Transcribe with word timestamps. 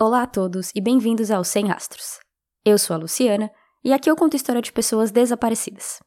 Olá 0.00 0.22
a 0.22 0.26
todos 0.28 0.70
e 0.76 0.80
bem-vindos 0.80 1.28
ao 1.28 1.42
Sem 1.42 1.66
Rastros. 1.66 2.20
Eu 2.64 2.78
sou 2.78 2.94
a 2.94 2.96
Luciana 2.96 3.50
e 3.82 3.92
aqui 3.92 4.08
eu 4.08 4.14
conto 4.14 4.36
história 4.36 4.62
de 4.62 4.70
pessoas 4.70 5.10
desaparecidas. 5.10 5.98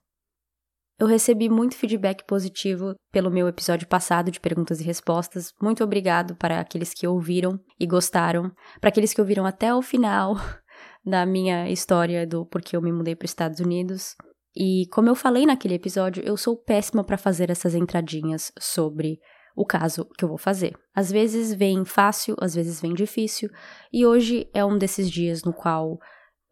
Eu 0.97 1.07
recebi 1.07 1.49
muito 1.49 1.75
feedback 1.75 2.25
positivo 2.25 2.95
pelo 3.11 3.29
meu 3.29 3.49
episódio 3.49 3.85
passado 3.89 4.31
de 4.31 4.39
perguntas 4.39 4.79
e 4.79 4.85
respostas. 4.85 5.51
Muito 5.61 5.83
obrigado 5.83 6.37
para 6.37 6.61
aqueles 6.61 6.93
que 6.93 7.05
ouviram 7.05 7.59
e 7.77 7.85
gostaram, 7.85 8.49
para 8.79 8.87
aqueles 8.87 9.13
que 9.13 9.19
ouviram 9.19 9.45
até 9.45 9.75
o 9.75 9.81
final 9.81 10.35
da 11.05 11.25
minha 11.25 11.69
história 11.69 12.25
do 12.25 12.45
porquê 12.45 12.77
eu 12.77 12.81
me 12.81 12.93
mudei 12.93 13.13
para 13.13 13.25
os 13.25 13.31
Estados 13.31 13.59
Unidos. 13.59 14.15
E 14.55 14.85
como 14.93 15.09
eu 15.09 15.15
falei 15.15 15.45
naquele 15.45 15.73
episódio, 15.73 16.23
eu 16.25 16.37
sou 16.37 16.55
péssima 16.55 17.03
para 17.03 17.17
fazer 17.17 17.49
essas 17.49 17.75
entradinhas 17.75 18.53
sobre 18.57 19.19
o 19.55 19.65
caso 19.65 20.05
que 20.17 20.23
eu 20.23 20.29
vou 20.29 20.37
fazer. 20.37 20.77
Às 20.95 21.11
vezes 21.11 21.53
vem 21.53 21.85
fácil, 21.85 22.35
às 22.39 22.55
vezes 22.55 22.81
vem 22.81 22.93
difícil, 22.93 23.49
e 23.91 24.05
hoje 24.05 24.49
é 24.53 24.63
um 24.63 24.77
desses 24.77 25.09
dias 25.09 25.43
no 25.43 25.53
qual 25.53 25.99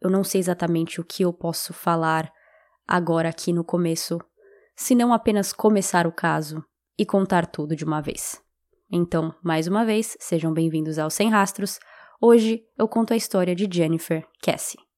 eu 0.00 0.10
não 0.10 0.24
sei 0.24 0.40
exatamente 0.40 1.00
o 1.00 1.04
que 1.04 1.22
eu 1.22 1.32
posso 1.32 1.72
falar 1.72 2.32
agora 2.86 3.28
aqui 3.28 3.52
no 3.52 3.64
começo, 3.64 4.18
se 4.76 4.94
não 4.94 5.12
apenas 5.12 5.52
começar 5.52 6.06
o 6.06 6.12
caso 6.12 6.64
e 6.98 7.06
contar 7.06 7.46
tudo 7.46 7.76
de 7.76 7.84
uma 7.84 8.00
vez. 8.00 8.42
Então, 8.90 9.34
mais 9.42 9.66
uma 9.68 9.84
vez, 9.84 10.16
sejam 10.18 10.52
bem-vindos 10.52 10.98
ao 10.98 11.10
Sem 11.10 11.30
Rastros. 11.30 11.78
Hoje 12.20 12.62
eu 12.76 12.88
conto 12.88 13.12
a 13.12 13.16
história 13.16 13.54
de 13.54 13.68
Jennifer 13.70 14.26
Cassie. 14.42 14.89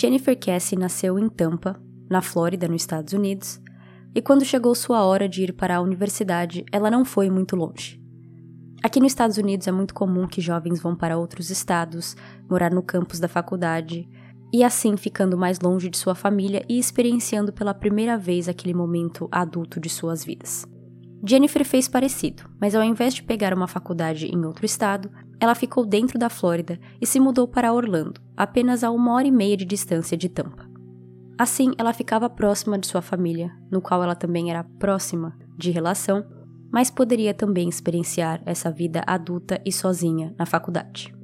Jennifer 0.00 0.38
Cassie 0.38 0.78
nasceu 0.78 1.18
em 1.18 1.28
Tampa, 1.28 1.76
na 2.08 2.22
Flórida, 2.22 2.68
nos 2.68 2.82
Estados 2.82 3.12
Unidos, 3.12 3.60
e 4.14 4.22
quando 4.22 4.44
chegou 4.44 4.72
sua 4.72 5.04
hora 5.04 5.28
de 5.28 5.42
ir 5.42 5.52
para 5.52 5.76
a 5.76 5.80
universidade, 5.80 6.64
ela 6.70 6.88
não 6.88 7.04
foi 7.04 7.28
muito 7.28 7.56
longe. 7.56 8.00
Aqui 8.80 9.00
nos 9.00 9.10
Estados 9.10 9.38
Unidos 9.38 9.66
é 9.66 9.72
muito 9.72 9.92
comum 9.92 10.28
que 10.28 10.40
jovens 10.40 10.80
vão 10.80 10.94
para 10.94 11.18
outros 11.18 11.50
estados, 11.50 12.16
morar 12.48 12.70
no 12.70 12.80
campus 12.80 13.18
da 13.18 13.26
faculdade, 13.26 14.08
e 14.52 14.62
assim 14.62 14.96
ficando 14.96 15.36
mais 15.36 15.58
longe 15.58 15.90
de 15.90 15.98
sua 15.98 16.14
família 16.14 16.64
e 16.68 16.78
experienciando 16.78 17.52
pela 17.52 17.74
primeira 17.74 18.16
vez 18.16 18.48
aquele 18.48 18.74
momento 18.74 19.28
adulto 19.32 19.80
de 19.80 19.88
suas 19.88 20.24
vidas. 20.24 20.64
Jennifer 21.26 21.64
fez 21.64 21.88
parecido, 21.88 22.44
mas 22.60 22.76
ao 22.76 22.84
invés 22.84 23.14
de 23.14 23.24
pegar 23.24 23.52
uma 23.52 23.66
faculdade 23.66 24.26
em 24.26 24.44
outro 24.46 24.64
estado, 24.64 25.10
ela 25.40 25.54
ficou 25.54 25.86
dentro 25.86 26.18
da 26.18 26.28
Flórida 26.28 26.78
e 27.00 27.06
se 27.06 27.20
mudou 27.20 27.46
para 27.46 27.72
Orlando, 27.72 28.20
apenas 28.36 28.82
a 28.82 28.90
uma 28.90 29.12
hora 29.12 29.26
e 29.26 29.30
meia 29.30 29.56
de 29.56 29.64
distância 29.64 30.16
de 30.16 30.28
Tampa. 30.28 30.68
Assim, 31.38 31.72
ela 31.78 31.92
ficava 31.92 32.28
próxima 32.28 32.78
de 32.78 32.86
sua 32.86 33.00
família, 33.00 33.52
no 33.70 33.80
qual 33.80 34.02
ela 34.02 34.16
também 34.16 34.50
era 34.50 34.64
próxima 34.64 35.38
de 35.56 35.70
relação, 35.70 36.24
mas 36.72 36.90
poderia 36.90 37.32
também 37.32 37.68
experienciar 37.68 38.42
essa 38.44 38.70
vida 38.70 39.02
adulta 39.06 39.60
e 39.64 39.72
sozinha 39.72 40.34
na 40.36 40.44
faculdade. 40.44 41.14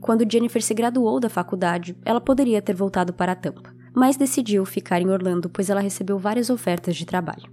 Quando 0.00 0.30
Jennifer 0.30 0.62
se 0.62 0.74
graduou 0.74 1.18
da 1.18 1.30
faculdade, 1.30 1.96
ela 2.04 2.20
poderia 2.20 2.60
ter 2.60 2.74
voltado 2.74 3.14
para 3.14 3.34
Tampa, 3.34 3.74
mas 3.96 4.16
decidiu 4.16 4.66
ficar 4.66 5.00
em 5.00 5.08
Orlando 5.08 5.48
pois 5.48 5.70
ela 5.70 5.80
recebeu 5.80 6.18
várias 6.18 6.50
ofertas 6.50 6.94
de 6.94 7.06
trabalho. 7.06 7.50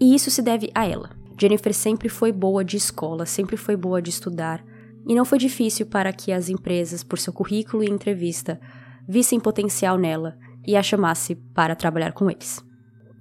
E 0.00 0.14
isso 0.14 0.30
se 0.30 0.42
deve 0.42 0.68
a 0.74 0.84
ela. 0.84 1.10
Jennifer 1.40 1.72
sempre 1.72 2.08
foi 2.08 2.32
boa 2.32 2.64
de 2.64 2.76
escola, 2.76 3.24
sempre 3.24 3.56
foi 3.56 3.76
boa 3.76 4.02
de 4.02 4.10
estudar, 4.10 4.64
e 5.06 5.14
não 5.14 5.24
foi 5.24 5.38
difícil 5.38 5.86
para 5.86 6.12
que 6.12 6.32
as 6.32 6.48
empresas, 6.48 7.02
por 7.02 7.18
seu 7.18 7.32
currículo 7.32 7.82
e 7.82 7.90
entrevista, 7.90 8.60
vissem 9.08 9.40
potencial 9.40 9.98
nela 9.98 10.36
e 10.66 10.76
a 10.76 10.82
chamasse 10.82 11.34
para 11.34 11.74
trabalhar 11.74 12.12
com 12.12 12.30
eles. 12.30 12.64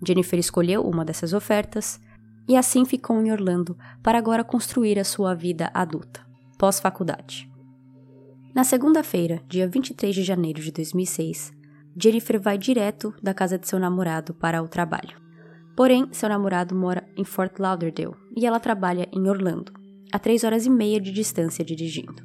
Jennifer 0.06 0.40
escolheu 0.40 0.84
uma 0.84 1.06
dessas 1.06 1.34
ofertas 1.34 2.00
e 2.48 2.56
assim 2.56 2.86
ficou 2.86 3.22
em 3.22 3.32
Orlando 3.32 3.78
para 4.02 4.18
agora 4.18 4.44
construir 4.44 5.00
a 5.00 5.04
sua 5.04 5.34
vida 5.34 5.70
adulta, 5.74 6.26
pós-faculdade. 6.58 7.50
Na 8.54 8.64
segunda-feira, 8.64 9.42
dia 9.48 9.68
23 9.68 10.14
de 10.14 10.24
janeiro 10.24 10.62
de 10.62 10.72
2006, 10.72 11.54
Jennifer 11.96 12.40
vai 12.40 12.58
direto 12.58 13.14
da 13.22 13.34
casa 13.34 13.58
de 13.58 13.68
seu 13.68 13.80
namorado 13.80 14.34
para 14.34 14.62
o 14.62 14.68
trabalho. 14.68 15.20
Porém, 15.76 16.08
seu 16.12 16.28
namorado 16.28 16.76
mora 16.76 17.08
em 17.16 17.24
Fort 17.24 17.58
Lauderdale 17.60 18.16
e 18.36 18.46
ela 18.46 18.60
trabalha 18.60 19.08
em 19.12 19.30
Orlando 19.30 19.81
a 20.12 20.20
três 20.20 20.44
horas 20.44 20.66
e 20.66 20.70
meia 20.70 21.00
de 21.00 21.12
distância 21.12 21.64
dirigindo. 21.64 22.24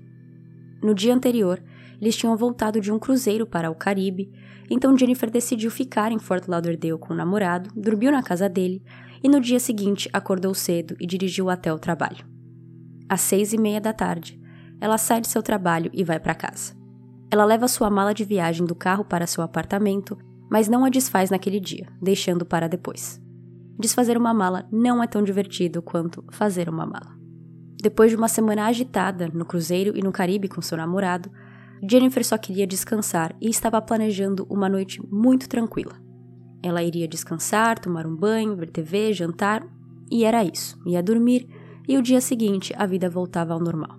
No 0.82 0.94
dia 0.94 1.14
anterior, 1.14 1.62
eles 2.00 2.16
tinham 2.16 2.36
voltado 2.36 2.80
de 2.80 2.92
um 2.92 2.98
cruzeiro 2.98 3.46
para 3.46 3.70
o 3.70 3.74
Caribe, 3.74 4.30
então 4.70 4.96
Jennifer 4.96 5.30
decidiu 5.30 5.70
ficar 5.70 6.12
em 6.12 6.18
Fort 6.18 6.46
Lauderdale 6.46 6.98
com 6.98 7.14
o 7.14 7.16
namorado, 7.16 7.70
dormiu 7.74 8.10
na 8.10 8.22
casa 8.22 8.48
dele 8.48 8.82
e 9.22 9.28
no 9.28 9.40
dia 9.40 9.58
seguinte 9.58 10.08
acordou 10.12 10.54
cedo 10.54 10.96
e 11.00 11.06
dirigiu 11.06 11.48
até 11.48 11.72
o 11.72 11.78
trabalho. 11.78 12.26
Às 13.08 13.20
seis 13.20 13.52
e 13.52 13.58
meia 13.58 13.80
da 13.80 13.92
tarde, 13.92 14.40
ela 14.80 14.98
sai 14.98 15.20
de 15.20 15.28
seu 15.28 15.42
trabalho 15.42 15.90
e 15.94 16.04
vai 16.04 16.18
para 16.18 16.34
casa. 16.34 16.74
Ela 17.30 17.44
leva 17.44 17.68
sua 17.68 17.88
mala 17.88 18.12
de 18.12 18.24
viagem 18.24 18.66
do 18.66 18.74
carro 18.74 19.04
para 19.04 19.26
seu 19.26 19.42
apartamento, 19.42 20.18
mas 20.50 20.68
não 20.68 20.84
a 20.84 20.88
desfaz 20.90 21.30
naquele 21.30 21.58
dia, 21.58 21.88
deixando 22.00 22.44
para 22.44 22.68
depois. 22.68 23.20
Desfazer 23.78 24.16
uma 24.16 24.32
mala 24.32 24.66
não 24.70 25.02
é 25.02 25.06
tão 25.06 25.22
divertido 25.22 25.82
quanto 25.82 26.24
fazer 26.30 26.68
uma 26.68 26.86
mala. 26.86 27.15
Depois 27.80 28.10
de 28.10 28.16
uma 28.16 28.28
semana 28.28 28.66
agitada 28.66 29.28
no 29.32 29.44
cruzeiro 29.44 29.96
e 29.96 30.02
no 30.02 30.12
Caribe 30.12 30.48
com 30.48 30.62
seu 30.62 30.76
namorado, 30.76 31.30
Jennifer 31.88 32.24
só 32.24 32.38
queria 32.38 32.66
descansar 32.66 33.34
e 33.40 33.50
estava 33.50 33.80
planejando 33.82 34.46
uma 34.48 34.68
noite 34.68 35.00
muito 35.10 35.48
tranquila. 35.48 36.00
Ela 36.62 36.82
iria 36.82 37.06
descansar, 37.06 37.78
tomar 37.78 38.06
um 38.06 38.16
banho, 38.16 38.56
ver 38.56 38.70
TV, 38.70 39.12
jantar, 39.12 39.66
e 40.10 40.24
era 40.24 40.42
isso. 40.42 40.80
Ia 40.86 41.02
dormir 41.02 41.46
e 41.86 41.96
o 41.96 42.02
dia 42.02 42.20
seguinte 42.20 42.74
a 42.76 42.86
vida 42.86 43.10
voltava 43.10 43.52
ao 43.52 43.60
normal. 43.60 43.98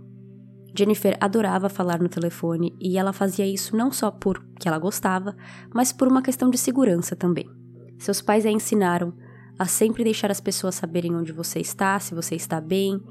Jennifer 0.77 1.17
adorava 1.19 1.69
falar 1.69 1.99
no 1.99 2.09
telefone 2.09 2.75
e 2.79 2.97
ela 2.97 3.13
fazia 3.13 3.45
isso 3.47 3.75
não 3.75 3.91
só 3.91 4.11
porque 4.11 4.67
ela 4.67 4.77
gostava, 4.77 5.35
mas 5.73 5.91
por 5.91 6.07
uma 6.07 6.21
questão 6.21 6.49
de 6.49 6.57
segurança 6.57 7.15
também. 7.15 7.49
Seus 7.97 8.21
pais 8.21 8.45
a 8.45 8.51
ensinaram 8.51 9.13
a 9.57 9.65
sempre 9.65 10.03
deixar 10.03 10.29
as 10.29 10.39
pessoas 10.39 10.75
saberem 10.75 11.15
onde 11.15 11.31
você 11.31 11.59
está, 11.59 11.99
se 11.99 12.13
você 12.13 12.35
está 12.35 12.61
bem, 12.61 13.01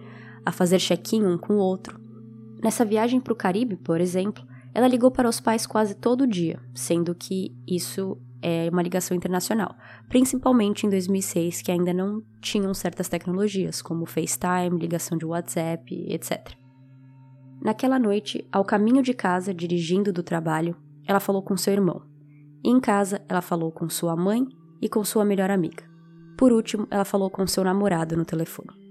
a 0.46 0.52
fazer 0.52 0.78
check-in 0.78 1.24
um 1.24 1.36
com 1.36 1.54
o 1.54 1.58
outro. 1.58 2.00
Nessa 2.62 2.84
viagem 2.84 3.20
para 3.20 3.32
o 3.32 3.36
Caribe, 3.36 3.76
por 3.76 4.00
exemplo, 4.00 4.46
ela 4.72 4.86
ligou 4.86 5.10
para 5.10 5.28
os 5.28 5.40
pais 5.40 5.66
quase 5.66 5.96
todo 5.96 6.26
dia, 6.26 6.60
sendo 6.72 7.14
que 7.14 7.52
isso 7.66 8.16
é 8.40 8.68
uma 8.70 8.82
ligação 8.82 9.16
internacional, 9.16 9.74
principalmente 10.08 10.86
em 10.86 10.90
2006, 10.90 11.62
que 11.62 11.72
ainda 11.72 11.92
não 11.92 12.22
tinham 12.40 12.72
certas 12.72 13.08
tecnologias, 13.08 13.82
como 13.82 14.06
FaceTime, 14.06 14.78
ligação 14.78 15.18
de 15.18 15.26
WhatsApp, 15.26 15.92
etc. 16.08 16.54
Naquela 17.60 17.98
noite, 17.98 18.46
ao 18.52 18.64
caminho 18.64 19.02
de 19.02 19.14
casa, 19.14 19.52
dirigindo 19.52 20.12
do 20.12 20.22
trabalho, 20.22 20.76
ela 21.06 21.18
falou 21.18 21.42
com 21.42 21.56
seu 21.56 21.72
irmão. 21.72 22.02
E 22.62 22.70
em 22.70 22.78
casa, 22.78 23.20
ela 23.28 23.40
falou 23.40 23.72
com 23.72 23.88
sua 23.88 24.14
mãe 24.14 24.46
e 24.80 24.88
com 24.88 25.02
sua 25.02 25.24
melhor 25.24 25.50
amiga. 25.50 25.82
Por 26.36 26.52
último, 26.52 26.86
ela 26.90 27.04
falou 27.04 27.30
com 27.30 27.46
seu 27.46 27.64
namorado 27.64 28.16
no 28.16 28.24
telefone 28.24 28.85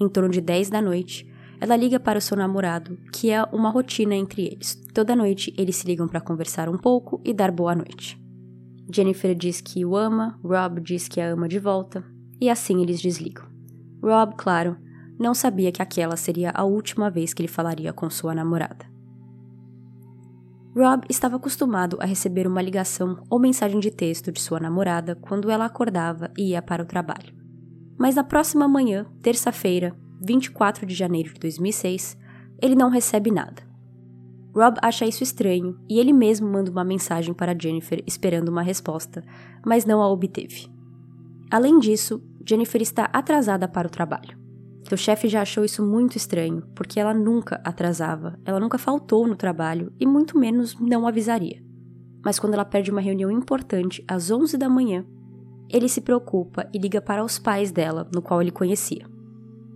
em 0.00 0.08
torno 0.08 0.28
de 0.28 0.40
10 0.40 0.70
da 0.70 0.80
noite, 0.80 1.28
ela 1.60 1.76
liga 1.76 1.98
para 1.98 2.18
o 2.18 2.22
seu 2.22 2.36
namorado, 2.36 2.96
que 3.12 3.30
é 3.30 3.42
uma 3.44 3.70
rotina 3.70 4.14
entre 4.14 4.46
eles. 4.46 4.80
Toda 4.94 5.16
noite 5.16 5.52
eles 5.58 5.76
se 5.76 5.86
ligam 5.86 6.06
para 6.06 6.20
conversar 6.20 6.68
um 6.68 6.78
pouco 6.78 7.20
e 7.24 7.34
dar 7.34 7.50
boa 7.50 7.74
noite. 7.74 8.20
Jennifer 8.92 9.34
diz 9.34 9.60
que 9.60 9.84
o 9.84 9.96
ama, 9.96 10.38
Rob 10.42 10.80
diz 10.80 11.08
que 11.08 11.20
a 11.20 11.30
ama 11.30 11.48
de 11.48 11.58
volta, 11.58 12.04
e 12.40 12.48
assim 12.48 12.80
eles 12.80 13.00
desligam. 13.00 13.44
Rob, 14.02 14.34
claro, 14.36 14.76
não 15.18 15.34
sabia 15.34 15.72
que 15.72 15.82
aquela 15.82 16.16
seria 16.16 16.52
a 16.54 16.64
última 16.64 17.10
vez 17.10 17.34
que 17.34 17.42
ele 17.42 17.48
falaria 17.48 17.92
com 17.92 18.08
sua 18.08 18.34
namorada. 18.34 18.86
Rob 20.76 21.04
estava 21.08 21.36
acostumado 21.36 21.98
a 22.00 22.06
receber 22.06 22.46
uma 22.46 22.62
ligação 22.62 23.24
ou 23.28 23.40
mensagem 23.40 23.80
de 23.80 23.90
texto 23.90 24.30
de 24.30 24.40
sua 24.40 24.60
namorada 24.60 25.16
quando 25.16 25.50
ela 25.50 25.64
acordava 25.64 26.30
e 26.38 26.50
ia 26.50 26.62
para 26.62 26.84
o 26.84 26.86
trabalho. 26.86 27.37
Mas 27.98 28.14
na 28.14 28.22
próxima 28.22 28.68
manhã, 28.68 29.04
terça-feira, 29.20 29.94
24 30.20 30.86
de 30.86 30.94
janeiro 30.94 31.34
de 31.34 31.40
2006, 31.40 32.16
ele 32.62 32.74
não 32.74 32.90
recebe 32.90 33.30
nada. 33.30 33.66
Rob 34.54 34.76
acha 34.82 35.06
isso 35.06 35.22
estranho 35.22 35.78
e 35.88 35.98
ele 35.98 36.12
mesmo 36.12 36.48
manda 36.48 36.70
uma 36.70 36.84
mensagem 36.84 37.34
para 37.34 37.56
Jennifer 37.58 38.02
esperando 38.06 38.48
uma 38.48 38.62
resposta, 38.62 39.22
mas 39.64 39.84
não 39.84 40.00
a 40.00 40.08
obteve. 40.08 40.68
Além 41.50 41.78
disso, 41.78 42.22
Jennifer 42.46 42.80
está 42.80 43.04
atrasada 43.12 43.68
para 43.68 43.86
o 43.86 43.90
trabalho. 43.90 44.38
Seu 44.88 44.96
chefe 44.96 45.28
já 45.28 45.42
achou 45.42 45.64
isso 45.64 45.84
muito 45.84 46.16
estranho, 46.16 46.62
porque 46.74 46.98
ela 46.98 47.12
nunca 47.12 47.60
atrasava, 47.64 48.38
ela 48.44 48.58
nunca 48.58 48.78
faltou 48.78 49.26
no 49.26 49.36
trabalho 49.36 49.92
e 50.00 50.06
muito 50.06 50.38
menos 50.38 50.74
não 50.80 51.06
avisaria. 51.06 51.62
Mas 52.24 52.38
quando 52.38 52.54
ela 52.54 52.64
perde 52.64 52.90
uma 52.90 53.00
reunião 53.00 53.30
importante 53.30 54.02
às 54.08 54.30
11 54.30 54.56
da 54.56 54.68
manhã, 54.68 55.04
ele 55.70 55.88
se 55.88 56.00
preocupa 56.00 56.68
e 56.72 56.78
liga 56.78 57.00
para 57.00 57.24
os 57.24 57.38
pais 57.38 57.70
dela, 57.70 58.08
no 58.12 58.22
qual 58.22 58.40
ele 58.40 58.50
conhecia. 58.50 59.06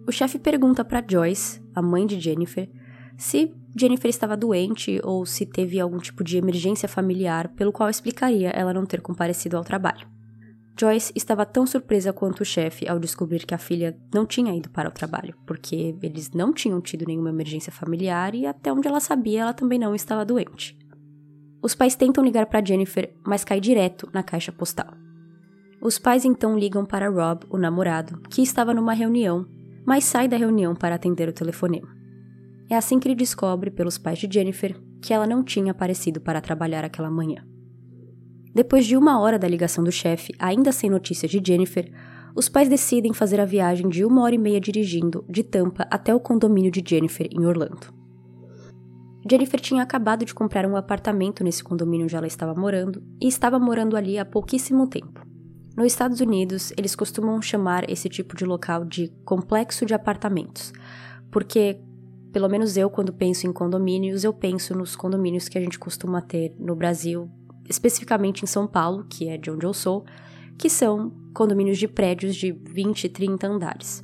o 0.06 0.12
chefe 0.12 0.38
pergunta 0.38 0.84
para 0.84 1.04
Joyce, 1.06 1.62
a 1.74 1.80
mãe 1.80 2.06
de 2.06 2.18
Jennifer, 2.18 2.68
se 3.16 3.54
Jennifer 3.78 4.08
estava 4.08 4.36
doente 4.36 5.00
ou 5.02 5.24
se 5.24 5.46
teve 5.46 5.80
algum 5.80 5.98
tipo 5.98 6.22
de 6.22 6.36
emergência 6.36 6.88
familiar 6.88 7.48
pelo 7.48 7.72
qual 7.72 7.88
explicaria 7.88 8.50
ela 8.50 8.74
não 8.74 8.84
ter 8.84 9.00
comparecido 9.00 9.56
ao 9.56 9.64
trabalho. 9.64 10.06
Joyce 10.78 11.12
estava 11.14 11.44
tão 11.44 11.66
surpresa 11.66 12.12
quanto 12.12 12.40
o 12.40 12.44
chefe 12.44 12.88
ao 12.88 12.98
descobrir 12.98 13.44
que 13.46 13.54
a 13.54 13.58
filha 13.58 13.96
não 14.12 14.26
tinha 14.26 14.54
ido 14.54 14.70
para 14.70 14.88
o 14.88 14.92
trabalho, 14.92 15.34
porque 15.46 15.94
eles 16.02 16.30
não 16.30 16.52
tinham 16.52 16.80
tido 16.80 17.06
nenhuma 17.06 17.28
emergência 17.28 17.70
familiar 17.70 18.34
e 18.34 18.46
até 18.46 18.72
onde 18.72 18.88
ela 18.88 19.00
sabia, 19.00 19.42
ela 19.42 19.52
também 19.52 19.78
não 19.78 19.94
estava 19.94 20.24
doente. 20.24 20.76
Os 21.62 21.74
pais 21.74 21.94
tentam 21.94 22.24
ligar 22.24 22.46
para 22.46 22.64
Jennifer, 22.64 23.14
mas 23.24 23.44
cai 23.44 23.60
direto 23.60 24.08
na 24.12 24.22
caixa 24.22 24.50
postal. 24.50 25.01
Os 25.82 25.98
pais 25.98 26.24
então 26.24 26.56
ligam 26.56 26.84
para 26.84 27.08
Rob, 27.08 27.44
o 27.50 27.58
namorado, 27.58 28.20
que 28.30 28.40
estava 28.40 28.72
numa 28.72 28.94
reunião, 28.94 29.44
mas 29.84 30.04
sai 30.04 30.28
da 30.28 30.36
reunião 30.36 30.76
para 30.76 30.94
atender 30.94 31.28
o 31.28 31.32
telefonema. 31.32 31.88
É 32.70 32.76
assim 32.76 33.00
que 33.00 33.08
ele 33.08 33.16
descobre, 33.16 33.68
pelos 33.68 33.98
pais 33.98 34.20
de 34.20 34.32
Jennifer, 34.32 34.80
que 35.02 35.12
ela 35.12 35.26
não 35.26 35.42
tinha 35.42 35.72
aparecido 35.72 36.20
para 36.20 36.40
trabalhar 36.40 36.84
aquela 36.84 37.10
manhã. 37.10 37.44
Depois 38.54 38.86
de 38.86 38.96
uma 38.96 39.18
hora 39.18 39.40
da 39.40 39.48
ligação 39.48 39.82
do 39.82 39.90
chefe, 39.90 40.32
ainda 40.38 40.70
sem 40.70 40.88
notícias 40.88 41.28
de 41.28 41.42
Jennifer, 41.44 41.92
os 42.36 42.48
pais 42.48 42.68
decidem 42.68 43.12
fazer 43.12 43.40
a 43.40 43.44
viagem 43.44 43.88
de 43.88 44.04
uma 44.04 44.22
hora 44.22 44.36
e 44.36 44.38
meia 44.38 44.60
dirigindo 44.60 45.24
de 45.28 45.42
Tampa 45.42 45.84
até 45.90 46.14
o 46.14 46.20
condomínio 46.20 46.70
de 46.70 46.80
Jennifer 46.86 47.26
em 47.28 47.44
Orlando. 47.44 47.92
Jennifer 49.28 49.58
tinha 49.58 49.82
acabado 49.82 50.24
de 50.24 50.32
comprar 50.32 50.64
um 50.64 50.76
apartamento 50.76 51.42
nesse 51.42 51.64
condomínio 51.64 52.04
onde 52.04 52.14
ela 52.14 52.26
estava 52.28 52.54
morando 52.54 53.02
e 53.20 53.26
estava 53.26 53.58
morando 53.58 53.96
ali 53.96 54.16
há 54.16 54.24
pouquíssimo 54.24 54.86
tempo. 54.86 55.21
Nos 55.76 55.86
Estados 55.86 56.20
Unidos, 56.20 56.70
eles 56.76 56.94
costumam 56.94 57.40
chamar 57.40 57.88
esse 57.88 58.08
tipo 58.08 58.36
de 58.36 58.44
local 58.44 58.84
de 58.84 59.08
complexo 59.24 59.86
de 59.86 59.94
apartamentos, 59.94 60.70
porque, 61.30 61.80
pelo 62.30 62.48
menos 62.48 62.76
eu, 62.76 62.90
quando 62.90 63.12
penso 63.12 63.46
em 63.46 63.52
condomínios, 63.52 64.22
eu 64.22 64.34
penso 64.34 64.76
nos 64.76 64.94
condomínios 64.94 65.48
que 65.48 65.56
a 65.56 65.60
gente 65.60 65.78
costuma 65.78 66.20
ter 66.20 66.54
no 66.58 66.76
Brasil 66.76 67.30
especificamente 67.68 68.42
em 68.42 68.46
São 68.46 68.66
Paulo, 68.66 69.06
que 69.08 69.28
é 69.28 69.38
de 69.38 69.50
onde 69.50 69.64
eu 69.64 69.72
sou, 69.72 70.04
que 70.58 70.68
são 70.68 71.10
condomínios 71.32 71.78
de 71.78 71.88
prédios 71.88 72.36
de 72.36 72.52
20, 72.52 73.08
30 73.08 73.46
andares. 73.46 74.02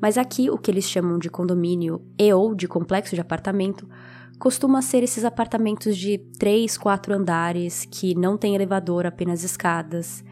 Mas 0.00 0.18
aqui, 0.18 0.50
o 0.50 0.58
que 0.58 0.70
eles 0.70 0.84
chamam 0.84 1.18
de 1.18 1.30
condomínio 1.30 2.02
e 2.18 2.32
ou 2.32 2.52
de 2.52 2.66
complexo 2.66 3.14
de 3.14 3.20
apartamento 3.20 3.88
costuma 4.38 4.82
ser 4.82 5.02
esses 5.02 5.24
apartamentos 5.24 5.96
de 5.96 6.18
3, 6.38 6.76
4 6.76 7.14
andares 7.14 7.86
que 7.90 8.14
não 8.14 8.36
tem 8.36 8.54
elevador, 8.54 9.06
apenas 9.06 9.44
escadas, 9.44 10.22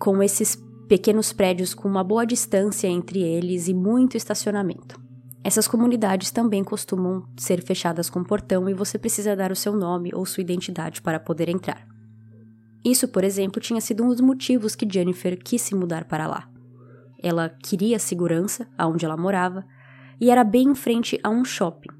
com 0.00 0.22
esses 0.22 0.56
pequenos 0.88 1.30
prédios 1.30 1.74
com 1.74 1.86
uma 1.86 2.02
boa 2.02 2.24
distância 2.24 2.88
entre 2.88 3.20
eles 3.20 3.68
e 3.68 3.74
muito 3.74 4.16
estacionamento. 4.16 4.98
Essas 5.44 5.68
comunidades 5.68 6.30
também 6.30 6.64
costumam 6.64 7.24
ser 7.36 7.62
fechadas 7.62 8.08
com 8.08 8.24
portão 8.24 8.68
e 8.68 8.74
você 8.74 8.98
precisa 8.98 9.36
dar 9.36 9.52
o 9.52 9.56
seu 9.56 9.76
nome 9.76 10.10
ou 10.14 10.24
sua 10.24 10.40
identidade 10.40 11.02
para 11.02 11.20
poder 11.20 11.50
entrar. 11.50 11.86
Isso, 12.82 13.08
por 13.08 13.22
exemplo, 13.24 13.60
tinha 13.60 13.80
sido 13.80 14.02
um 14.02 14.08
dos 14.08 14.22
motivos 14.22 14.74
que 14.74 14.88
Jennifer 14.90 15.38
quis 15.38 15.60
se 15.60 15.74
mudar 15.74 16.06
para 16.06 16.26
lá. 16.26 16.48
Ela 17.22 17.50
queria 17.50 17.98
segurança 17.98 18.66
aonde 18.76 19.04
ela 19.04 19.18
morava 19.18 19.66
e 20.18 20.30
era 20.30 20.42
bem 20.42 20.70
em 20.70 20.74
frente 20.74 21.20
a 21.22 21.28
um 21.28 21.44
shopping. 21.44 21.90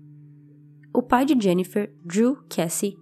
O 0.92 1.02
pai 1.02 1.26
de 1.26 1.38
Jennifer, 1.38 1.94
Drew 2.02 2.38
Cassie, 2.48 2.96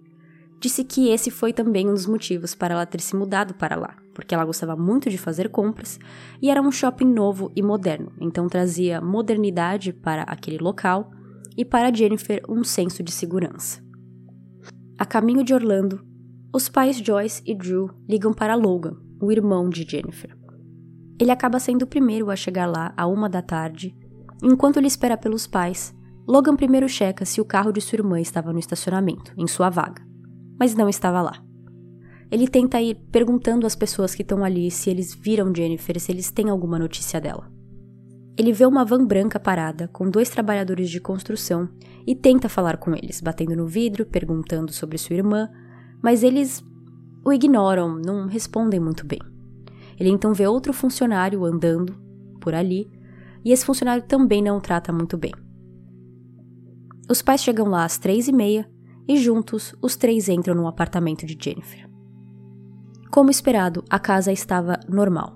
disse 0.59 0.83
que 0.83 1.07
esse 1.07 1.31
foi 1.31 1.53
também 1.53 1.87
um 1.87 1.93
dos 1.93 2.05
motivos 2.05 2.53
para 2.53 2.73
ela 2.73 2.85
ter 2.85 2.99
se 2.99 3.15
mudado 3.15 3.53
para 3.53 3.77
lá, 3.77 3.95
porque 4.13 4.33
ela 4.33 4.45
gostava 4.45 4.75
muito 4.75 5.09
de 5.09 5.17
fazer 5.17 5.49
compras 5.49 5.99
e 6.41 6.49
era 6.49 6.61
um 6.61 6.71
shopping 6.71 7.05
novo 7.05 7.51
e 7.55 7.61
moderno, 7.61 8.11
então 8.19 8.47
trazia 8.47 9.01
modernidade 9.01 9.93
para 9.93 10.23
aquele 10.23 10.57
local 10.57 11.11
e 11.57 11.65
para 11.65 11.93
Jennifer 11.93 12.41
um 12.47 12.63
senso 12.63 13.03
de 13.03 13.11
segurança. 13.11 13.81
A 14.97 15.05
caminho 15.05 15.43
de 15.43 15.53
Orlando, 15.53 16.05
os 16.53 16.67
pais 16.67 16.97
Joyce 16.97 17.41
e 17.45 17.55
Drew 17.55 17.89
ligam 18.07 18.33
para 18.33 18.55
Logan, 18.55 18.97
o 19.21 19.31
irmão 19.31 19.69
de 19.69 19.83
Jennifer. 19.83 20.35
Ele 21.19 21.31
acaba 21.31 21.59
sendo 21.59 21.83
o 21.83 21.87
primeiro 21.87 22.31
a 22.31 22.35
chegar 22.35 22.65
lá 22.65 22.93
à 22.95 23.05
uma 23.05 23.29
da 23.29 23.41
tarde. 23.41 23.95
Enquanto 24.41 24.77
ele 24.77 24.87
espera 24.87 25.17
pelos 25.17 25.45
pais, 25.45 25.93
Logan 26.27 26.55
primeiro 26.55 26.87
checa 26.87 27.25
se 27.25 27.41
o 27.41 27.45
carro 27.45 27.71
de 27.71 27.81
sua 27.81 27.97
irmã 27.97 28.19
estava 28.19 28.53
no 28.53 28.59
estacionamento, 28.59 29.33
em 29.37 29.47
sua 29.47 29.69
vaga, 29.69 30.01
mas 30.59 30.75
não 30.75 30.87
estava 30.87 31.21
lá. 31.21 31.48
Ele 32.31 32.47
tenta 32.47 32.81
ir 32.81 32.95
perguntando 33.11 33.65
às 33.65 33.75
pessoas 33.75 34.13
que 34.13 34.21
estão 34.21 34.43
ali 34.43 34.69
se 34.69 34.89
eles 34.89 35.13
viram 35.13 35.53
Jennifer, 35.53 35.99
se 35.99 36.11
eles 36.11 36.31
têm 36.31 36.49
alguma 36.49 36.77
notícia 36.77 37.19
dela. 37.19 37.51
Ele 38.37 38.53
vê 38.53 38.65
uma 38.65 38.85
van 38.85 39.05
branca 39.05 39.39
parada 39.39 39.87
com 39.89 40.09
dois 40.09 40.29
trabalhadores 40.29 40.89
de 40.89 41.01
construção 41.01 41.67
e 42.07 42.15
tenta 42.15 42.47
falar 42.47 42.77
com 42.77 42.95
eles, 42.95 43.19
batendo 43.19 43.55
no 43.55 43.67
vidro, 43.67 44.05
perguntando 44.05 44.71
sobre 44.71 44.97
sua 44.97 45.15
irmã, 45.15 45.49
mas 46.01 46.23
eles 46.23 46.63
o 47.25 47.33
ignoram, 47.33 47.95
não 47.95 48.27
respondem 48.27 48.79
muito 48.79 49.05
bem. 49.05 49.19
Ele 49.99 50.09
então 50.09 50.33
vê 50.33 50.47
outro 50.47 50.71
funcionário 50.71 51.43
andando 51.43 51.97
por 52.39 52.53
ali 52.53 52.89
e 53.43 53.51
esse 53.51 53.65
funcionário 53.65 54.03
também 54.03 54.41
não 54.41 54.57
o 54.57 54.61
trata 54.61 54.93
muito 54.93 55.17
bem. 55.17 55.33
Os 57.09 57.21
pais 57.21 57.41
chegam 57.41 57.67
lá 57.67 57.83
às 57.83 57.97
três 57.97 58.27
e 58.27 58.31
meia 58.31 58.69
e 59.07 59.17
juntos 59.17 59.75
os 59.81 59.95
três 59.95 60.29
entram 60.29 60.53
no 60.53 60.67
apartamento 60.67 61.25
de 61.25 61.37
Jennifer. 61.37 61.88
Como 63.11 63.31
esperado, 63.31 63.83
a 63.89 63.97
casa 63.97 64.31
estava 64.31 64.79
normal. 64.87 65.35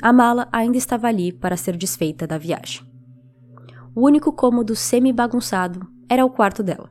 A 0.00 0.10
mala 0.10 0.48
ainda 0.50 0.78
estava 0.78 1.06
ali 1.06 1.30
para 1.30 1.54
ser 1.54 1.76
desfeita 1.76 2.26
da 2.26 2.38
viagem. 2.38 2.80
O 3.94 4.06
único 4.06 4.32
cômodo 4.32 4.74
semi-bagunçado 4.74 5.86
era 6.08 6.24
o 6.24 6.30
quarto 6.30 6.62
dela, 6.62 6.90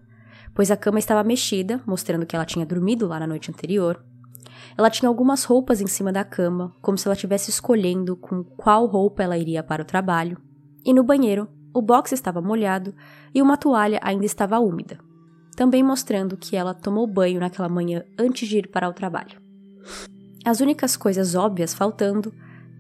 pois 0.54 0.70
a 0.70 0.78
cama 0.78 1.00
estava 1.00 1.24
mexida, 1.24 1.82
mostrando 1.84 2.28
que 2.28 2.36
ela 2.36 2.46
tinha 2.46 2.64
dormido 2.64 3.08
lá 3.08 3.20
na 3.20 3.26
noite 3.26 3.50
anterior. 3.50 4.06
Ela 4.78 4.92
tinha 4.92 5.10
algumas 5.10 5.46
roupas 5.46 5.82
em 5.82 5.88
cima 5.88 6.12
da 6.12 6.24
cama, 6.24 6.72
como 6.80 6.96
se 6.96 7.08
ela 7.08 7.16
estivesse 7.16 7.50
escolhendo 7.50 8.16
com 8.16 8.44
qual 8.44 8.86
roupa 8.86 9.24
ela 9.24 9.38
iria 9.38 9.64
para 9.64 9.82
o 9.82 9.86
trabalho. 9.86 10.38
E 10.86 10.94
no 10.94 11.04
banheiro, 11.04 11.50
o 11.74 11.82
box 11.82 12.14
estava 12.14 12.40
molhado 12.40 12.94
e 13.34 13.42
uma 13.42 13.58
toalha 13.58 14.00
ainda 14.04 14.28
estava 14.28 14.60
úmida, 14.60 15.00
também 15.56 15.82
mostrando 15.82 16.38
que 16.38 16.56
ela 16.56 16.76
tomou 16.76 17.08
banho 17.08 17.40
naquela 17.40 17.68
manhã 17.68 18.04
antes 18.16 18.48
de 18.48 18.60
ir 18.60 18.68
para 18.68 18.88
o 18.88 18.94
trabalho. 18.94 19.51
As 20.44 20.60
únicas 20.60 20.98
coisas 20.98 21.36
óbvias 21.36 21.74
faltando 21.74 22.34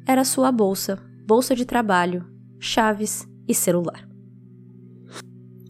era 0.07 0.23
sua 0.23 0.51
bolsa, 0.51 0.99
bolsa 1.25 1.55
de 1.55 1.65
trabalho, 1.65 2.25
chaves 2.59 3.27
e 3.47 3.53
celular. 3.53 4.07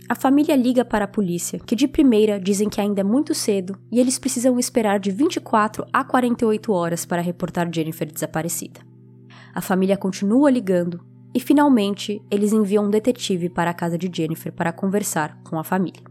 A 0.08 0.16
família 0.16 0.58
liga 0.58 0.84
para 0.84 1.06
a 1.06 1.08
polícia, 1.08 1.58
que 1.60 1.76
de 1.76 1.88
primeira 1.88 2.38
dizem 2.38 2.68
que 2.68 2.82
ainda 2.82 3.00
é 3.00 3.04
muito 3.04 3.34
cedo 3.34 3.78
e 3.90 3.98
eles 3.98 4.20
precisam 4.20 4.60
esperar 4.60 5.00
de 5.00 5.10
24 5.10 5.86
a 5.92 6.04
48 6.04 6.74
horas 6.74 7.06
para 7.06 7.22
reportar 7.22 7.70
Jennifer 7.74 8.12
desaparecida. 8.12 8.82
A 9.54 9.62
família 9.62 9.96
continua 9.96 10.52
ligando 10.52 11.00
e 11.34 11.40
finalmente 11.40 12.22
eles 12.30 12.52
enviam 12.52 12.86
um 12.86 12.90
detetive 12.90 13.50
para 13.50 13.72
a 13.72 13.74
casa 13.74 13.98
de 13.98 14.12
Jennifer 14.14 14.52
para 14.52 14.74
conversar 14.74 15.40
com 15.44 15.58
a 15.58 15.64
família. 15.64 16.04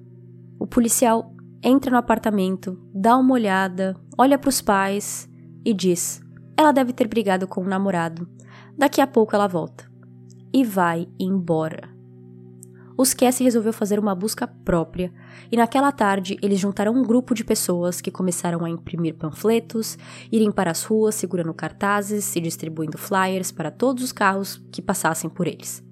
O 0.58 0.66
policial 0.66 1.34
entra 1.62 1.90
no 1.90 1.98
apartamento, 1.98 2.80
dá 2.94 3.16
uma 3.18 3.34
olhada, 3.34 3.94
olha 4.20 4.38
para 4.38 4.50
os 4.50 4.60
pais 4.60 5.28
e 5.64 5.72
diz: 5.72 6.20
ela 6.56 6.72
deve 6.72 6.92
ter 6.92 7.08
brigado 7.08 7.48
com 7.48 7.62
o 7.62 7.68
namorado. 7.68 8.28
Daqui 8.76 9.00
a 9.00 9.06
pouco 9.06 9.34
ela 9.34 9.46
volta. 9.46 9.90
E 10.52 10.64
vai 10.64 11.08
embora 11.18 12.00
os 13.00 13.14
Cassie 13.14 13.44
resolveu 13.44 13.72
fazer 13.72 13.98
uma 13.98 14.14
busca 14.14 14.46
própria, 14.46 15.10
e 15.50 15.56
naquela 15.56 15.90
tarde 15.90 16.38
eles 16.42 16.60
juntaram 16.60 16.92
um 16.92 17.02
grupo 17.02 17.34
de 17.34 17.42
pessoas 17.42 17.98
que 17.98 18.10
começaram 18.10 18.62
a 18.62 18.68
imprimir 18.68 19.14
panfletos, 19.14 19.96
irem 20.30 20.52
para 20.52 20.70
as 20.70 20.84
ruas 20.84 21.14
segurando 21.14 21.54
cartazes 21.54 22.36
e 22.36 22.40
distribuindo 22.42 22.98
flyers 22.98 23.50
para 23.50 23.70
todos 23.70 24.04
os 24.04 24.12
carros 24.12 24.62
que 24.70 24.82
passassem 24.82 25.30
por 25.30 25.46
eles. 25.46 25.82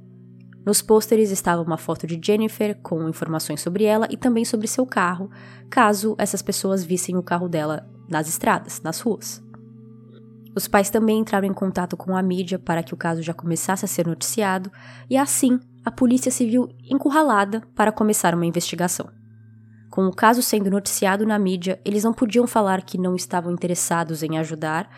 Nos 0.66 0.82
pôsteres 0.82 1.30
estava 1.30 1.62
uma 1.62 1.78
foto 1.78 2.06
de 2.06 2.20
Jennifer 2.22 2.78
com 2.82 3.08
informações 3.08 3.62
sobre 3.62 3.84
ela 3.84 4.06
e 4.10 4.16
também 4.18 4.44
sobre 4.44 4.66
seu 4.66 4.84
carro, 4.84 5.30
caso 5.70 6.14
essas 6.18 6.42
pessoas 6.42 6.84
vissem 6.84 7.16
o 7.16 7.22
carro 7.22 7.48
dela 7.48 7.88
nas 8.08 8.28
estradas, 8.28 8.80
nas 8.82 9.00
ruas. 9.00 9.42
Os 10.54 10.66
pais 10.66 10.90
também 10.90 11.18
entraram 11.20 11.46
em 11.46 11.52
contato 11.52 11.96
com 11.96 12.16
a 12.16 12.22
mídia 12.22 12.58
para 12.58 12.82
que 12.82 12.92
o 12.92 12.96
caso 12.96 13.22
já 13.22 13.32
começasse 13.32 13.84
a 13.84 13.88
ser 13.88 14.06
noticiado, 14.06 14.72
e 15.08 15.16
assim 15.16 15.60
a 15.84 15.90
polícia 15.90 16.32
se 16.32 16.46
viu 16.46 16.68
encurralada 16.90 17.62
para 17.74 17.92
começar 17.92 18.34
uma 18.34 18.46
investigação. 18.46 19.08
Com 19.90 20.06
o 20.06 20.14
caso 20.14 20.42
sendo 20.42 20.70
noticiado 20.70 21.24
na 21.24 21.38
mídia, 21.38 21.80
eles 21.84 22.04
não 22.04 22.12
podiam 22.12 22.46
falar 22.46 22.82
que 22.82 22.98
não 22.98 23.14
estavam 23.14 23.52
interessados 23.52 24.22
em 24.22 24.36
ajudar, 24.36 24.90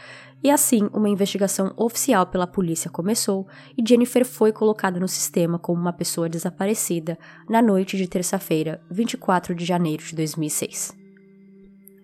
e 0.42 0.50
assim 0.50 0.88
uma 0.92 1.08
investigação 1.08 1.72
oficial 1.76 2.26
pela 2.26 2.46
polícia 2.46 2.90
começou 2.90 3.46
e 3.76 3.86
Jennifer 3.86 4.24
foi 4.24 4.52
colocada 4.52 4.98
no 4.98 5.08
sistema 5.08 5.58
como 5.58 5.80
uma 5.80 5.92
pessoa 5.92 6.28
desaparecida 6.28 7.18
na 7.48 7.60
noite 7.60 7.96
de 7.96 8.08
terça-feira, 8.08 8.80
24 8.90 9.54
de 9.54 9.64
janeiro 9.64 10.02
de 10.02 10.14
2006. 10.16 10.99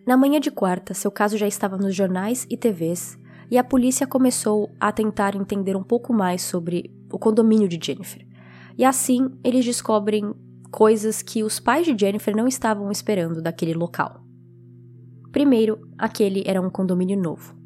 Na 0.07 0.17
manhã 0.17 0.39
de 0.39 0.53
quarta, 0.53 0.95
seu 0.95 1.11
caso 1.11 1.37
já 1.37 1.49
estava 1.49 1.77
nos 1.77 1.93
jornais 1.93 2.47
e 2.49 2.57
TVs, 2.57 3.19
e 3.51 3.59
a 3.59 3.65
polícia 3.65 4.07
começou 4.07 4.71
a 4.79 4.93
tentar 4.93 5.35
entender 5.35 5.77
um 5.77 5.83
pouco 5.83 6.13
mais 6.13 6.43
sobre 6.43 6.95
o 7.13 7.19
condomínio 7.19 7.69
de 7.69 7.79
Jennifer 7.85 8.25
E 8.79 8.85
assim 8.85 9.29
eles 9.43 9.65
descobrem 9.65 10.33
coisas 10.71 11.23
que 11.23 11.43
os 11.43 11.59
pais 11.59 11.85
de 11.85 11.97
Jennifer 11.99 12.37
não 12.37 12.47
estavam 12.47 12.93
esperando 12.93 13.43
daquele 13.43 13.75
local. 13.75 14.23
Primeiro, 15.33 15.81
aquele 15.99 16.45
era 16.47 16.63
um 16.63 16.71
condomínio 16.71 17.21
novo. 17.21 17.57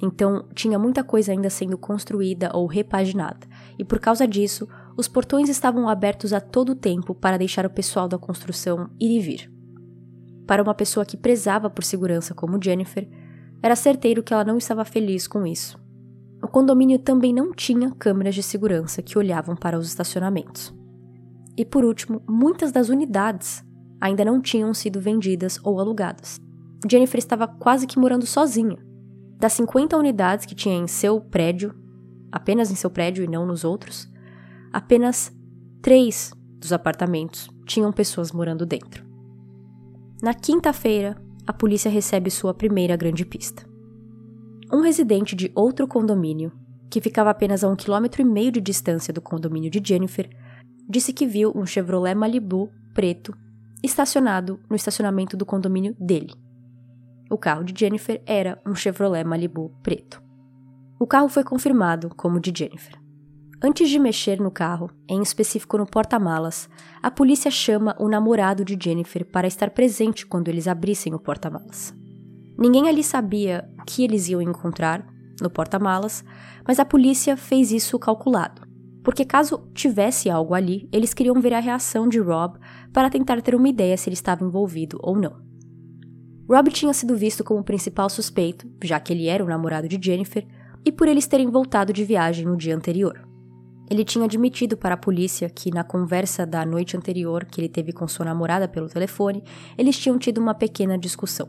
Então, 0.00 0.46
tinha 0.54 0.78
muita 0.78 1.02
coisa 1.02 1.32
ainda 1.32 1.50
sendo 1.50 1.76
construída 1.76 2.52
ou 2.54 2.66
repaginada, 2.66 3.44
e 3.76 3.84
por 3.84 3.98
causa 3.98 4.24
disso, 4.24 4.68
os 4.96 5.08
portões 5.08 5.48
estavam 5.48 5.88
abertos 5.88 6.32
a 6.32 6.40
todo 6.40 6.76
tempo 6.76 7.12
para 7.12 7.36
deixar 7.36 7.66
o 7.66 7.70
pessoal 7.70 8.06
da 8.06 8.16
construção 8.16 8.88
ir 9.00 9.16
e 9.16 9.20
vir. 9.20 9.57
Para 10.48 10.62
uma 10.62 10.74
pessoa 10.74 11.04
que 11.04 11.14
prezava 11.14 11.68
por 11.68 11.84
segurança 11.84 12.34
como 12.34 12.58
Jennifer, 12.60 13.06
era 13.62 13.76
certeiro 13.76 14.22
que 14.22 14.32
ela 14.32 14.46
não 14.46 14.56
estava 14.56 14.82
feliz 14.82 15.28
com 15.28 15.46
isso. 15.46 15.78
O 16.42 16.48
condomínio 16.48 16.98
também 16.98 17.34
não 17.34 17.52
tinha 17.52 17.90
câmeras 17.90 18.34
de 18.34 18.42
segurança 18.42 19.02
que 19.02 19.18
olhavam 19.18 19.54
para 19.54 19.78
os 19.78 19.86
estacionamentos. 19.86 20.74
E 21.54 21.66
por 21.66 21.84
último, 21.84 22.22
muitas 22.26 22.72
das 22.72 22.88
unidades 22.88 23.62
ainda 24.00 24.24
não 24.24 24.40
tinham 24.40 24.72
sido 24.72 24.98
vendidas 24.98 25.60
ou 25.62 25.78
alugadas. 25.78 26.40
Jennifer 26.90 27.18
estava 27.18 27.46
quase 27.46 27.86
que 27.86 27.98
morando 27.98 28.24
sozinha. 28.24 28.78
Das 29.38 29.52
50 29.52 29.98
unidades 29.98 30.46
que 30.46 30.54
tinha 30.54 30.76
em 30.76 30.86
seu 30.86 31.20
prédio, 31.20 31.74
apenas 32.32 32.70
em 32.70 32.74
seu 32.74 32.88
prédio 32.88 33.22
e 33.22 33.28
não 33.28 33.44
nos 33.44 33.64
outros, 33.64 34.10
apenas 34.72 35.30
três 35.82 36.32
dos 36.58 36.72
apartamentos 36.72 37.50
tinham 37.66 37.92
pessoas 37.92 38.32
morando 38.32 38.64
dentro. 38.64 39.07
Na 40.20 40.34
quinta-feira, 40.34 41.16
a 41.46 41.52
polícia 41.52 41.88
recebe 41.88 42.28
sua 42.28 42.52
primeira 42.52 42.96
grande 42.96 43.24
pista. 43.24 43.64
Um 44.72 44.80
residente 44.80 45.36
de 45.36 45.52
outro 45.54 45.86
condomínio, 45.86 46.50
que 46.90 47.00
ficava 47.00 47.30
apenas 47.30 47.62
a 47.62 47.68
um 47.68 47.76
quilômetro 47.76 48.20
e 48.20 48.24
meio 48.24 48.50
de 48.50 48.60
distância 48.60 49.14
do 49.14 49.22
condomínio 49.22 49.70
de 49.70 49.80
Jennifer, 49.82 50.28
disse 50.88 51.12
que 51.12 51.24
viu 51.24 51.52
um 51.54 51.64
Chevrolet 51.64 52.16
Malibu 52.16 52.68
preto 52.92 53.32
estacionado 53.80 54.58
no 54.68 54.74
estacionamento 54.74 55.36
do 55.36 55.46
condomínio 55.46 55.94
dele. 56.00 56.34
O 57.30 57.38
carro 57.38 57.62
de 57.62 57.78
Jennifer 57.78 58.20
era 58.26 58.60
um 58.66 58.74
Chevrolet 58.74 59.22
Malibu 59.22 59.70
preto. 59.84 60.20
O 60.98 61.06
carro 61.06 61.28
foi 61.28 61.44
confirmado 61.44 62.08
como 62.16 62.40
de 62.40 62.52
Jennifer. 62.52 62.98
Antes 63.62 63.90
de 63.90 63.98
mexer 63.98 64.40
no 64.40 64.50
carro, 64.50 64.90
em 65.08 65.20
específico 65.20 65.76
no 65.76 65.86
porta-malas, 65.86 66.68
a 67.02 67.10
polícia 67.10 67.50
chama 67.50 67.96
o 67.98 68.08
namorado 68.08 68.64
de 68.64 68.78
Jennifer 68.80 69.24
para 69.24 69.48
estar 69.48 69.70
presente 69.70 70.24
quando 70.24 70.48
eles 70.48 70.68
abrissem 70.68 71.14
o 71.14 71.18
porta-malas. 71.18 71.92
Ninguém 72.56 72.88
ali 72.88 73.02
sabia 73.02 73.68
o 73.80 73.84
que 73.84 74.04
eles 74.04 74.28
iam 74.28 74.40
encontrar 74.40 75.06
no 75.40 75.50
porta-malas, 75.50 76.24
mas 76.66 76.78
a 76.78 76.84
polícia 76.84 77.36
fez 77.36 77.72
isso 77.72 77.98
calculado 77.98 78.68
porque 79.08 79.24
caso 79.24 79.66
tivesse 79.72 80.28
algo 80.28 80.52
ali, 80.52 80.86
eles 80.92 81.14
queriam 81.14 81.40
ver 81.40 81.54
a 81.54 81.60
reação 81.60 82.06
de 82.06 82.18
Rob 82.18 82.58
para 82.92 83.08
tentar 83.08 83.40
ter 83.40 83.54
uma 83.54 83.68
ideia 83.68 83.96
se 83.96 84.06
ele 84.06 84.12
estava 84.14 84.44
envolvido 84.44 84.98
ou 85.02 85.16
não. 85.16 85.40
Rob 86.46 86.70
tinha 86.70 86.92
sido 86.92 87.16
visto 87.16 87.42
como 87.42 87.60
o 87.60 87.64
principal 87.64 88.10
suspeito, 88.10 88.70
já 88.84 89.00
que 89.00 89.12
ele 89.12 89.26
era 89.26 89.42
o 89.42 89.48
namorado 89.48 89.88
de 89.88 89.98
Jennifer, 89.98 90.46
e 90.84 90.92
por 90.92 91.08
eles 91.08 91.26
terem 91.26 91.50
voltado 91.50 91.90
de 91.90 92.04
viagem 92.04 92.44
no 92.44 92.54
dia 92.54 92.76
anterior. 92.76 93.27
Ele 93.90 94.04
tinha 94.04 94.24
admitido 94.24 94.76
para 94.76 94.94
a 94.94 94.98
polícia 94.98 95.48
que, 95.48 95.70
na 95.70 95.82
conversa 95.82 96.44
da 96.44 96.64
noite 96.66 96.96
anterior 96.96 97.44
que 97.44 97.60
ele 97.60 97.68
teve 97.68 97.92
com 97.92 98.06
sua 98.06 98.26
namorada 98.26 98.68
pelo 98.68 98.88
telefone, 98.88 99.42
eles 99.76 99.98
tinham 99.98 100.18
tido 100.18 100.38
uma 100.38 100.54
pequena 100.54 100.98
discussão. 100.98 101.48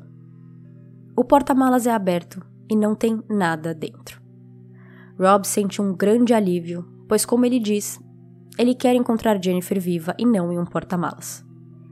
O 1.15 1.23
porta-malas 1.23 1.85
é 1.85 1.91
aberto 1.91 2.41
e 2.69 2.75
não 2.75 2.95
tem 2.95 3.21
nada 3.29 3.73
dentro. 3.73 4.21
Rob 5.19 5.45
sente 5.45 5.81
um 5.81 5.93
grande 5.93 6.33
alívio 6.33 6.99
pois, 7.09 7.25
como 7.25 7.43
ele 7.43 7.59
diz, 7.59 7.99
ele 8.57 8.75
quer 8.75 8.93
encontrar 8.93 9.43
Jennifer 9.43 9.81
viva 9.81 10.13
e 10.17 10.25
não 10.25 10.53
em 10.53 10.59
um 10.59 10.65
porta-malas. 10.65 11.43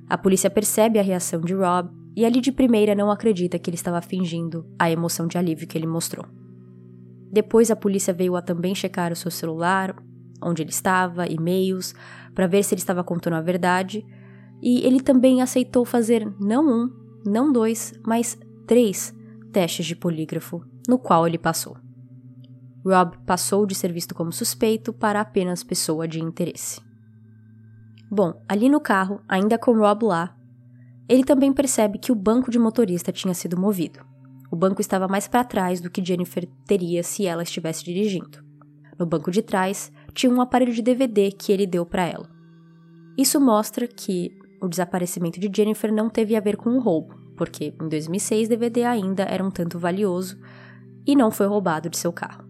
A 0.08 0.18
polícia 0.18 0.50
percebe 0.50 1.00
a 1.00 1.01
reação 1.01 1.42
de 1.42 1.56
Rob 1.56 1.89
e 2.16 2.24
ali 2.24 2.39
de 2.39 2.51
primeira 2.51 2.94
não 2.94 3.10
acredita 3.10 3.58
que 3.58 3.70
ele 3.70 3.75
estava 3.75 4.00
fingindo 4.00 4.66
a 4.77 4.89
emoção 4.92 5.27
de 5.27 5.38
alívio 5.38 5.68
que 5.68 5.75
ele 5.77 5.88
mostrou. 5.88 6.25
Depois 7.32 7.72
a 7.72 7.75
polícia 7.75 8.13
veio 8.13 8.36
a 8.36 8.42
também 8.42 8.75
checar 8.75 9.12
o 9.12 9.16
seu 9.16 9.32
celular, 9.32 9.96
onde 10.41 10.62
ele 10.62 10.70
estava, 10.70 11.27
e-mails, 11.27 11.94
para 12.34 12.48
ver 12.48 12.63
se 12.63 12.74
ele 12.74 12.82
estava 12.82 13.03
contando 13.03 13.34
a 13.34 13.41
verdade, 13.41 14.06
e 14.62 14.86
ele 14.86 15.00
também 15.00 15.41
aceitou 15.41 15.86
fazer 15.86 16.32
não 16.39 16.65
um, 16.67 16.89
não 17.25 17.51
dois, 17.51 17.94
mas 18.06 18.38
três 18.65 19.15
testes 19.51 19.86
de 19.86 19.96
polígrafo, 19.96 20.63
no 20.88 20.98
qual 20.98 21.27
ele 21.27 21.38
passou. 21.38 21.77
Rob 22.86 23.17
passou 23.25 23.65
de 23.65 23.75
ser 23.75 23.91
visto 23.91 24.15
como 24.15 24.32
suspeito 24.32 24.94
para 24.94 25.20
apenas 25.20 25.63
pessoa 25.63 26.08
de 26.08 26.22
interesse. 26.22 26.82
Bom, 28.10 28.41
ali 28.48 28.70
no 28.70 28.79
carro, 28.79 29.22
ainda 29.27 29.58
com 29.58 29.74
Rob 29.74 30.06
lá, 30.06 30.36
ele 31.10 31.24
também 31.24 31.51
percebe 31.51 31.98
que 31.98 32.12
o 32.12 32.15
banco 32.15 32.50
de 32.50 32.60
motorista 32.60 33.12
tinha 33.12 33.34
sido 33.34 33.60
movido. 33.60 34.00
O 34.50 34.56
banco 34.56 34.79
estava 34.79 35.08
mais 35.08 35.27
para 35.27 35.44
trás 35.44 35.82
do 35.82 35.89
que 35.89 36.03
Jennifer 36.03 36.48
teria 36.65 37.03
se 37.03 37.25
ela 37.25 37.44
estivesse 37.44 37.84
dirigindo. 37.84 38.44
No 38.98 39.06
banco 39.06 39.29
de 39.29 39.41
trás 39.41 39.91
tinha 40.18 40.34
um 40.34 40.42
aparelho 40.42 40.74
de 40.74 40.82
DVD 40.82 41.32
que 41.32 41.52
ele 41.52 41.68
deu 41.68 41.86
para 41.86 42.04
ela. 42.04 42.28
Isso 43.16 43.40
mostra 43.40 43.88
que 43.88 44.36
o 44.60 44.68
desaparecimento 44.68 45.40
de 45.40 45.48
Jennifer 45.56 45.94
não 45.94 46.10
teve 46.10 46.36
a 46.36 46.40
ver 46.40 46.58
com 46.58 46.72
o 46.72 46.80
roubo, 46.80 47.14
porque 47.38 47.76
em 47.80 47.88
2006 47.88 48.48
DVD 48.48 48.84
ainda 48.84 49.24
era 49.26 49.46
um 49.46 49.52
tanto 49.52 49.78
valioso 49.78 50.36
e 51.06 51.16
não 51.16 51.30
foi 51.30 51.46
roubado 51.46 51.88
de 51.88 52.00
seu 52.00 52.12
carro. 52.12 52.44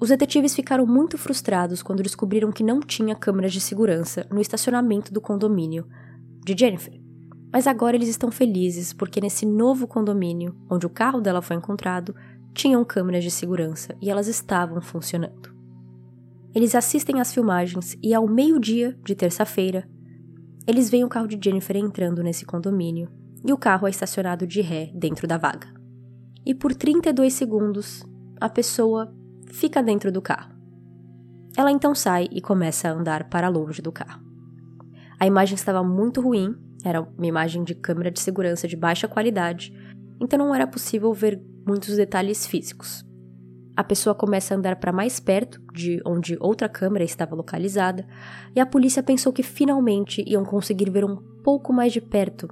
Os 0.00 0.08
detetives 0.08 0.54
ficaram 0.54 0.86
muito 0.86 1.18
frustrados 1.18 1.82
quando 1.82 2.00
descobriram 2.00 2.52
que 2.52 2.62
não 2.62 2.78
tinha 2.78 3.16
câmeras 3.16 3.52
de 3.52 3.60
segurança 3.60 4.24
no 4.30 4.40
estacionamento 4.40 5.12
do 5.12 5.20
condomínio 5.20 5.84
de 6.44 6.56
Jennifer. 6.56 6.94
Mas 7.52 7.66
agora 7.66 7.96
eles 7.96 8.08
estão 8.08 8.30
felizes 8.30 8.92
porque 8.92 9.20
nesse 9.20 9.44
novo 9.44 9.88
condomínio, 9.88 10.54
onde 10.70 10.86
o 10.86 10.90
carro 10.90 11.20
dela 11.20 11.42
foi 11.42 11.56
encontrado, 11.56 12.14
tinham 12.54 12.84
câmeras 12.84 13.24
de 13.24 13.32
segurança 13.32 13.96
e 14.00 14.08
elas 14.08 14.28
estavam 14.28 14.80
funcionando. 14.80 15.49
Eles 16.54 16.74
assistem 16.74 17.20
às 17.20 17.32
filmagens 17.32 17.96
e 18.02 18.12
ao 18.12 18.26
meio-dia 18.26 18.98
de 19.04 19.14
terça-feira, 19.14 19.88
eles 20.66 20.90
veem 20.90 21.04
o 21.04 21.08
carro 21.08 21.26
de 21.26 21.38
Jennifer 21.42 21.76
entrando 21.76 22.22
nesse 22.22 22.44
condomínio 22.44 23.08
e 23.44 23.52
o 23.52 23.56
carro 23.56 23.86
é 23.86 23.90
estacionado 23.90 24.46
de 24.46 24.60
ré 24.60 24.90
dentro 24.94 25.26
da 25.26 25.38
vaga. 25.38 25.68
E 26.44 26.54
por 26.54 26.74
32 26.74 27.32
segundos, 27.32 28.04
a 28.40 28.48
pessoa 28.48 29.12
fica 29.50 29.82
dentro 29.82 30.12
do 30.12 30.20
carro. 30.22 30.54
Ela 31.56 31.70
então 31.70 31.94
sai 31.94 32.28
e 32.30 32.40
começa 32.40 32.88
a 32.88 32.92
andar 32.92 33.28
para 33.28 33.48
longe 33.48 33.82
do 33.82 33.90
carro. 33.90 34.22
A 35.18 35.26
imagem 35.26 35.54
estava 35.54 35.82
muito 35.82 36.20
ruim, 36.20 36.54
era 36.84 37.00
uma 37.00 37.26
imagem 37.26 37.64
de 37.64 37.74
câmera 37.74 38.10
de 38.10 38.20
segurança 38.20 38.68
de 38.68 38.76
baixa 38.76 39.08
qualidade, 39.08 39.72
então 40.20 40.38
não 40.38 40.54
era 40.54 40.66
possível 40.66 41.12
ver 41.12 41.42
muitos 41.66 41.96
detalhes 41.96 42.46
físicos. 42.46 43.04
A 43.76 43.84
pessoa 43.84 44.14
começa 44.14 44.52
a 44.52 44.56
andar 44.56 44.76
para 44.76 44.92
mais 44.92 45.18
perto 45.20 45.60
de 45.72 46.00
onde 46.04 46.36
outra 46.40 46.68
câmera 46.68 47.04
estava 47.04 47.34
localizada, 47.34 48.06
e 48.54 48.60
a 48.60 48.66
polícia 48.66 49.02
pensou 49.02 49.32
que 49.32 49.42
finalmente 49.42 50.22
iam 50.26 50.44
conseguir 50.44 50.90
ver 50.90 51.04
um 51.04 51.16
pouco 51.42 51.72
mais 51.72 51.92
de 51.92 52.00
perto 52.00 52.48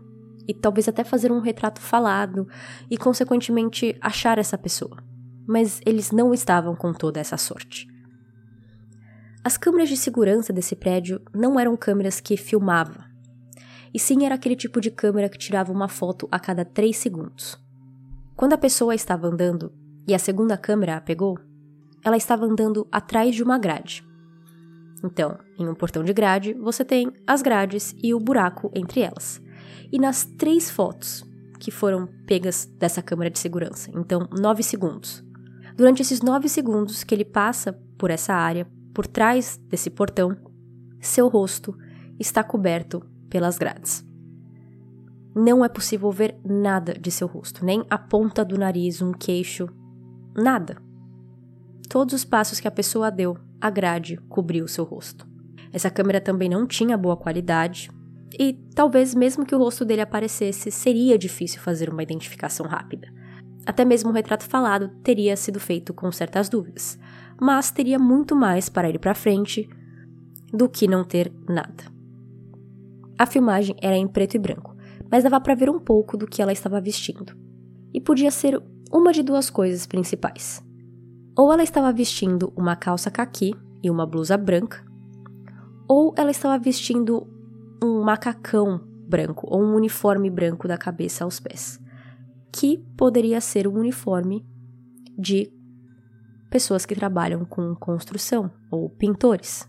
e 0.47 0.55
talvez 0.55 0.89
até 0.89 1.05
fazer 1.05 1.31
um 1.31 1.41
retrato 1.41 1.81
falado 1.81 2.49
e, 2.91 2.97
consequentemente, 2.97 3.97
achar 4.01 4.39
essa 4.39 4.57
pessoa 4.57 4.97
mas 5.49 5.81
eles 5.87 6.13
não 6.13 6.35
estavam 6.35 6.77
com 6.77 6.93
toda 6.93 7.19
essa 7.19 7.39
sorte. 7.39 7.89
As 9.43 9.57
câmeras 9.57 9.89
de 9.89 9.97
segurança 9.97 10.53
desse 10.53 10.77
prédio 10.77 11.23
não 11.35 11.59
eram 11.59 11.75
câmeras 11.75 12.21
que 12.21 12.37
filmavam, 12.37 13.03
e 13.95 13.99
sim 13.99 14.27
era 14.27 14.35
aquele 14.35 14.55
tipo 14.55 14.79
de 14.79 14.91
câmera 14.91 15.31
que 15.31 15.39
tirava 15.39 15.73
uma 15.73 15.89
foto 15.89 16.29
a 16.31 16.39
cada 16.39 16.67
3 16.67 16.95
segundos. 16.95 17.59
Quando 18.37 18.53
a 18.53 18.59
pessoa 18.59 18.95
estava 18.95 19.27
andando 19.27 19.73
e 20.09 20.15
a 20.15 20.19
segunda 20.19 20.57
câmera 20.57 20.97
a 20.97 21.01
pegou, 21.01 21.39
ela 22.05 22.17
estava 22.17 22.47
andando 22.47 22.89
atrás 22.91 23.35
de 23.35 23.43
uma 23.43 23.59
grade. 23.59 24.05
Então, 25.05 25.39
em 25.57 25.69
um 25.69 25.75
portão 25.75 26.03
de 26.03 26.13
grade, 26.13 26.55
você 26.55 26.85
tem 26.85 27.13
as 27.27 27.43
grades 27.43 27.95
e 28.03 28.13
o 28.15 28.19
buraco 28.19 28.71
entre 28.75 29.03
elas. 29.03 29.41
E 29.93 29.99
nas 29.99 30.25
três 30.25 30.71
fotos 30.71 31.25
que 31.61 31.71
foram 31.71 32.09
pegas 32.27 32.65
dessa 32.65 33.03
câmera 33.03 33.31
de 33.31 33.39
segurança, 33.39 33.91
então 33.95 34.29
9 34.33 34.63
segundos, 34.63 35.23
Durante 35.79 36.03
esses 36.03 36.21
nove 36.21 36.49
segundos 36.49 37.05
que 37.05 37.15
ele 37.15 37.25
passa 37.25 37.73
por 37.97 38.11
essa 38.11 38.35
área, 38.35 38.67
por 38.93 39.07
trás 39.07 39.61
desse 39.69 39.89
portão, 39.89 40.37
seu 41.01 41.29
rosto 41.29 41.73
está 42.19 42.43
coberto 42.43 43.01
pelas 43.31 43.57
grades. 43.57 44.05
Não 45.37 45.65
é 45.65 45.69
possível 45.69 46.11
ver 46.11 46.37
nada 46.45 46.95
de 46.95 47.13
seu 47.13 47.29
rosto, 47.29 47.65
nem 47.65 47.87
a 47.89 47.97
ponta 47.97 48.45
do 48.45 48.59
nariz, 48.59 49.01
um 49.01 49.13
queixo, 49.13 49.69
nada. 50.37 50.77
Todos 51.89 52.15
os 52.15 52.25
passos 52.25 52.61
que 52.61 52.69
a 52.69 52.73
pessoa 52.73 53.11
deu, 53.11 53.37
a 53.61 53.71
grade 53.71 54.19
cobriu 54.29 54.69
seu 54.69 54.85
rosto. 54.85 55.27
Essa 55.73 55.91
câmera 55.91 56.21
também 56.21 56.49
não 56.49 56.67
tinha 56.67 56.97
boa 56.97 57.17
qualidade, 57.17 57.91
e 58.39 58.53
talvez 58.75 59.15
mesmo 59.15 59.45
que 59.45 59.55
o 59.55 59.59
rosto 59.59 59.85
dele 59.85 60.03
aparecesse, 60.03 60.71
seria 60.71 61.19
difícil 61.19 61.61
fazer 61.61 61.89
uma 61.89 62.03
identificação 62.03 62.67
rápida. 62.67 63.09
Até 63.67 63.85
mesmo 63.85 64.11
o 64.11 64.13
retrato 64.13 64.45
falado 64.45 64.89
teria 65.03 65.37
sido 65.37 65.61
feito 65.61 65.93
com 65.93 66.11
certas 66.11 66.49
dúvidas, 66.49 66.99
mas 67.41 67.71
teria 67.71 67.99
muito 67.99 68.35
mais 68.35 68.69
para 68.69 68.89
ir 68.89 68.99
para 68.99 69.15
frente 69.15 69.69
do 70.53 70.69
que 70.69 70.89
não 70.89 71.05
ter 71.05 71.33
nada. 71.49 71.85
A 73.19 73.27
filmagem 73.27 73.77
era 73.83 73.97
em 73.97 74.07
preto 74.07 74.37
e 74.37 74.39
branco, 74.39 74.77
mas 75.11 75.25
dava 75.25 75.41
para 75.41 75.55
ver 75.55 75.69
um 75.69 75.79
pouco 75.79 76.17
do 76.17 76.27
que 76.27 76.41
ela 76.41 76.53
estava 76.53 76.81
vestindo. 76.81 77.37
E 77.93 78.01
podia 78.01 78.31
ser 78.31 78.61
uma 78.91 79.13
de 79.13 79.23
duas 79.23 79.51
coisas 79.51 79.87
principais. 79.87 80.65
Ou 81.37 81.53
ela 81.53 81.63
estava 81.63 81.93
vestindo 81.93 82.53
uma 82.57 82.75
calça 82.75 83.11
caqui 83.11 83.55
e 83.83 83.91
uma 83.91 84.07
blusa 84.07 84.37
branca, 84.37 84.85
ou 85.87 86.13
ela 86.17 86.31
estava 86.31 86.59
vestindo 86.59 87.27
um 87.83 88.03
macacão 88.03 88.81
branco 89.09 89.47
ou 89.49 89.63
um 89.63 89.75
uniforme 89.75 90.29
branco 90.29 90.69
da 90.69 90.77
cabeça 90.77 91.25
aos 91.25 91.41
pés, 91.41 91.81
que 92.53 92.79
poderia 92.97 93.41
ser 93.41 93.67
um 93.67 93.75
uniforme 93.75 94.45
de 95.17 95.53
pessoas 96.51 96.85
que 96.85 96.95
trabalham 96.95 97.45
com 97.45 97.75
construção 97.75 98.51
ou 98.71 98.89
pintores. 98.91 99.69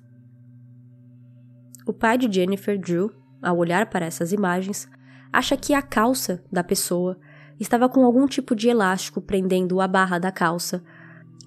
O 1.85 1.93
pai 1.93 2.17
de 2.17 2.31
Jennifer 2.31 2.79
Drew, 2.79 3.11
ao 3.41 3.57
olhar 3.57 3.89
para 3.89 4.05
essas 4.05 4.31
imagens, 4.31 4.87
acha 5.31 5.55
que 5.57 5.73
a 5.73 5.81
calça 5.81 6.43
da 6.51 6.63
pessoa 6.63 7.17
estava 7.59 7.89
com 7.89 8.05
algum 8.05 8.25
tipo 8.25 8.55
de 8.55 8.69
elástico 8.69 9.21
prendendo 9.21 9.81
a 9.81 9.87
barra 9.87 10.17
da 10.17 10.31
calça, 10.31 10.83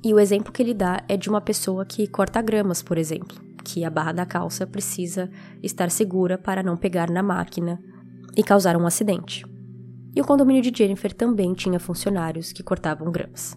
e 0.04 0.12
o 0.12 0.18
exemplo 0.18 0.52
que 0.52 0.62
ele 0.62 0.74
dá 0.74 1.02
é 1.08 1.16
de 1.16 1.28
uma 1.28 1.40
pessoa 1.40 1.86
que 1.86 2.06
corta 2.06 2.42
gramas, 2.42 2.82
por 2.82 2.98
exemplo, 2.98 3.40
que 3.64 3.84
a 3.84 3.90
barra 3.90 4.12
da 4.12 4.26
calça 4.26 4.66
precisa 4.66 5.30
estar 5.62 5.90
segura 5.90 6.36
para 6.36 6.62
não 6.62 6.76
pegar 6.76 7.08
na 7.08 7.22
máquina 7.22 7.80
e 8.36 8.42
causar 8.42 8.76
um 8.76 8.86
acidente. 8.86 9.44
E 10.14 10.20
o 10.20 10.24
condomínio 10.24 10.60
de 10.60 10.76
Jennifer 10.76 11.12
também 11.12 11.54
tinha 11.54 11.78
funcionários 11.78 12.52
que 12.52 12.62
cortavam 12.62 13.10
gramas. 13.10 13.56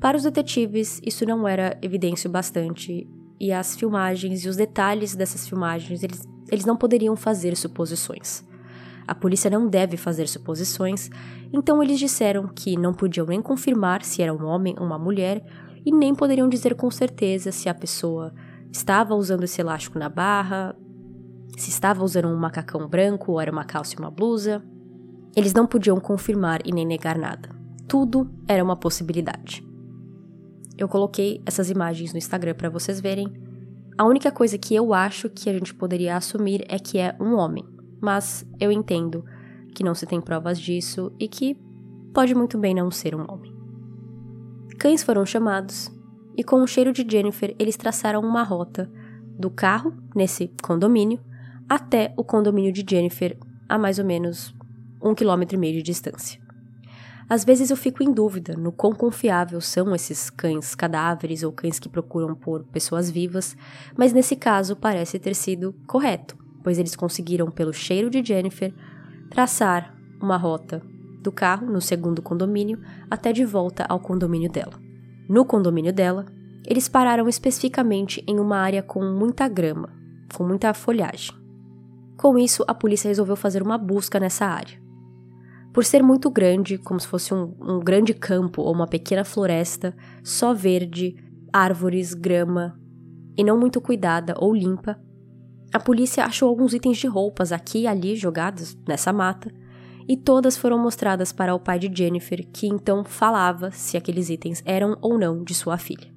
Para 0.00 0.16
os 0.16 0.22
detetives, 0.22 1.00
isso 1.04 1.26
não 1.26 1.46
era 1.46 1.76
evidência 1.82 2.30
bastante, 2.30 3.06
e 3.38 3.52
as 3.52 3.76
filmagens 3.76 4.44
e 4.44 4.48
os 4.48 4.56
detalhes 4.56 5.14
dessas 5.14 5.46
filmagens, 5.48 6.02
eles, 6.02 6.22
eles 6.50 6.64
não 6.64 6.76
poderiam 6.76 7.16
fazer 7.16 7.56
suposições. 7.56 8.44
A 9.10 9.14
polícia 9.16 9.50
não 9.50 9.66
deve 9.66 9.96
fazer 9.96 10.28
suposições, 10.28 11.10
então 11.52 11.82
eles 11.82 11.98
disseram 11.98 12.46
que 12.46 12.76
não 12.76 12.94
podiam 12.94 13.26
nem 13.26 13.42
confirmar 13.42 14.04
se 14.04 14.22
era 14.22 14.32
um 14.32 14.46
homem 14.46 14.76
ou 14.78 14.86
uma 14.86 15.00
mulher 15.00 15.44
e 15.84 15.90
nem 15.90 16.14
poderiam 16.14 16.48
dizer 16.48 16.76
com 16.76 16.88
certeza 16.92 17.50
se 17.50 17.68
a 17.68 17.74
pessoa 17.74 18.32
estava 18.70 19.16
usando 19.16 19.42
esse 19.42 19.60
elástico 19.60 19.98
na 19.98 20.08
barra, 20.08 20.76
se 21.56 21.70
estava 21.70 22.04
usando 22.04 22.28
um 22.28 22.36
macacão 22.36 22.86
branco 22.86 23.32
ou 23.32 23.40
era 23.40 23.50
uma 23.50 23.64
calça 23.64 23.96
e 23.96 23.98
uma 23.98 24.12
blusa. 24.12 24.62
Eles 25.34 25.52
não 25.52 25.66
podiam 25.66 25.98
confirmar 25.98 26.60
e 26.64 26.70
nem 26.70 26.86
negar 26.86 27.18
nada. 27.18 27.48
Tudo 27.88 28.30
era 28.46 28.62
uma 28.62 28.76
possibilidade. 28.76 29.66
Eu 30.78 30.88
coloquei 30.88 31.42
essas 31.44 31.68
imagens 31.68 32.12
no 32.12 32.18
Instagram 32.18 32.54
para 32.54 32.70
vocês 32.70 33.00
verem. 33.00 33.26
A 33.98 34.04
única 34.04 34.30
coisa 34.30 34.56
que 34.56 34.72
eu 34.72 34.94
acho 34.94 35.28
que 35.28 35.50
a 35.50 35.52
gente 35.52 35.74
poderia 35.74 36.16
assumir 36.16 36.64
é 36.68 36.78
que 36.78 36.96
é 36.96 37.16
um 37.18 37.34
homem, 37.34 37.64
mas 38.00 38.46
eu 38.58 38.72
entendo 38.72 39.24
que 39.74 39.84
não 39.84 39.94
se 39.94 40.06
tem 40.06 40.20
provas 40.20 40.58
disso 40.58 41.12
e 41.18 41.28
que 41.28 41.56
pode 42.12 42.34
muito 42.34 42.58
bem 42.58 42.74
não 42.74 42.90
ser 42.90 43.14
um 43.14 43.24
homem. 43.30 43.54
Cães 44.78 45.02
foram 45.02 45.24
chamados 45.26 45.90
e, 46.36 46.42
com 46.42 46.62
o 46.62 46.66
cheiro 46.66 46.92
de 46.92 47.06
Jennifer, 47.08 47.54
eles 47.58 47.76
traçaram 47.76 48.20
uma 48.20 48.42
rota 48.42 48.90
do 49.38 49.50
carro, 49.50 49.94
nesse 50.14 50.50
condomínio, 50.62 51.20
até 51.68 52.12
o 52.16 52.24
condomínio 52.24 52.72
de 52.72 52.84
Jennifer, 52.88 53.38
a 53.68 53.78
mais 53.78 53.98
ou 53.98 54.04
menos 54.04 54.54
um 55.02 55.14
quilômetro 55.14 55.56
e 55.56 55.58
meio 55.58 55.74
de 55.74 55.82
distância. 55.82 56.40
Às 57.28 57.44
vezes 57.44 57.70
eu 57.70 57.76
fico 57.76 58.02
em 58.02 58.12
dúvida 58.12 58.56
no 58.56 58.72
quão 58.72 58.92
confiável 58.92 59.60
são 59.60 59.94
esses 59.94 60.28
cães 60.30 60.74
cadáveres 60.74 61.44
ou 61.44 61.52
cães 61.52 61.78
que 61.78 61.88
procuram 61.88 62.34
por 62.34 62.64
pessoas 62.64 63.08
vivas, 63.08 63.56
mas 63.96 64.12
nesse 64.12 64.34
caso 64.34 64.74
parece 64.74 65.16
ter 65.16 65.36
sido 65.36 65.72
correto, 65.86 66.36
pois 66.62 66.78
eles 66.78 66.96
conseguiram, 66.96 67.50
pelo 67.50 67.72
cheiro 67.72 68.10
de 68.10 68.22
Jennifer, 68.22 68.72
traçar 69.30 69.94
uma 70.20 70.36
rota 70.36 70.82
do 71.22 71.30
carro 71.30 71.66
no 71.66 71.80
segundo 71.80 72.22
condomínio 72.22 72.80
até 73.10 73.32
de 73.32 73.44
volta 73.44 73.84
ao 73.88 74.00
condomínio 74.00 74.50
dela. 74.50 74.74
No 75.28 75.44
condomínio 75.44 75.92
dela, 75.92 76.26
eles 76.66 76.88
pararam 76.88 77.28
especificamente 77.28 78.22
em 78.26 78.38
uma 78.38 78.58
área 78.58 78.82
com 78.82 79.02
muita 79.04 79.48
grama, 79.48 79.90
com 80.34 80.44
muita 80.44 80.74
folhagem. 80.74 81.34
Com 82.16 82.38
isso, 82.38 82.64
a 82.68 82.74
polícia 82.74 83.08
resolveu 83.08 83.36
fazer 83.36 83.62
uma 83.62 83.78
busca 83.78 84.20
nessa 84.20 84.46
área. 84.46 84.78
Por 85.72 85.84
ser 85.84 86.02
muito 86.02 86.28
grande, 86.30 86.78
como 86.78 86.98
se 86.98 87.06
fosse 87.06 87.32
um, 87.32 87.54
um 87.60 87.78
grande 87.78 88.12
campo 88.12 88.62
ou 88.62 88.74
uma 88.74 88.86
pequena 88.86 89.24
floresta, 89.24 89.96
só 90.22 90.52
verde, 90.52 91.14
árvores, 91.52 92.12
grama, 92.12 92.78
e 93.36 93.44
não 93.44 93.58
muito 93.58 93.80
cuidada 93.80 94.34
ou 94.36 94.54
limpa, 94.54 95.00
a 95.72 95.78
polícia 95.78 96.24
achou 96.24 96.48
alguns 96.48 96.74
itens 96.74 96.98
de 96.98 97.06
roupas 97.06 97.52
aqui 97.52 97.80
e 97.80 97.86
ali 97.86 98.16
jogados 98.16 98.76
nessa 98.88 99.12
mata, 99.12 99.52
e 100.08 100.16
todas 100.16 100.56
foram 100.56 100.76
mostradas 100.76 101.32
para 101.32 101.54
o 101.54 101.60
pai 101.60 101.78
de 101.78 101.90
Jennifer, 101.92 102.44
que 102.52 102.66
então 102.66 103.04
falava 103.04 103.70
se 103.70 103.96
aqueles 103.96 104.28
itens 104.28 104.60
eram 104.66 104.98
ou 105.00 105.16
não 105.16 105.44
de 105.44 105.54
sua 105.54 105.78
filha. 105.78 106.12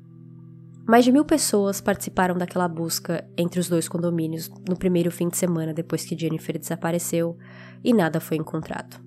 Mais 0.87 1.05
de 1.05 1.11
mil 1.11 1.23
pessoas 1.23 1.79
participaram 1.79 2.35
daquela 2.35 2.67
busca 2.67 3.23
entre 3.37 3.59
os 3.59 3.69
dois 3.69 3.87
condomínios 3.87 4.49
no 4.67 4.75
primeiro 4.75 5.11
fim 5.11 5.29
de 5.29 5.37
semana 5.37 5.73
depois 5.73 6.03
que 6.03 6.17
Jennifer 6.17 6.57
desapareceu 6.57 7.37
e 7.83 7.93
nada 7.93 8.19
foi 8.19 8.37
encontrado. 8.37 8.99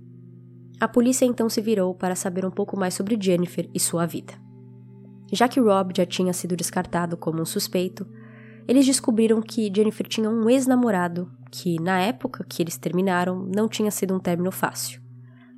A 0.80 0.86
polícia 0.86 1.26
então 1.26 1.48
se 1.48 1.60
virou 1.60 1.94
para 1.94 2.14
saber 2.14 2.46
um 2.46 2.50
pouco 2.50 2.78
mais 2.78 2.94
sobre 2.94 3.18
Jennifer 3.20 3.68
e 3.74 3.80
sua 3.80 4.06
vida. 4.06 4.34
Já 5.32 5.48
que 5.48 5.60
Rob 5.60 5.92
já 5.96 6.06
tinha 6.06 6.32
sido 6.32 6.56
descartado 6.56 7.16
como 7.16 7.42
um 7.42 7.44
suspeito, 7.44 8.06
eles 8.66 8.86
descobriram 8.86 9.40
que 9.40 9.72
Jennifer 9.74 10.06
tinha 10.06 10.28
um 10.28 10.48
ex-namorado 10.50 11.30
que, 11.50 11.80
na 11.80 12.00
época 12.00 12.44
que 12.48 12.62
eles 12.62 12.76
terminaram, 12.76 13.46
não 13.54 13.68
tinha 13.68 13.90
sido 13.90 14.14
um 14.14 14.18
término 14.18 14.50
fácil. 14.50 15.00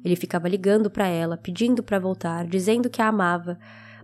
Ele 0.05 0.14
ficava 0.14 0.49
ligando 0.49 0.90
para 0.90 1.07
ela, 1.07 1.37
pedindo 1.37 1.83
para 1.83 1.99
voltar, 1.99 2.47
dizendo 2.47 2.90
que 2.90 3.03
a 3.03 3.09
amava, 3.09 3.59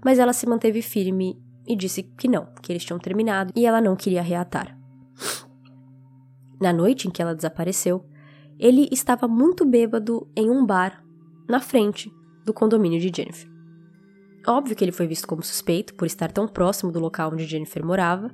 mas 0.04 0.18
ela 0.18 0.32
se 0.32 0.46
manteve 0.46 0.82
firme 0.82 1.38
e 1.66 1.76
disse 1.76 2.02
que 2.02 2.28
não, 2.28 2.48
que 2.62 2.72
eles 2.72 2.84
tinham 2.84 2.98
terminado 2.98 3.52
e 3.54 3.66
ela 3.66 3.80
não 3.80 3.96
queria 3.96 4.22
reatar. 4.22 4.76
Na 6.60 6.72
noite 6.72 7.08
em 7.08 7.10
que 7.10 7.22
ela 7.22 7.34
desapareceu, 7.34 8.04
ele 8.58 8.88
estava 8.90 9.26
muito 9.28 9.64
bêbado 9.64 10.28
em 10.36 10.50
um 10.50 10.64
bar 10.64 11.02
na 11.48 11.60
frente 11.60 12.10
do 12.44 12.52
condomínio 12.52 13.00
de 13.00 13.10
Jennifer. 13.14 13.50
Óbvio 14.46 14.76
que 14.76 14.84
ele 14.84 14.92
foi 14.92 15.06
visto 15.06 15.26
como 15.26 15.42
suspeito 15.42 15.94
por 15.94 16.06
estar 16.06 16.30
tão 16.30 16.46
próximo 16.46 16.92
do 16.92 17.00
local 17.00 17.32
onde 17.32 17.46
Jennifer 17.46 17.84
morava, 17.84 18.30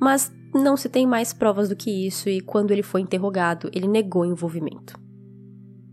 mas 0.00 0.32
não 0.54 0.76
se 0.76 0.88
tem 0.88 1.06
mais 1.06 1.32
provas 1.32 1.68
do 1.68 1.76
que 1.76 2.06
isso 2.06 2.28
e 2.28 2.40
quando 2.40 2.70
ele 2.70 2.82
foi 2.82 3.00
interrogado, 3.00 3.70
ele 3.72 3.86
negou 3.86 4.24
envolvimento. 4.24 4.98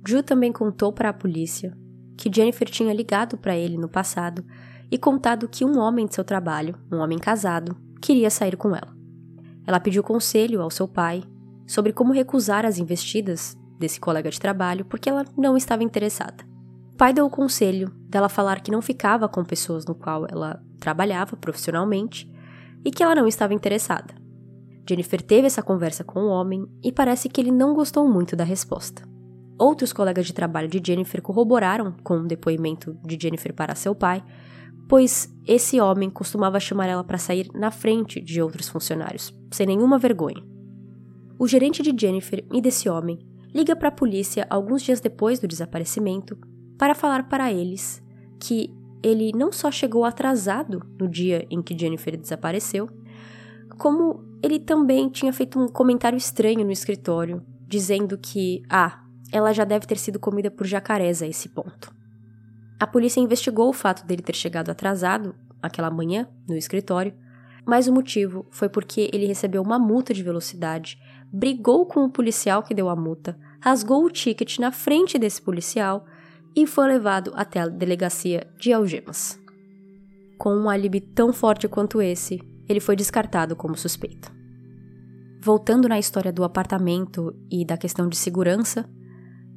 Drew 0.02 0.24
também 0.24 0.52
contou 0.52 0.92
para 0.92 1.10
a 1.10 1.14
polícia 1.14 1.76
que 2.18 2.32
Jennifer 2.34 2.70
tinha 2.70 2.94
ligado 2.94 3.38
para 3.38 3.56
ele 3.56 3.78
no 3.78 3.90
passado 3.90 4.46
e 4.92 4.98
contado 4.98 5.48
que 5.48 5.66
um 5.66 5.80
homem 5.80 6.06
de 6.06 6.16
seu 6.16 6.24
trabalho, 6.24 6.76
um 6.92 6.98
homem 6.98 7.18
casado, 7.18 7.76
queria 8.02 8.30
sair 8.30 8.56
com 8.56 8.70
ela. 8.70 8.94
Ela 9.66 9.80
pediu 9.80 10.04
conselho 10.04 10.62
ao 10.62 10.70
seu 10.70 10.88
pai 10.88 11.24
sobre 11.66 11.94
como 11.94 12.14
recusar 12.14 12.66
as 12.66 12.78
investidas 12.78 13.58
desse 13.80 14.00
colega 14.00 14.30
de 14.30 14.40
trabalho 14.40 14.86
porque 14.86 15.10
ela 15.10 15.26
não 15.38 15.58
estava 15.58 15.84
interessada. 15.84 16.44
O 16.94 16.96
pai 16.96 17.14
deu 17.14 17.26
o 17.26 17.30
conselho 17.30 17.90
dela 18.08 18.30
falar 18.30 18.62
que 18.62 18.72
não 18.72 18.82
ficava 18.82 19.28
com 19.28 19.44
pessoas 19.44 19.86
no 19.86 19.96
qual 19.96 20.28
ela 20.30 20.62
trabalhava 20.80 21.36
profissionalmente 21.36 22.32
e 22.84 22.92
que 22.92 23.04
ela 23.04 23.16
não 23.16 23.28
estava 23.28 23.54
interessada. 23.54 24.14
Jennifer 24.88 25.22
teve 25.22 25.48
essa 25.48 25.64
conversa 25.64 26.04
com 26.04 26.22
o 26.22 26.30
homem 26.30 26.66
e 26.84 26.92
parece 26.92 27.30
que 27.30 27.40
ele 27.40 27.52
não 27.52 27.74
gostou 27.74 28.08
muito 28.08 28.36
da 28.36 28.44
resposta. 28.44 29.04
Outros 29.58 29.94
colegas 29.94 30.26
de 30.26 30.34
trabalho 30.34 30.68
de 30.68 30.82
Jennifer 30.86 31.22
corroboraram 31.22 31.96
com 32.04 32.16
o 32.16 32.28
depoimento 32.28 32.98
de 33.06 33.18
Jennifer 33.22 33.54
para 33.54 33.76
seu 33.76 33.96
pai, 33.96 34.24
pois 34.90 35.34
esse 35.48 35.80
homem 35.80 36.10
costumava 36.10 36.60
chamar 36.60 36.88
ela 36.88 37.04
para 37.04 37.18
sair 37.18 37.48
na 37.54 37.72
frente 37.72 38.20
de 38.20 38.42
outros 38.42 38.68
funcionários, 38.68 39.34
sem 39.52 39.66
nenhuma 39.66 39.98
vergonha. 39.98 40.44
O 41.40 41.48
gerente 41.48 41.82
de 41.82 41.94
Jennifer 41.98 42.44
e 42.52 42.62
desse 42.62 42.90
homem 42.90 43.20
liga 43.54 43.76
para 43.76 43.90
a 43.90 43.92
polícia 43.92 44.46
alguns 44.50 44.82
dias 44.82 45.00
depois 45.00 45.40
do 45.40 45.48
desaparecimento 45.48 46.38
para 46.78 46.96
falar 46.96 47.30
para 47.30 47.52
eles 47.54 48.02
que 48.40 48.74
ele 49.04 49.32
não 49.36 49.52
só 49.52 49.70
chegou 49.70 50.06
atrasado 50.06 50.82
no 51.00 51.08
dia 51.08 51.46
em 51.50 51.62
que 51.62 51.78
Jennifer 51.78 52.18
desapareceu, 52.18 52.90
como 53.78 54.24
ele 54.42 54.60
também 54.60 55.10
tinha 55.10 55.34
feito 55.34 55.60
um 55.60 55.68
comentário 55.68 56.18
estranho 56.18 56.64
no 56.64 56.72
escritório, 56.72 57.44
dizendo 57.68 58.18
que, 58.18 58.64
ah, 58.70 59.04
ela 59.32 59.52
já 59.52 59.64
deve 59.64 59.86
ter 59.86 59.98
sido 59.98 60.20
comida 60.20 60.50
por 60.50 60.66
jacarés 60.66 61.22
a 61.22 61.28
esse 61.28 61.50
ponto. 61.50 61.94
A 62.80 62.88
polícia 62.88 63.20
investigou 63.20 63.70
o 63.70 63.74
fato 63.74 64.06
dele 64.06 64.22
ter 64.22 64.36
chegado 64.36 64.70
atrasado 64.70 65.36
aquela 65.62 65.90
manhã 65.90 66.28
no 66.48 66.56
escritório, 66.56 67.14
mas 67.66 67.88
o 67.88 67.94
motivo 67.94 68.46
foi 68.52 68.70
porque 68.70 69.10
ele 69.14 69.26
recebeu 69.26 69.62
uma 69.62 69.80
multa 69.80 70.14
de 70.14 70.22
velocidade 70.22 70.98
brigou 71.34 71.88
com 71.88 72.06
o 72.06 72.12
policial 72.12 72.62
que 72.62 72.76
deu 72.76 72.88
a 72.88 72.96
multa, 72.96 73.36
rasgou 73.60 74.06
o 74.06 74.12
ticket 74.12 74.60
na 74.60 74.72
frente 74.72 75.18
desse 75.18 75.42
policial 75.42 76.06
e 76.56 76.68
foi 76.68 76.88
levado 76.88 77.32
até 77.36 77.60
a 77.60 77.68
delegacia 77.68 78.48
de 78.58 78.72
algemas. 78.72 79.40
Com 80.38 80.56
um 80.56 80.70
álibi 80.70 81.00
tão 81.00 81.32
forte 81.32 81.68
quanto 81.68 82.02
esse, 82.02 82.42
ele 82.68 82.80
foi 82.80 82.96
descartado 82.96 83.56
como 83.56 83.78
suspeito. 83.78 84.32
Voltando 85.42 85.90
na 85.90 86.00
história 86.00 86.32
do 86.32 86.44
apartamento 86.44 87.36
e 87.52 87.66
da 87.66 87.78
questão 87.78 88.08
de 88.08 88.16
segurança, 88.16 88.90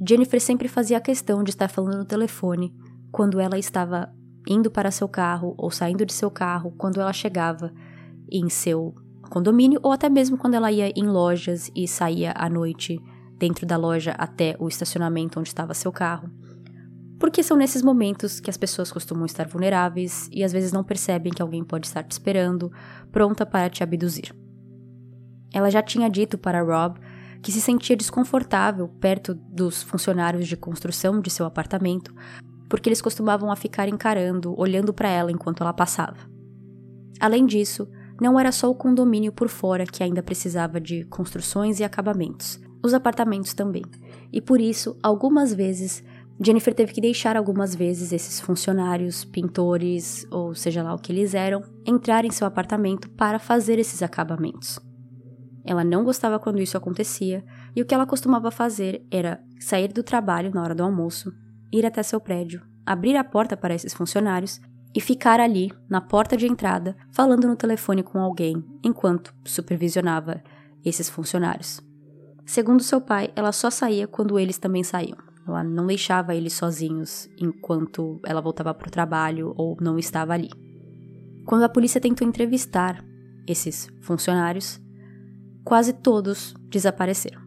Jennifer 0.06 0.40
sempre 0.40 0.68
fazia 0.68 1.00
questão 1.00 1.42
de 1.42 1.50
estar 1.50 1.68
falando 1.68 1.98
no 1.98 2.04
telefone 2.04 2.74
quando 3.10 3.40
ela 3.40 3.58
estava 3.58 4.12
indo 4.48 4.70
para 4.70 4.90
seu 4.90 5.08
carro 5.08 5.54
ou 5.56 5.70
saindo 5.70 6.04
de 6.04 6.12
seu 6.12 6.30
carro, 6.30 6.72
quando 6.76 7.00
ela 7.00 7.12
chegava 7.12 7.72
em 8.30 8.48
seu 8.48 8.94
condomínio 9.30 9.80
ou 9.82 9.92
até 9.92 10.08
mesmo 10.08 10.36
quando 10.36 10.54
ela 10.54 10.70
ia 10.70 10.92
em 10.94 11.06
lojas 11.06 11.70
e 11.74 11.86
saía 11.88 12.32
à 12.36 12.48
noite 12.48 13.00
dentro 13.38 13.66
da 13.66 13.76
loja 13.76 14.12
até 14.12 14.56
o 14.58 14.68
estacionamento 14.68 15.38
onde 15.38 15.48
estava 15.48 15.74
seu 15.74 15.92
carro. 15.92 16.30
Porque 17.18 17.42
são 17.42 17.56
nesses 17.56 17.82
momentos 17.82 18.40
que 18.40 18.50
as 18.50 18.56
pessoas 18.56 18.92
costumam 18.92 19.24
estar 19.24 19.48
vulneráveis 19.48 20.28
e 20.32 20.44
às 20.44 20.52
vezes 20.52 20.72
não 20.72 20.84
percebem 20.84 21.32
que 21.32 21.40
alguém 21.40 21.64
pode 21.64 21.86
estar 21.86 22.02
te 22.02 22.12
esperando, 22.12 22.70
pronta 23.10 23.46
para 23.46 23.70
te 23.70 23.82
abduzir. 23.82 24.34
Ela 25.52 25.70
já 25.70 25.82
tinha 25.82 26.10
dito 26.10 26.36
para 26.36 26.62
Rob 26.62 27.00
que 27.42 27.52
se 27.52 27.60
sentia 27.60 27.96
desconfortável 27.96 28.88
perto 28.88 29.34
dos 29.34 29.82
funcionários 29.82 30.46
de 30.46 30.56
construção 30.56 31.20
de 31.20 31.30
seu 31.30 31.46
apartamento, 31.46 32.14
porque 32.68 32.88
eles 32.88 33.00
costumavam 33.00 33.50
a 33.50 33.56
ficar 33.56 33.88
encarando, 33.88 34.58
olhando 34.58 34.92
para 34.92 35.08
ela 35.08 35.30
enquanto 35.30 35.62
ela 35.62 35.72
passava. 35.72 36.18
Além 37.20 37.46
disso, 37.46 37.88
não 38.20 38.38
era 38.38 38.50
só 38.50 38.70
o 38.70 38.74
condomínio 38.74 39.32
por 39.32 39.48
fora 39.48 39.86
que 39.86 40.02
ainda 40.02 40.22
precisava 40.22 40.80
de 40.80 41.04
construções 41.04 41.80
e 41.80 41.84
acabamentos, 41.84 42.60
os 42.82 42.92
apartamentos 42.94 43.54
também. 43.54 43.84
E 44.32 44.40
por 44.40 44.60
isso, 44.60 44.98
algumas 45.02 45.52
vezes, 45.54 46.02
Jennifer 46.38 46.74
teve 46.74 46.92
que 46.92 47.00
deixar 47.00 47.36
algumas 47.36 47.74
vezes 47.74 48.12
esses 48.12 48.40
funcionários, 48.40 49.24
pintores, 49.24 50.26
ou 50.30 50.54
seja 50.54 50.82
lá 50.82 50.94
o 50.94 50.98
que 50.98 51.10
eles 51.10 51.34
eram, 51.34 51.62
entrar 51.86 52.24
em 52.24 52.30
seu 52.30 52.46
apartamento 52.46 53.08
para 53.10 53.38
fazer 53.38 53.78
esses 53.78 54.02
acabamentos. 54.02 54.78
Ela 55.64 55.82
não 55.82 56.04
gostava 56.04 56.38
quando 56.38 56.60
isso 56.60 56.76
acontecia, 56.76 57.44
e 57.74 57.80
o 57.80 57.86
que 57.86 57.94
ela 57.94 58.06
costumava 58.06 58.50
fazer 58.50 59.04
era 59.10 59.40
sair 59.58 59.88
do 59.92 60.02
trabalho 60.02 60.52
na 60.52 60.62
hora 60.62 60.74
do 60.74 60.82
almoço, 60.82 61.32
ir 61.72 61.86
até 61.86 62.02
seu 62.02 62.20
prédio, 62.20 62.62
abrir 62.84 63.16
a 63.16 63.24
porta 63.24 63.56
para 63.56 63.74
esses 63.74 63.94
funcionários 63.94 64.60
e 64.94 65.00
ficar 65.00 65.40
ali, 65.40 65.72
na 65.88 66.00
porta 66.00 66.36
de 66.36 66.46
entrada, 66.46 66.96
falando 67.10 67.48
no 67.48 67.56
telefone 67.56 68.02
com 68.02 68.18
alguém 68.18 68.64
enquanto 68.82 69.34
supervisionava 69.44 70.42
esses 70.84 71.10
funcionários. 71.10 71.80
Segundo 72.46 72.82
seu 72.82 73.00
pai, 73.00 73.30
ela 73.34 73.52
só 73.52 73.70
saía 73.70 74.06
quando 74.06 74.38
eles 74.38 74.56
também 74.56 74.84
saíam. 74.84 75.25
Ela 75.46 75.62
não 75.62 75.86
deixava 75.86 76.34
eles 76.34 76.54
sozinhos 76.54 77.28
enquanto 77.38 78.20
ela 78.24 78.40
voltava 78.40 78.74
para 78.74 78.88
o 78.88 78.90
trabalho 78.90 79.54
ou 79.56 79.76
não 79.80 79.98
estava 79.98 80.32
ali. 80.32 80.50
Quando 81.44 81.62
a 81.62 81.68
polícia 81.68 82.00
tentou 82.00 82.26
entrevistar 82.26 83.04
esses 83.46 83.88
funcionários, 84.02 84.80
quase 85.64 85.92
todos 85.92 86.54
desapareceram. 86.68 87.40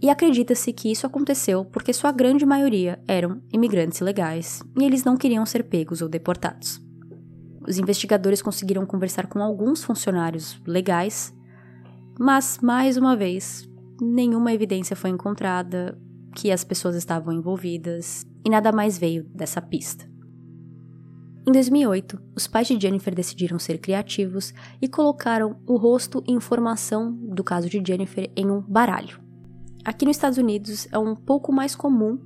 E 0.00 0.10
acredita-se 0.10 0.72
que 0.72 0.90
isso 0.90 1.06
aconteceu 1.06 1.64
porque 1.64 1.92
sua 1.92 2.12
grande 2.12 2.44
maioria 2.44 3.00
eram 3.06 3.40
imigrantes 3.52 4.00
ilegais 4.00 4.62
e 4.78 4.84
eles 4.84 5.04
não 5.04 5.16
queriam 5.16 5.46
ser 5.46 5.64
pegos 5.64 6.02
ou 6.02 6.08
deportados. 6.08 6.80
Os 7.66 7.78
investigadores 7.78 8.42
conseguiram 8.42 8.84
conversar 8.84 9.28
com 9.28 9.40
alguns 9.40 9.84
funcionários 9.84 10.60
legais, 10.66 11.32
mas, 12.18 12.58
mais 12.60 12.96
uma 12.96 13.16
vez, 13.16 13.68
nenhuma 14.00 14.52
evidência 14.52 14.96
foi 14.96 15.10
encontrada 15.10 15.96
que 16.34 16.50
as 16.50 16.64
pessoas 16.64 16.96
estavam 16.96 17.32
envolvidas 17.32 18.26
e 18.44 18.50
nada 18.50 18.72
mais 18.72 18.98
veio 18.98 19.24
dessa 19.34 19.60
pista. 19.60 20.10
Em 21.46 21.50
2008, 21.50 22.20
os 22.36 22.46
pais 22.46 22.68
de 22.68 22.78
Jennifer 22.80 23.12
decidiram 23.14 23.58
ser 23.58 23.78
criativos 23.78 24.54
e 24.80 24.86
colocaram 24.86 25.56
o 25.66 25.76
rosto 25.76 26.22
e 26.26 26.32
informação 26.32 27.12
do 27.12 27.42
caso 27.42 27.68
de 27.68 27.82
Jennifer 27.84 28.30
em 28.36 28.48
um 28.48 28.60
baralho. 28.60 29.20
Aqui 29.84 30.04
nos 30.04 30.16
Estados 30.16 30.38
Unidos 30.38 30.86
é 30.92 30.98
um 30.98 31.16
pouco 31.16 31.52
mais 31.52 31.74
comum 31.74 32.18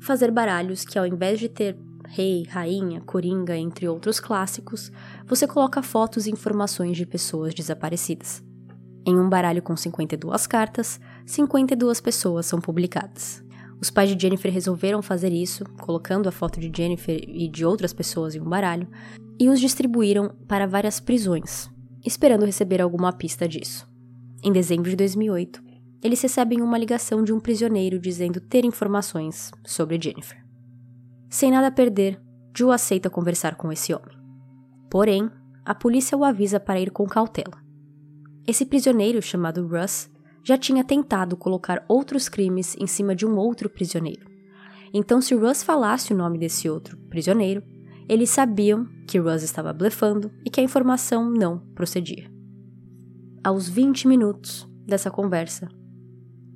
fazer 0.00 0.30
baralhos 0.30 0.86
que, 0.86 0.98
ao 0.98 1.06
invés 1.06 1.38
de 1.38 1.50
ter 1.50 1.78
rei, 2.08 2.44
rainha, 2.48 3.02
coringa, 3.02 3.56
entre 3.56 3.86
outros 3.86 4.18
clássicos, 4.18 4.90
você 5.26 5.46
coloca 5.46 5.82
fotos 5.82 6.26
e 6.26 6.30
informações 6.30 6.96
de 6.96 7.04
pessoas 7.04 7.54
desaparecidas. 7.54 8.42
Em 9.04 9.18
um 9.18 9.28
baralho 9.28 9.62
com 9.62 9.76
52 9.76 10.46
cartas, 10.46 10.98
52 11.26 12.00
pessoas 12.00 12.46
são 12.46 12.60
publicadas. 12.60 13.44
Os 13.82 13.90
pais 13.90 14.14
de 14.14 14.22
Jennifer 14.22 14.52
resolveram 14.52 15.02
fazer 15.02 15.32
isso, 15.32 15.64
colocando 15.80 16.28
a 16.28 16.32
foto 16.32 16.60
de 16.60 16.70
Jennifer 16.72 17.20
e 17.26 17.48
de 17.48 17.64
outras 17.64 17.92
pessoas 17.92 18.36
em 18.36 18.40
um 18.40 18.48
baralho, 18.48 18.86
e 19.40 19.48
os 19.48 19.58
distribuíram 19.58 20.36
para 20.46 20.68
várias 20.68 21.00
prisões, 21.00 21.68
esperando 22.06 22.46
receber 22.46 22.80
alguma 22.80 23.12
pista 23.12 23.48
disso. 23.48 23.90
Em 24.40 24.52
dezembro 24.52 24.88
de 24.88 24.94
2008, 24.94 25.60
eles 26.00 26.22
recebem 26.22 26.62
uma 26.62 26.78
ligação 26.78 27.24
de 27.24 27.32
um 27.32 27.40
prisioneiro 27.40 27.98
dizendo 27.98 28.40
ter 28.40 28.64
informações 28.64 29.50
sobre 29.66 30.00
Jennifer. 30.00 30.40
Sem 31.28 31.50
nada 31.50 31.66
a 31.66 31.72
perder, 31.72 32.20
Joe 32.56 32.72
aceita 32.72 33.10
conversar 33.10 33.56
com 33.56 33.72
esse 33.72 33.92
homem. 33.92 34.16
Porém, 34.88 35.28
a 35.64 35.74
polícia 35.74 36.16
o 36.16 36.22
avisa 36.22 36.60
para 36.60 36.78
ir 36.78 36.92
com 36.92 37.04
cautela. 37.06 37.60
Esse 38.46 38.64
prisioneiro, 38.64 39.20
chamado 39.20 39.66
Russ, 39.66 40.08
já 40.44 40.58
tinha 40.58 40.84
tentado 40.84 41.36
colocar 41.36 41.84
outros 41.88 42.28
crimes 42.28 42.76
em 42.78 42.86
cima 42.86 43.14
de 43.14 43.26
um 43.26 43.36
outro 43.36 43.68
prisioneiro. 43.70 44.30
Então, 44.92 45.20
se 45.20 45.34
Russ 45.34 45.62
falasse 45.62 46.12
o 46.12 46.16
nome 46.16 46.38
desse 46.38 46.68
outro 46.68 46.96
prisioneiro, 47.08 47.62
eles 48.08 48.30
sabiam 48.30 48.86
que 49.06 49.18
Russ 49.18 49.42
estava 49.42 49.72
blefando 49.72 50.30
e 50.44 50.50
que 50.50 50.60
a 50.60 50.64
informação 50.64 51.30
não 51.30 51.58
procedia. 51.74 52.30
Aos 53.42 53.68
20 53.68 54.06
minutos 54.06 54.68
dessa 54.86 55.10
conversa, 55.10 55.68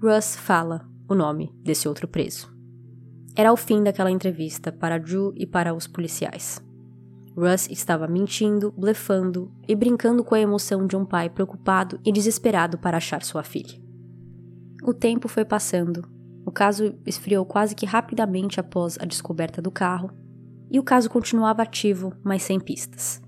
Russ 0.02 0.36
fala 0.36 0.86
o 1.08 1.14
nome 1.14 1.52
desse 1.62 1.88
outro 1.88 2.06
preso. 2.06 2.54
Era 3.34 3.52
o 3.52 3.56
fim 3.56 3.82
daquela 3.82 4.10
entrevista 4.10 4.72
para 4.72 4.98
Drew 4.98 5.32
e 5.36 5.46
para 5.46 5.74
os 5.74 5.86
policiais. 5.86 6.65
Russ 7.36 7.68
estava 7.70 8.08
mentindo, 8.08 8.72
blefando 8.72 9.52
e 9.68 9.74
brincando 9.74 10.24
com 10.24 10.34
a 10.34 10.40
emoção 10.40 10.86
de 10.86 10.96
um 10.96 11.04
pai 11.04 11.28
preocupado 11.28 12.00
e 12.02 12.10
desesperado 12.10 12.78
para 12.78 12.96
achar 12.96 13.22
sua 13.22 13.42
filha. 13.42 13.78
O 14.82 14.94
tempo 14.94 15.28
foi 15.28 15.44
passando. 15.44 16.08
O 16.46 16.50
caso 16.50 16.94
esfriou 17.04 17.44
quase 17.44 17.74
que 17.74 17.84
rapidamente 17.84 18.58
após 18.58 18.96
a 18.98 19.04
descoberta 19.04 19.60
do 19.60 19.70
carro, 19.70 20.10
e 20.70 20.78
o 20.78 20.82
caso 20.82 21.10
continuava 21.10 21.62
ativo, 21.62 22.12
mas 22.24 22.42
sem 22.42 22.58
pistas. 22.58 23.20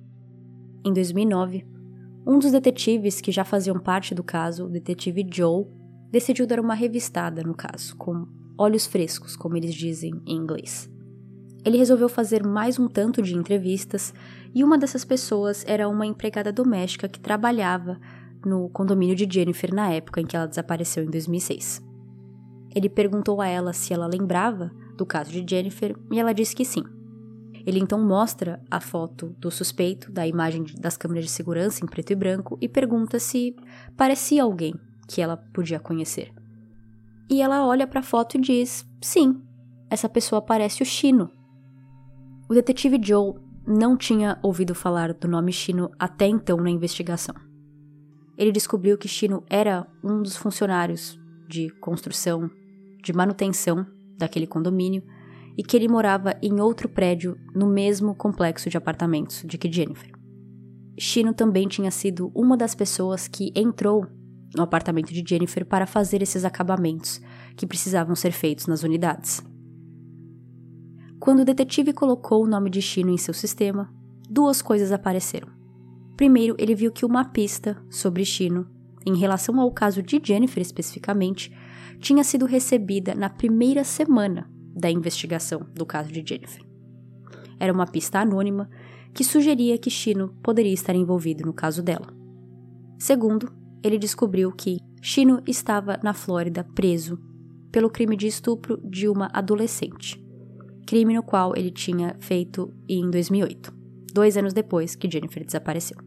Em 0.84 0.92
2009, 0.92 1.66
um 2.26 2.38
dos 2.38 2.50
detetives 2.50 3.20
que 3.20 3.30
já 3.30 3.44
faziam 3.44 3.78
parte 3.78 4.14
do 4.14 4.22
caso, 4.22 4.66
o 4.66 4.70
detetive 4.70 5.26
Joe, 5.30 5.66
decidiu 6.10 6.46
dar 6.46 6.60
uma 6.60 6.74
revistada 6.74 7.42
no 7.42 7.54
caso, 7.54 7.96
com 7.96 8.26
olhos 8.56 8.86
frescos, 8.86 9.36
como 9.36 9.56
eles 9.56 9.74
dizem 9.74 10.12
em 10.26 10.36
inglês. 10.36 10.90
Ele 11.64 11.76
resolveu 11.76 12.08
fazer 12.08 12.46
mais 12.46 12.78
um 12.78 12.88
tanto 12.88 13.20
de 13.20 13.34
entrevistas 13.34 14.14
e 14.54 14.62
uma 14.62 14.78
dessas 14.78 15.04
pessoas 15.04 15.64
era 15.66 15.88
uma 15.88 16.06
empregada 16.06 16.52
doméstica 16.52 17.08
que 17.08 17.20
trabalhava 17.20 17.98
no 18.44 18.68
condomínio 18.70 19.16
de 19.16 19.28
Jennifer 19.30 19.74
na 19.74 19.90
época 19.90 20.20
em 20.20 20.26
que 20.26 20.36
ela 20.36 20.46
desapareceu 20.46 21.04
em 21.04 21.10
2006. 21.10 21.82
Ele 22.74 22.88
perguntou 22.88 23.40
a 23.40 23.46
ela 23.46 23.72
se 23.72 23.92
ela 23.92 24.06
lembrava 24.06 24.70
do 24.96 25.04
caso 25.04 25.30
de 25.30 25.44
Jennifer 25.48 25.96
e 26.10 26.18
ela 26.18 26.32
disse 26.32 26.54
que 26.54 26.64
sim. 26.64 26.84
Ele 27.66 27.80
então 27.80 28.02
mostra 28.02 28.62
a 28.70 28.80
foto 28.80 29.34
do 29.38 29.50
suspeito, 29.50 30.10
da 30.10 30.26
imagem 30.26 30.64
das 30.78 30.96
câmeras 30.96 31.24
de 31.24 31.30
segurança 31.30 31.84
em 31.84 31.88
preto 31.88 32.12
e 32.12 32.16
branco 32.16 32.56
e 32.60 32.68
pergunta 32.68 33.18
se 33.18 33.54
parecia 33.96 34.42
alguém 34.42 34.74
que 35.06 35.20
ela 35.20 35.36
podia 35.36 35.80
conhecer. 35.80 36.32
E 37.28 37.42
ela 37.42 37.66
olha 37.66 37.86
para 37.86 38.00
a 38.00 38.02
foto 38.02 38.36
e 38.36 38.40
diz: 38.40 38.86
sim, 39.02 39.42
essa 39.90 40.08
pessoa 40.08 40.40
parece 40.40 40.82
o 40.82 40.86
Chino, 40.86 41.30
o 42.48 42.54
detetive 42.54 42.98
Joe 43.02 43.34
não 43.66 43.94
tinha 43.96 44.38
ouvido 44.42 44.74
falar 44.74 45.12
do 45.12 45.28
nome 45.28 45.52
Chino 45.52 45.90
até 45.98 46.26
então 46.26 46.56
na 46.56 46.70
investigação. 46.70 47.34
Ele 48.38 48.50
descobriu 48.50 48.96
que 48.96 49.06
Chino 49.06 49.44
era 49.50 49.86
um 50.02 50.22
dos 50.22 50.36
funcionários 50.36 51.18
de 51.46 51.68
construção, 51.80 52.50
de 53.02 53.12
manutenção 53.12 53.86
daquele 54.16 54.46
condomínio 54.46 55.02
e 55.58 55.62
que 55.62 55.76
ele 55.76 55.88
morava 55.88 56.36
em 56.40 56.60
outro 56.60 56.88
prédio 56.88 57.36
no 57.54 57.66
mesmo 57.66 58.14
complexo 58.14 58.70
de 58.70 58.76
apartamentos 58.76 59.42
de 59.44 59.58
que 59.58 59.70
Jennifer. 59.70 60.10
Chino 60.98 61.34
também 61.34 61.68
tinha 61.68 61.90
sido 61.90 62.32
uma 62.34 62.56
das 62.56 62.74
pessoas 62.74 63.28
que 63.28 63.52
entrou 63.54 64.06
no 64.56 64.62
apartamento 64.62 65.12
de 65.12 65.22
Jennifer 65.28 65.66
para 65.66 65.86
fazer 65.86 66.22
esses 66.22 66.44
acabamentos 66.44 67.20
que 67.56 67.66
precisavam 67.66 68.16
ser 68.16 68.32
feitos 68.32 68.66
nas 68.66 68.82
unidades. 68.82 69.42
Quando 71.28 71.40
o 71.40 71.44
detetive 71.44 71.92
colocou 71.92 72.42
o 72.42 72.46
nome 72.46 72.70
de 72.70 72.80
Chino 72.80 73.10
em 73.10 73.18
seu 73.18 73.34
sistema, 73.34 73.92
duas 74.30 74.62
coisas 74.62 74.90
apareceram. 74.90 75.48
Primeiro, 76.16 76.56
ele 76.58 76.74
viu 76.74 76.90
que 76.90 77.04
uma 77.04 77.22
pista 77.22 77.76
sobre 77.90 78.24
Chino, 78.24 78.66
em 79.04 79.14
relação 79.14 79.60
ao 79.60 79.70
caso 79.70 80.02
de 80.02 80.18
Jennifer 80.24 80.62
especificamente, 80.62 81.54
tinha 82.00 82.24
sido 82.24 82.46
recebida 82.46 83.14
na 83.14 83.28
primeira 83.28 83.84
semana 83.84 84.50
da 84.74 84.90
investigação 84.90 85.66
do 85.74 85.84
caso 85.84 86.10
de 86.10 86.24
Jennifer. 86.26 86.64
Era 87.60 87.74
uma 87.74 87.86
pista 87.86 88.20
anônima 88.20 88.66
que 89.12 89.22
sugeria 89.22 89.76
que 89.76 89.90
Chino 89.90 90.34
poderia 90.42 90.72
estar 90.72 90.94
envolvido 90.94 91.44
no 91.44 91.52
caso 91.52 91.82
dela. 91.82 92.08
Segundo, 92.98 93.52
ele 93.84 93.98
descobriu 93.98 94.50
que 94.50 94.78
Chino 95.02 95.42
estava 95.46 96.00
na 96.02 96.14
Flórida 96.14 96.64
preso 96.64 97.18
pelo 97.70 97.90
crime 97.90 98.16
de 98.16 98.26
estupro 98.26 98.80
de 98.82 99.10
uma 99.10 99.28
adolescente, 99.30 100.26
crime 100.88 101.12
no 101.12 101.22
qual 101.22 101.54
ele 101.54 101.70
tinha 101.70 102.16
feito 102.18 102.72
em 102.88 103.10
2008, 103.10 103.70
dois 104.14 104.38
anos 104.38 104.54
depois 104.54 104.96
que 104.96 105.10
Jennifer 105.10 105.44
desapareceu. 105.44 105.98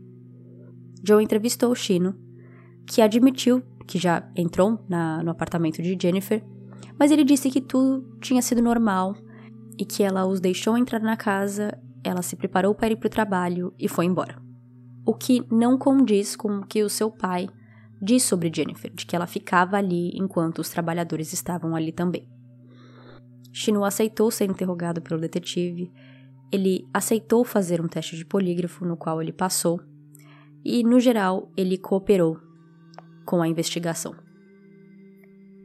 Joe 1.08 1.24
entrevistou 1.24 1.76
Chino, 1.76 2.16
que 2.88 3.00
admitiu 3.00 3.62
que 3.86 4.00
já 4.00 4.28
entrou 4.36 4.84
na, 4.90 5.22
no 5.22 5.30
apartamento 5.30 5.84
de 5.84 5.96
Jennifer, 6.02 6.44
mas 6.98 7.12
ele 7.12 7.24
disse 7.24 7.52
que 7.52 7.62
tudo 7.62 8.18
tinha 8.20 8.42
sido 8.42 8.60
normal 8.60 9.16
e 9.78 9.86
que 9.86 10.02
ela 10.02 10.26
os 10.26 10.40
deixou 10.40 10.76
entrar 10.76 11.00
na 11.00 11.16
casa, 11.16 11.78
ela 12.04 12.24
se 12.24 12.36
preparou 12.36 12.74
para 12.74 12.90
ir 12.90 12.96
para 12.96 13.06
o 13.06 13.12
trabalho 13.12 13.76
e 13.78 13.88
foi 13.88 14.06
embora. 14.06 14.42
O 15.06 15.14
que 15.14 15.46
não 15.52 15.78
condiz 15.78 16.36
com 16.36 16.58
o 16.58 16.66
que 16.66 16.82
o 16.82 16.90
seu 16.90 17.12
pai 17.12 17.48
diz 18.02 18.24
sobre 18.24 18.52
Jennifer, 18.52 18.92
de 18.92 19.06
que 19.06 19.16
ela 19.16 19.28
ficava 19.28 19.78
ali 19.78 20.10
enquanto 20.16 20.58
os 20.58 20.70
trabalhadores 20.70 21.34
estavam 21.34 21.76
ali 21.76 21.92
também. 21.92 22.28
Shinu 23.52 23.84
aceitou 23.84 24.32
ser 24.32 24.50
interrogado 24.50 25.02
pelo 25.02 25.20
detetive, 25.20 25.92
ele 26.52 26.88
aceitou 26.94 27.44
fazer 27.44 27.82
um 27.82 27.88
teste 27.88 28.16
de 28.16 28.26
polígrafo 28.26 28.86
no 28.86 28.98
qual 28.98 29.22
ele 29.22 29.32
passou, 29.32 29.82
e, 30.64 30.84
no 30.84 31.00
geral, 31.00 31.52
ele 31.58 31.78
cooperou 31.78 32.40
com 33.26 33.42
a 33.42 33.48
investigação. 33.48 34.16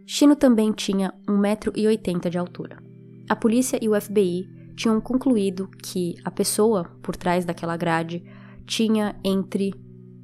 Shino 0.06 0.36
também 0.36 0.72
tinha 0.72 1.12
1,80m 1.28 2.30
de 2.30 2.38
altura. 2.38 2.82
A 3.28 3.34
polícia 3.34 3.78
e 3.82 3.88
o 3.88 4.00
FBI 4.00 4.48
tinham 4.76 5.00
concluído 5.00 5.68
que 5.82 6.14
a 6.24 6.30
pessoa 6.30 6.84
por 7.02 7.16
trás 7.16 7.44
daquela 7.44 7.76
grade 7.76 8.22
tinha 8.64 9.18
entre 9.24 9.74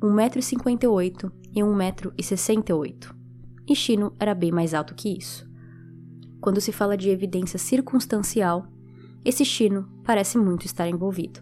1,58m 0.00 1.32
e 1.54 1.60
1,68m. 1.60 3.14
E 3.66 3.74
Chino 3.74 4.14
era 4.18 4.34
bem 4.34 4.52
mais 4.52 4.74
alto 4.74 4.94
que 4.94 5.16
isso. 5.16 5.51
Quando 6.42 6.60
se 6.60 6.72
fala 6.72 6.96
de 6.96 7.08
evidência 7.08 7.56
circunstancial, 7.56 8.66
esse 9.24 9.44
Chino 9.44 9.88
parece 10.02 10.36
muito 10.36 10.66
estar 10.66 10.88
envolvido. 10.88 11.40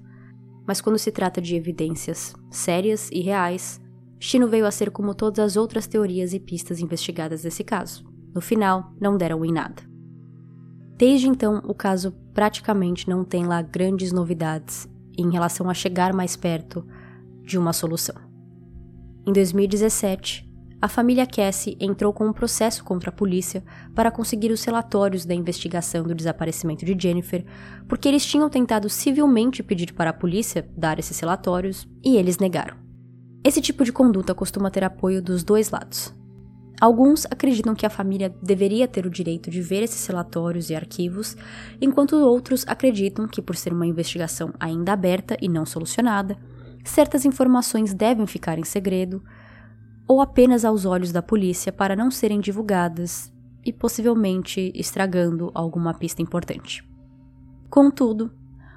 Mas 0.67 0.83
quando 0.83 0.99
se 0.99 1.11
trata 1.11 1.41
de 1.41 1.57
evidências 1.57 2.35
sérias 2.51 3.09
e 3.11 3.23
reais, 3.23 3.81
Chino 4.19 4.47
veio 4.47 4.67
a 4.67 4.71
ser 4.71 4.91
como 4.91 5.15
todas 5.15 5.39
as 5.43 5.57
outras 5.57 5.87
teorias 5.87 6.35
e 6.35 6.39
pistas 6.39 6.81
investigadas 6.81 7.43
desse 7.43 7.65
caso. 7.65 8.05
No 8.35 8.43
final, 8.43 8.93
não 9.01 9.17
deram 9.17 9.43
em 9.43 9.51
nada. 9.51 9.83
Desde 10.99 11.29
então, 11.29 11.63
o 11.65 11.73
caso 11.73 12.13
praticamente 12.35 13.09
não 13.09 13.25
tem 13.25 13.47
lá 13.47 13.63
grandes 13.63 14.13
novidades 14.13 14.87
em 15.17 15.31
relação 15.31 15.71
a 15.71 15.75
chegar 15.75 16.13
mais 16.13 16.37
perto 16.37 16.87
de 17.43 17.57
uma 17.57 17.73
solução. 17.73 18.17
Em 19.27 19.33
2017, 19.33 20.47
a 20.83 20.89
família 20.89 21.27
Cassie 21.27 21.77
entrou 21.79 22.11
com 22.11 22.27
um 22.27 22.33
processo 22.33 22.83
contra 22.83 23.11
a 23.11 23.13
polícia 23.13 23.63
para 23.95 24.11
conseguir 24.11 24.51
os 24.51 24.65
relatórios 24.65 25.27
da 25.27 25.35
investigação 25.35 26.05
do 26.05 26.15
desaparecimento 26.15 26.87
de 26.87 26.97
Jennifer, 26.99 27.45
porque 27.87 28.09
eles 28.09 28.25
tinham 28.25 28.49
tentado 28.49 28.89
civilmente 28.89 29.63
pedir 29.63 29.93
para 29.93 30.11
a 30.11 30.15
polícia 30.15 30.67
dar 30.75 30.99
esses 30.99 31.21
relatórios 31.21 31.87
e 32.03 32.17
eles 32.17 32.39
negaram. 32.39 32.77
Esse 33.45 33.61
tipo 33.61 33.85
de 33.85 33.93
conduta 33.93 34.35
costuma 34.35 34.71
ter 34.71 34.83
apoio 34.83 35.23
dos 35.23 35.45
dois 35.45 35.71
lados. 35.71 36.15
Alguns 36.81 37.27
acreditam 37.27 37.75
que 37.75 37.85
a 37.85 37.91
família 37.91 38.35
deveria 38.43 38.89
ter 38.89 39.05
o 39.05 39.11
direito 39.11 39.51
de 39.51 39.61
ver 39.61 39.83
esses 39.83 40.07
relatórios 40.07 40.71
e 40.71 40.75
arquivos, 40.75 41.37
enquanto 41.79 42.17
outros 42.17 42.65
acreditam 42.67 43.29
que, 43.29 43.43
por 43.43 43.55
ser 43.55 43.75
uma 43.75 43.87
investigação 43.87 44.55
ainda 44.59 44.95
aberta 44.95 45.37
e 45.43 45.49
não 45.49 45.67
solucionada, 45.67 46.39
certas 46.83 47.27
informações 47.27 47.93
devem 47.93 48.27
ficar 48.27 48.59
em 48.59 48.65
segredo 48.65 49.23
ou 50.11 50.21
apenas 50.21 50.65
aos 50.65 50.85
olhos 50.85 51.13
da 51.13 51.23
polícia 51.23 51.73
para 51.73 51.95
não 51.95 52.11
serem 52.11 52.41
divulgadas 52.41 53.33
e 53.65 53.73
possivelmente 53.73 54.73
estragando 54.75 55.53
alguma 55.55 55.95
pista 55.95 56.21
importante. 56.21 56.85
Contudo, 57.71 58.29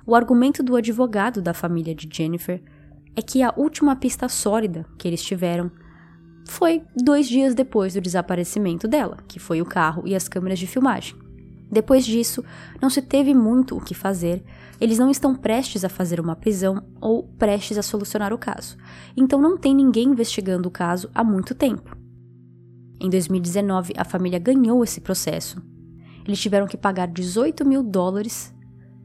o 0.05 0.13
argumento 0.13 0.61
do 0.61 0.75
advogado 0.75 1.41
da 1.41 1.51
família 1.51 1.95
de 1.95 2.07
Jennifer 2.15 2.61
é 3.15 3.21
que 3.23 3.41
a 3.41 3.51
última 3.57 3.95
pista 3.95 4.29
sólida 4.29 4.85
que 4.95 5.07
eles 5.07 5.23
tiveram 5.23 5.71
foi 6.47 6.83
dois 6.95 7.27
dias 7.27 7.55
depois 7.55 7.95
do 7.95 8.01
desaparecimento 8.01 8.87
dela, 8.87 9.17
que 9.27 9.39
foi 9.39 9.59
o 9.59 9.65
carro 9.65 10.03
e 10.05 10.13
as 10.13 10.27
câmeras 10.27 10.59
de 10.59 10.67
filmagem. 10.67 11.15
Depois 11.71 12.05
disso, 12.05 12.43
não 12.81 12.89
se 12.89 13.01
teve 13.01 13.33
muito 13.33 13.75
o 13.75 13.81
que 13.81 13.93
fazer, 13.93 14.43
eles 14.79 14.99
não 14.99 15.09
estão 15.09 15.35
prestes 15.35 15.83
a 15.83 15.89
fazer 15.89 16.19
uma 16.19 16.35
prisão 16.35 16.83
ou 17.01 17.23
prestes 17.23 17.77
a 17.77 17.81
solucionar 17.81 18.33
o 18.33 18.37
caso, 18.37 18.77
então 19.15 19.41
não 19.41 19.57
tem 19.57 19.73
ninguém 19.73 20.09
investigando 20.09 20.67
o 20.67 20.71
caso 20.71 21.09
há 21.13 21.23
muito 21.23 21.55
tempo. 21.55 21.97
Em 22.99 23.09
2019, 23.09 23.93
a 23.97 24.05
família 24.05 24.39
ganhou 24.39 24.83
esse 24.83 25.01
processo. 25.01 25.61
Eles 26.25 26.39
tiveram 26.39 26.67
que 26.67 26.77
pagar 26.77 27.07
18 27.07 27.65
mil 27.65 27.83
dólares 27.83 28.53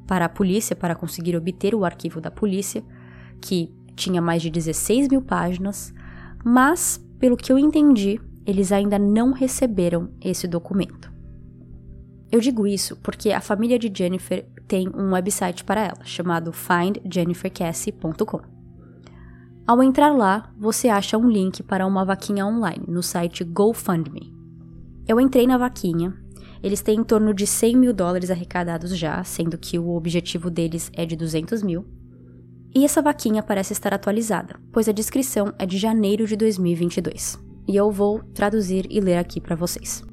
para 0.06 0.24
a 0.26 0.28
polícia 0.28 0.76
para 0.76 0.94
conseguir 0.94 1.36
obter 1.36 1.74
o 1.74 1.84
arquivo 1.84 2.20
da 2.20 2.30
polícia, 2.30 2.82
que 3.40 3.74
tinha 3.96 4.22
mais 4.22 4.40
de 4.40 4.50
16 4.50 5.08
mil 5.08 5.20
páginas, 5.20 5.92
mas, 6.44 7.04
pelo 7.18 7.36
que 7.36 7.52
eu 7.52 7.58
entendi, 7.58 8.20
eles 8.46 8.72
ainda 8.72 8.98
não 8.98 9.32
receberam 9.32 10.10
esse 10.20 10.46
documento. 10.46 11.12
Eu 12.30 12.40
digo 12.40 12.66
isso 12.66 12.96
porque 12.96 13.32
a 13.32 13.40
família 13.40 13.78
de 13.78 13.90
Jennifer 13.92 14.46
tem 14.66 14.88
um 14.88 15.12
website 15.12 15.64
para 15.64 15.80
ela, 15.80 16.04
chamado 16.04 16.52
findjennifercassie.com. 16.52 18.40
Ao 19.66 19.82
entrar 19.82 20.12
lá, 20.12 20.52
você 20.58 20.88
acha 20.88 21.18
um 21.18 21.28
link 21.28 21.62
para 21.62 21.86
uma 21.86 22.04
vaquinha 22.04 22.46
online 22.46 22.84
no 22.88 23.02
site 23.02 23.44
GoFundMe. 23.44 24.34
Eu 25.06 25.20
entrei 25.20 25.46
na 25.46 25.56
vaquinha, 25.58 26.14
eles 26.62 26.82
têm 26.82 27.00
em 27.00 27.04
torno 27.04 27.32
de 27.32 27.46
100 27.46 27.76
mil 27.76 27.92
dólares 27.92 28.30
arrecadados 28.30 28.96
já, 28.96 29.22
sendo 29.24 29.56
que 29.56 29.78
o 29.78 29.94
objetivo 29.94 30.50
deles 30.50 30.90
é 30.94 31.06
de 31.06 31.16
200 31.16 31.62
mil. 31.62 31.86
E 32.74 32.84
essa 32.84 33.00
vaquinha 33.00 33.42
parece 33.42 33.72
estar 33.72 33.94
atualizada, 33.94 34.58
pois 34.72 34.88
a 34.88 34.92
descrição 34.92 35.52
é 35.58 35.64
de 35.64 35.78
janeiro 35.78 36.26
de 36.26 36.36
2022. 36.36 37.38
E 37.66 37.76
eu 37.76 37.90
vou 37.90 38.20
traduzir 38.34 38.86
e 38.90 39.00
ler 39.00 39.18
aqui 39.18 39.40
para 39.40 39.56
vocês. 39.56 40.07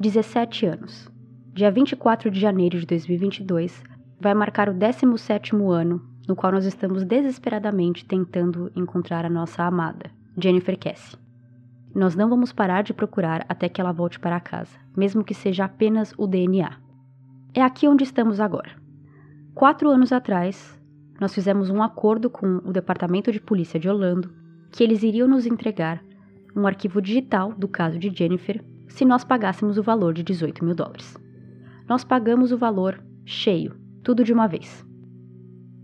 17 0.00 0.66
anos. 0.66 1.10
Dia 1.54 1.70
24 1.70 2.30
de 2.30 2.40
janeiro 2.40 2.80
de 2.80 2.86
2022 2.86 3.82
vai 4.20 4.34
marcar 4.34 4.68
o 4.68 4.74
17º 4.74 5.70
ano 5.70 6.02
no 6.26 6.34
qual 6.34 6.52
nós 6.52 6.64
estamos 6.64 7.04
desesperadamente 7.04 8.04
tentando 8.04 8.70
encontrar 8.74 9.24
a 9.24 9.30
nossa 9.30 9.64
amada, 9.64 10.10
Jennifer 10.36 10.78
Cassie. 10.78 11.18
Nós 11.94 12.14
não 12.14 12.28
vamos 12.28 12.52
parar 12.52 12.82
de 12.82 12.94
procurar 12.94 13.44
até 13.48 13.68
que 13.68 13.80
ela 13.80 13.92
volte 13.92 14.18
para 14.18 14.40
casa, 14.40 14.78
mesmo 14.96 15.24
que 15.24 15.34
seja 15.34 15.64
apenas 15.64 16.14
o 16.16 16.26
DNA. 16.26 16.78
É 17.52 17.60
aqui 17.60 17.86
onde 17.86 18.04
estamos 18.04 18.40
agora. 18.40 18.70
Quatro 19.54 19.90
anos 19.90 20.10
atrás, 20.10 20.80
nós 21.20 21.34
fizemos 21.34 21.68
um 21.68 21.82
acordo 21.82 22.30
com 22.30 22.56
o 22.64 22.72
Departamento 22.72 23.30
de 23.30 23.40
Polícia 23.40 23.78
de 23.78 23.88
Orlando 23.88 24.32
que 24.70 24.82
eles 24.82 25.02
iriam 25.02 25.28
nos 25.28 25.44
entregar 25.44 26.02
um 26.56 26.66
arquivo 26.66 27.02
digital 27.02 27.52
do 27.52 27.68
caso 27.68 27.98
de 27.98 28.10
Jennifer 28.10 28.64
se 28.92 29.06
nós 29.06 29.24
pagássemos 29.24 29.78
o 29.78 29.82
valor 29.82 30.12
de 30.12 30.22
18 30.22 30.62
mil 30.62 30.74
dólares. 30.74 31.16
Nós 31.88 32.04
pagamos 32.04 32.52
o 32.52 32.58
valor 32.58 33.02
cheio, 33.24 33.74
tudo 34.02 34.22
de 34.22 34.34
uma 34.34 34.46
vez. 34.46 34.86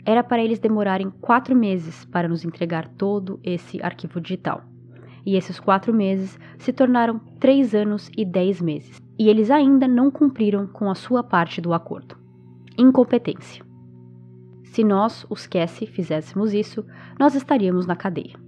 Era 0.05 0.23
para 0.23 0.45
eles 0.45 0.59
demorarem 0.59 1.11
quatro 1.21 1.57
meses 1.57 2.05
para 2.05 2.29
nos 2.29 2.45
entregar 2.45 2.87
todo 2.87 3.41
esse 3.43 3.83
arquivo 3.83 4.21
digital. 4.21 4.63
E 5.25 5.37
esses 5.37 5.59
quatro 5.59 5.93
meses 5.93 6.39
se 6.59 6.71
tornaram 6.71 7.19
três 7.41 7.75
anos 7.75 8.11
e 8.17 8.27
dez 8.27 8.61
meses. 8.61 9.01
E 9.19 9.29
eles 9.29 9.51
ainda 9.51 9.89
não 9.89 10.11
cumpriram 10.11 10.67
com 10.67 10.91
a 10.91 10.95
sua 10.95 11.23
parte 11.23 11.63
do 11.63 11.73
acordo. 11.73 12.15
Incompetência. 12.77 13.65
Se 14.65 14.85
nós, 14.85 15.27
os 15.31 15.47
Cassie, 15.47 15.87
fizéssemos 15.87 16.53
isso, 16.53 16.85
nós 17.19 17.35
estaríamos 17.35 17.87
na 17.87 17.97
cadeia. 17.97 18.39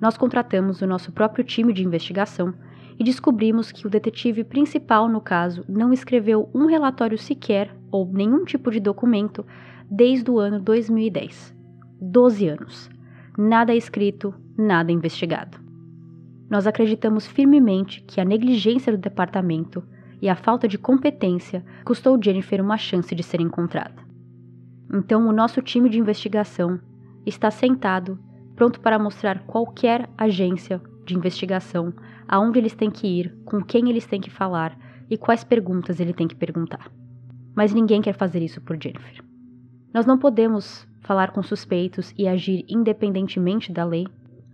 Nós 0.00 0.16
contratamos 0.16 0.82
o 0.82 0.86
nosso 0.88 1.12
próprio 1.12 1.44
time 1.44 1.72
de 1.72 1.84
investigação 1.84 2.52
e 2.98 3.04
descobrimos 3.04 3.72
que 3.72 3.86
o 3.86 3.90
detetive 3.90 4.44
principal 4.44 5.08
no 5.08 5.20
caso 5.20 5.64
não 5.68 5.92
escreveu 5.92 6.48
um 6.54 6.66
relatório 6.66 7.18
sequer 7.18 7.74
ou 7.90 8.06
nenhum 8.06 8.44
tipo 8.44 8.70
de 8.70 8.80
documento 8.80 9.44
desde 9.90 10.30
o 10.30 10.38
ano 10.38 10.60
2010. 10.60 11.54
12 12.00 12.48
anos. 12.48 12.90
Nada 13.36 13.74
escrito, 13.74 14.34
nada 14.56 14.92
investigado. 14.92 15.58
Nós 16.48 16.66
acreditamos 16.66 17.26
firmemente 17.26 18.02
que 18.02 18.20
a 18.20 18.24
negligência 18.24 18.92
do 18.92 18.98
departamento 18.98 19.82
e 20.20 20.28
a 20.28 20.36
falta 20.36 20.68
de 20.68 20.78
competência 20.78 21.64
custou 21.84 22.20
Jennifer 22.22 22.60
uma 22.60 22.76
chance 22.76 23.14
de 23.14 23.22
ser 23.22 23.40
encontrada. 23.40 24.02
Então, 24.92 25.26
o 25.26 25.32
nosso 25.32 25.60
time 25.60 25.88
de 25.88 25.98
investigação 25.98 26.78
está 27.26 27.50
sentado, 27.50 28.18
pronto 28.54 28.80
para 28.80 28.98
mostrar 28.98 29.40
qualquer 29.46 30.08
agência 30.16 30.80
de 31.04 31.16
investigação 31.16 31.92
aonde 32.28 32.58
eles 32.58 32.74
têm 32.74 32.90
que 32.90 33.06
ir, 33.06 33.34
com 33.44 33.62
quem 33.62 33.88
eles 33.90 34.06
têm 34.06 34.20
que 34.20 34.30
falar 34.30 34.78
e 35.10 35.16
quais 35.16 35.44
perguntas 35.44 36.00
ele 36.00 36.12
tem 36.12 36.26
que 36.26 36.34
perguntar. 36.34 36.90
Mas 37.54 37.72
ninguém 37.72 38.02
quer 38.02 38.14
fazer 38.14 38.42
isso 38.42 38.60
por 38.60 38.76
Jennifer. 38.80 39.22
Nós 39.92 40.06
não 40.06 40.18
podemos 40.18 40.86
falar 41.00 41.30
com 41.30 41.42
suspeitos 41.42 42.12
e 42.18 42.26
agir 42.26 42.64
independentemente 42.68 43.72
da 43.72 43.84
lei, 43.84 44.06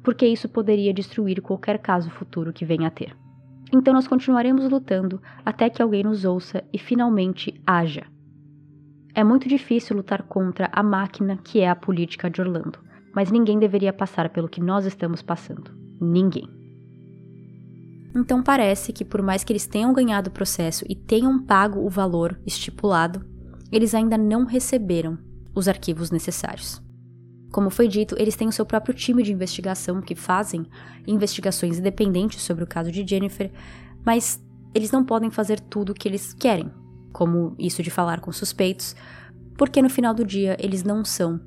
porque 0.02 0.26
isso 0.26 0.48
poderia 0.48 0.92
destruir 0.92 1.40
qualquer 1.40 1.78
caso 1.78 2.10
futuro 2.10 2.52
que 2.52 2.64
venha 2.64 2.88
a 2.88 2.90
ter. 2.90 3.16
Então 3.72 3.94
nós 3.94 4.08
continuaremos 4.08 4.68
lutando 4.68 5.22
até 5.44 5.70
que 5.70 5.80
alguém 5.80 6.02
nos 6.02 6.24
ouça 6.24 6.64
e 6.72 6.78
finalmente 6.78 7.60
haja. 7.66 8.04
É 9.14 9.24
muito 9.24 9.48
difícil 9.48 9.96
lutar 9.96 10.22
contra 10.24 10.68
a 10.72 10.82
máquina 10.82 11.38
que 11.42 11.60
é 11.60 11.68
a 11.68 11.76
política 11.76 12.28
de 12.28 12.40
Orlando, 12.40 12.78
mas 13.14 13.30
ninguém 13.30 13.58
deveria 13.58 13.92
passar 13.92 14.28
pelo 14.30 14.48
que 14.48 14.60
nós 14.60 14.84
estamos 14.86 15.22
passando. 15.22 15.70
Ninguém. 16.00 16.59
Então 18.14 18.42
parece 18.42 18.92
que, 18.92 19.04
por 19.04 19.22
mais 19.22 19.44
que 19.44 19.52
eles 19.52 19.66
tenham 19.66 19.92
ganhado 19.92 20.28
o 20.28 20.32
processo 20.32 20.84
e 20.88 20.94
tenham 20.94 21.42
pago 21.44 21.84
o 21.84 21.88
valor 21.88 22.40
estipulado, 22.44 23.24
eles 23.70 23.94
ainda 23.94 24.18
não 24.18 24.44
receberam 24.44 25.18
os 25.54 25.68
arquivos 25.68 26.10
necessários. 26.10 26.82
Como 27.52 27.70
foi 27.70 27.88
dito, 27.88 28.14
eles 28.18 28.36
têm 28.36 28.48
o 28.48 28.52
seu 28.52 28.64
próprio 28.64 28.94
time 28.94 29.22
de 29.22 29.32
investigação 29.32 30.00
que 30.00 30.14
fazem 30.14 30.66
investigações 31.06 31.78
independentes 31.78 32.42
sobre 32.42 32.62
o 32.62 32.66
caso 32.66 32.92
de 32.92 33.06
Jennifer, 33.06 33.50
mas 34.04 34.42
eles 34.74 34.92
não 34.92 35.04
podem 35.04 35.30
fazer 35.30 35.58
tudo 35.58 35.90
o 35.90 35.94
que 35.94 36.08
eles 36.08 36.32
querem, 36.32 36.70
como 37.12 37.54
isso 37.58 37.82
de 37.82 37.90
falar 37.90 38.20
com 38.20 38.32
suspeitos, 38.32 38.94
porque 39.56 39.82
no 39.82 39.90
final 39.90 40.14
do 40.14 40.24
dia 40.24 40.56
eles 40.60 40.84
não 40.84 41.04
são 41.04 41.40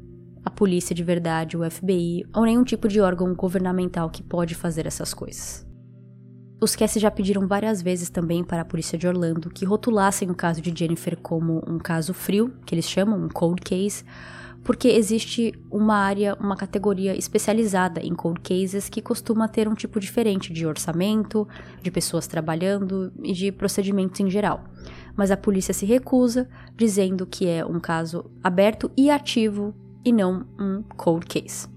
a 0.46 0.50
polícia 0.50 0.94
de 0.94 1.04
verdade, 1.04 1.56
o 1.56 1.70
FBI 1.70 2.26
ou 2.36 2.44
nenhum 2.44 2.66
tipo 2.66 2.90
de 2.90 3.00
órgão 3.00 3.34
governamental 3.34 4.10
que 4.10 4.22
pode 4.22 4.56
fazer 4.56 4.86
essas 4.86 5.14
coisas. 5.14 5.66
Os 6.64 6.78
Cassie 6.78 7.02
já 7.02 7.12
pediram 7.12 7.46
várias 7.46 7.82
vezes 7.82 8.10
também 8.10 8.42
para 8.42 8.62
a 8.62 8.66
polícia 8.66 8.98
de 8.98 9.06
Orlando 9.06 9.50
que 9.50 9.66
rotulassem 9.66 10.32
o 10.32 10.34
caso 10.34 10.62
de 10.62 10.74
Jennifer 10.74 11.18
como 11.22 11.62
um 11.68 11.78
caso 11.78 12.14
frio, 12.14 12.54
que 12.66 12.74
eles 12.74 12.90
chamam 12.90 13.22
um 13.22 13.28
cold 13.28 13.62
case, 13.62 14.06
porque 14.64 14.88
existe 14.88 15.54
uma 15.70 15.98
área, 15.98 16.38
uma 16.40 16.56
categoria 16.56 17.18
especializada 17.18 18.00
em 18.00 18.16
cold 18.16 18.40
cases 18.40 18.88
que 18.88 19.02
costuma 19.02 19.50
ter 19.50 19.68
um 19.68 19.74
tipo 19.74 20.00
diferente 20.00 20.54
de 20.54 20.66
orçamento, 20.66 21.46
de 21.82 21.92
pessoas 21.92 22.28
trabalhando 22.28 23.12
e 23.22 23.34
de 23.34 23.52
procedimentos 23.52 24.22
em 24.22 24.30
geral. 24.30 24.64
Mas 25.18 25.32
a 25.32 25.36
polícia 25.36 25.74
se 25.74 25.86
recusa, 25.86 26.48
dizendo 26.78 27.26
que 27.26 27.46
é 27.46 27.66
um 27.66 27.78
caso 27.78 28.32
aberto 28.42 28.90
e 28.96 29.12
ativo 29.12 29.76
e 30.06 30.14
não 30.14 30.46
um 30.58 30.82
cold 30.96 31.26
case. 31.26 31.68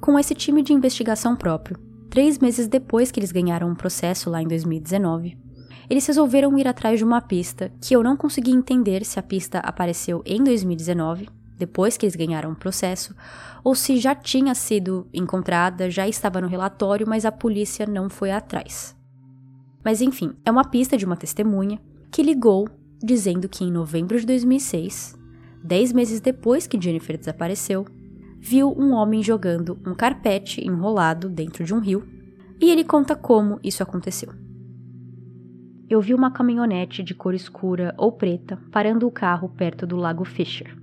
Com 0.00 0.16
esse 0.16 0.36
time 0.36 0.62
de 0.62 0.72
investigação 0.72 1.34
próprio, 1.34 1.76
três 2.14 2.38
meses 2.38 2.68
depois 2.68 3.10
que 3.10 3.18
eles 3.18 3.32
ganharam 3.32 3.68
um 3.68 3.74
processo 3.74 4.30
lá 4.30 4.40
em 4.40 4.46
2019, 4.46 5.36
eles 5.90 6.06
resolveram 6.06 6.56
ir 6.56 6.68
atrás 6.68 7.00
de 7.00 7.04
uma 7.04 7.20
pista 7.20 7.72
que 7.80 7.92
eu 7.92 8.04
não 8.04 8.16
consegui 8.16 8.52
entender 8.52 9.04
se 9.04 9.18
a 9.18 9.22
pista 9.22 9.58
apareceu 9.58 10.22
em 10.24 10.40
2019 10.44 11.28
depois 11.58 11.96
que 11.96 12.06
eles 12.06 12.14
ganharam 12.14 12.52
o 12.52 12.56
processo, 12.56 13.16
ou 13.64 13.74
se 13.74 13.96
já 13.98 14.14
tinha 14.14 14.54
sido 14.54 15.08
encontrada, 15.12 15.90
já 15.90 16.06
estava 16.06 16.40
no 16.40 16.46
relatório, 16.46 17.04
mas 17.04 17.24
a 17.24 17.32
polícia 17.32 17.84
não 17.84 18.08
foi 18.08 18.30
atrás. 18.30 18.94
Mas 19.84 20.00
enfim, 20.00 20.34
é 20.44 20.52
uma 20.52 20.64
pista 20.64 20.96
de 20.96 21.04
uma 21.04 21.16
testemunha 21.16 21.80
que 22.12 22.22
ligou 22.22 22.68
dizendo 23.02 23.48
que 23.48 23.64
em 23.64 23.72
novembro 23.72 24.20
de 24.20 24.26
2006, 24.26 25.18
dez 25.64 25.92
meses 25.92 26.20
depois 26.20 26.68
que 26.68 26.80
Jennifer 26.80 27.18
desapareceu, 27.18 27.84
viu 28.46 28.70
um 28.78 28.92
homem 28.92 29.22
jogando 29.22 29.78
um 29.86 29.94
carpete 29.94 30.60
enrolado 30.62 31.30
dentro 31.30 31.64
de 31.64 31.72
um 31.72 31.78
rio 31.78 32.06
e 32.60 32.70
ele 32.70 32.84
conta 32.84 33.16
como 33.16 33.58
isso 33.64 33.82
aconteceu. 33.82 34.34
Eu 35.88 35.98
vi 36.02 36.12
uma 36.12 36.30
caminhonete 36.30 37.02
de 37.02 37.14
cor 37.14 37.32
escura 37.32 37.94
ou 37.96 38.12
preta 38.12 38.58
parando 38.70 39.06
o 39.06 39.10
carro 39.10 39.48
perto 39.48 39.86
do 39.86 39.96
lago 39.96 40.26
Fisher. 40.26 40.76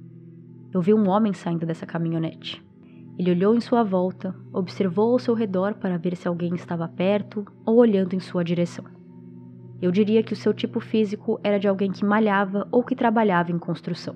Eu 0.74 0.82
vi 0.82 0.92
um 0.92 1.08
homem 1.08 1.34
saindo 1.34 1.64
dessa 1.64 1.86
caminhonete. 1.86 2.66
Ele 3.16 3.30
olhou 3.30 3.54
em 3.54 3.62
sua 3.62 3.84
volta, 3.84 4.36
observou 4.52 5.12
ao 5.12 5.20
seu 5.20 5.36
redor 5.36 5.76
para 5.76 6.00
ver 6.00 6.16
se 6.16 6.28
alguém 6.28 6.56
estava 6.56 6.88
perto 6.88 7.46
ou 7.64 7.76
olhando 7.76 8.16
em 8.16 8.20
sua 8.20 8.44
direção. 8.44 8.86
Eu 9.80 9.92
diria 9.92 10.24
que 10.24 10.34
o 10.34 10.38
seu 10.38 10.52
tipo 10.52 10.80
físico 10.80 11.40
era 11.44 11.60
de 11.60 11.68
alguém 11.68 11.92
que 11.92 12.04
malhava 12.04 12.68
ou 12.72 12.84
que 12.84 12.96
trabalhava 12.96 13.52
em 13.52 13.60
construção. 13.60 14.16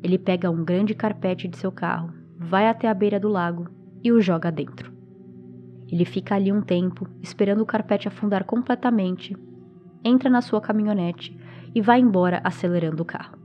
Ele 0.00 0.16
pega 0.16 0.48
um 0.48 0.64
grande 0.64 0.94
carpete 0.94 1.48
de 1.48 1.56
seu 1.56 1.72
carro, 1.72 2.19
vai 2.40 2.68
até 2.68 2.88
a 2.88 2.94
beira 2.94 3.20
do 3.20 3.28
lago 3.28 3.68
e 4.02 4.10
o 4.10 4.20
joga 4.20 4.50
dentro. 4.50 4.90
Ele 5.86 6.06
fica 6.06 6.34
ali 6.34 6.50
um 6.50 6.62
tempo, 6.62 7.06
esperando 7.22 7.60
o 7.60 7.66
carpete 7.66 8.08
afundar 8.08 8.44
completamente, 8.44 9.36
entra 10.02 10.30
na 10.30 10.40
sua 10.40 10.60
caminhonete 10.60 11.38
e 11.74 11.82
vai 11.82 12.00
embora 12.00 12.40
acelerando 12.42 13.02
o 13.02 13.04
carro. 13.04 13.38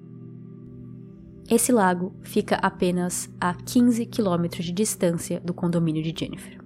Esse 1.50 1.72
lago 1.72 2.16
fica 2.22 2.56
apenas 2.56 3.30
a 3.40 3.54
15 3.54 4.06
quilômetros 4.06 4.66
de 4.66 4.72
distância 4.72 5.40
do 5.42 5.54
condomínio 5.54 6.02
de 6.02 6.14
Jennifer. 6.18 6.60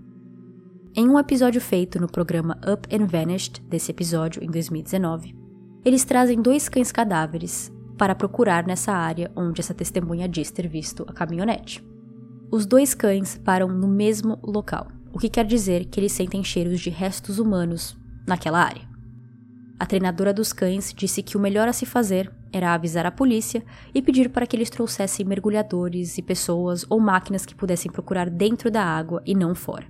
Em 0.95 1.09
um 1.09 1.17
episódio 1.17 1.59
feito 1.59 1.99
no 1.99 2.07
programa 2.07 2.59
Up 2.71 2.87
and 2.95 3.07
Vanished, 3.07 3.61
desse 3.63 3.91
episódio 3.91 4.43
em 4.43 4.47
2019, 4.47 5.35
eles 5.83 6.05
trazem 6.05 6.41
dois 6.41 6.69
cães 6.69 6.91
cadáveres 6.91 7.73
para 7.97 8.15
procurar 8.15 8.65
nessa 8.65 8.93
área 8.93 9.31
onde 9.35 9.61
essa 9.61 9.73
testemunha 9.73 10.27
diz 10.27 10.51
ter 10.51 10.67
visto 10.67 11.05
a 11.07 11.13
caminhonete. 11.13 11.88
Os 12.51 12.65
dois 12.65 12.95
cães 12.95 13.37
param 13.37 13.67
no 13.67 13.87
mesmo 13.87 14.39
local, 14.41 14.87
o 15.13 15.19
que 15.19 15.29
quer 15.29 15.45
dizer 15.45 15.85
que 15.85 15.99
eles 15.99 16.11
sentem 16.11 16.43
cheiros 16.43 16.79
de 16.81 16.89
restos 16.89 17.37
humanos 17.37 17.95
naquela 18.27 18.59
área. 18.59 18.89
A 19.79 19.85
treinadora 19.85 20.33
dos 20.33 20.51
cães 20.51 20.91
disse 20.91 21.21
que 21.21 21.37
o 21.37 21.39
melhor 21.39 21.67
a 21.67 21.73
se 21.73 21.85
fazer 21.85 22.33
era 22.51 22.73
avisar 22.73 23.05
a 23.05 23.11
polícia 23.11 23.63
e 23.93 24.01
pedir 24.01 24.29
para 24.29 24.47
que 24.47 24.55
eles 24.55 24.71
trouxessem 24.71 25.27
mergulhadores 25.27 26.17
e 26.17 26.23
pessoas 26.23 26.83
ou 26.89 26.99
máquinas 26.99 27.45
que 27.45 27.53
pudessem 27.53 27.91
procurar 27.91 28.31
dentro 28.31 28.71
da 28.71 28.83
água 28.83 29.21
e 29.27 29.35
não 29.35 29.53
fora. 29.53 29.85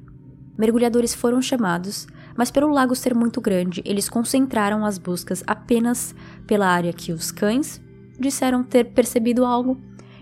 Mergulhadores 0.58 1.14
foram 1.14 1.42
chamados, 1.42 2.08
mas 2.36 2.52
pelo 2.52 2.74
lago 2.74 2.94
ser 2.94 3.16
muito 3.16 3.40
grande, 3.40 3.82
eles 3.86 4.10
concentraram 4.10 4.86
as 4.86 4.98
buscas 4.98 5.42
apenas 5.48 6.14
pela 6.46 6.68
área 6.68 6.92
que 6.92 7.14
os 7.14 7.32
cães 7.32 7.82
disseram 8.20 8.64
ter 8.66 8.92
percebido 8.92 9.46
algo 9.46 9.80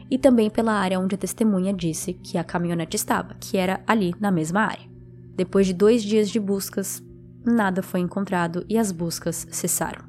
e 0.10 0.18
também 0.18 0.50
pela 0.50 0.74
área 0.74 1.00
onde 1.00 1.16
a 1.16 1.18
testemunha 1.18 1.74
disse 1.74 2.14
que 2.14 2.38
a 2.38 2.44
caminhonete 2.44 2.96
estava, 2.96 3.36
que 3.40 3.58
era 3.58 3.82
ali 3.86 4.14
na 4.20 4.32
mesma 4.32 4.62
área. 4.62 4.88
Depois 5.36 5.68
de 5.68 5.74
dois 5.74 6.04
dias 6.04 6.30
de 6.30 6.40
buscas, 6.40 7.04
nada 7.46 7.84
foi 7.84 8.00
encontrado 8.00 8.66
e 8.70 8.78
as 8.78 8.92
buscas 8.92 9.48
cessaram. 9.52 10.06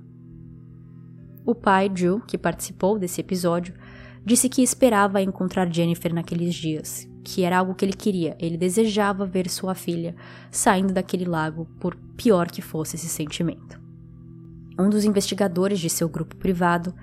O 1.45 1.55
pai, 1.55 1.89
Drew, 1.89 2.21
que 2.21 2.37
participou 2.37 2.99
desse 2.99 3.21
episódio, 3.21 3.75
disse 4.25 4.49
que 4.49 4.63
esperava 4.63 5.23
encontrar 5.23 5.73
Jennifer 5.73 6.13
naqueles 6.13 6.55
dias, 6.55 7.09
que 7.25 7.43
era 7.43 7.59
algo 7.59 7.75
que 7.75 7.85
ele 7.85 7.95
queria, 7.95 8.37
ele 8.39 8.57
desejava 8.57 9.25
ver 9.25 9.49
sua 9.49 9.75
filha 9.75 10.15
saindo 10.51 10.93
daquele 10.93 11.25
lago, 11.25 11.67
por 11.81 11.97
pior 12.17 12.51
que 12.51 12.61
fosse 12.61 12.97
esse 12.97 13.09
sentimento. 13.09 13.81
Um 14.79 14.89
dos 14.89 15.05
investigadores 15.05 15.81
de 15.81 15.91
seu 15.91 16.09
grupo 16.09 16.37
privado 16.37 16.95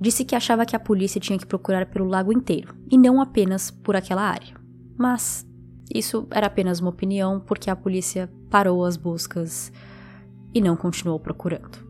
disse 0.00 0.24
que 0.24 0.36
achava 0.36 0.66
que 0.66 0.76
a 0.76 0.80
polícia 0.80 1.20
tinha 1.20 1.38
que 1.38 1.46
procurar 1.46 1.86
pelo 1.86 2.06
lago 2.06 2.32
inteiro, 2.32 2.74
e 2.90 2.98
não 2.98 3.20
apenas 3.20 3.70
por 3.70 3.96
aquela 3.96 4.22
área. 4.22 4.54
Mas 4.96 5.46
isso 5.92 6.26
era 6.30 6.46
apenas 6.46 6.80
uma 6.80 6.90
opinião, 6.90 7.40
porque 7.40 7.70
a 7.70 7.76
polícia 7.76 8.30
parou 8.50 8.84
as 8.84 8.96
buscas 8.96 9.72
e 10.54 10.60
não 10.60 10.76
continuou 10.76 11.18
procurando. 11.18 11.84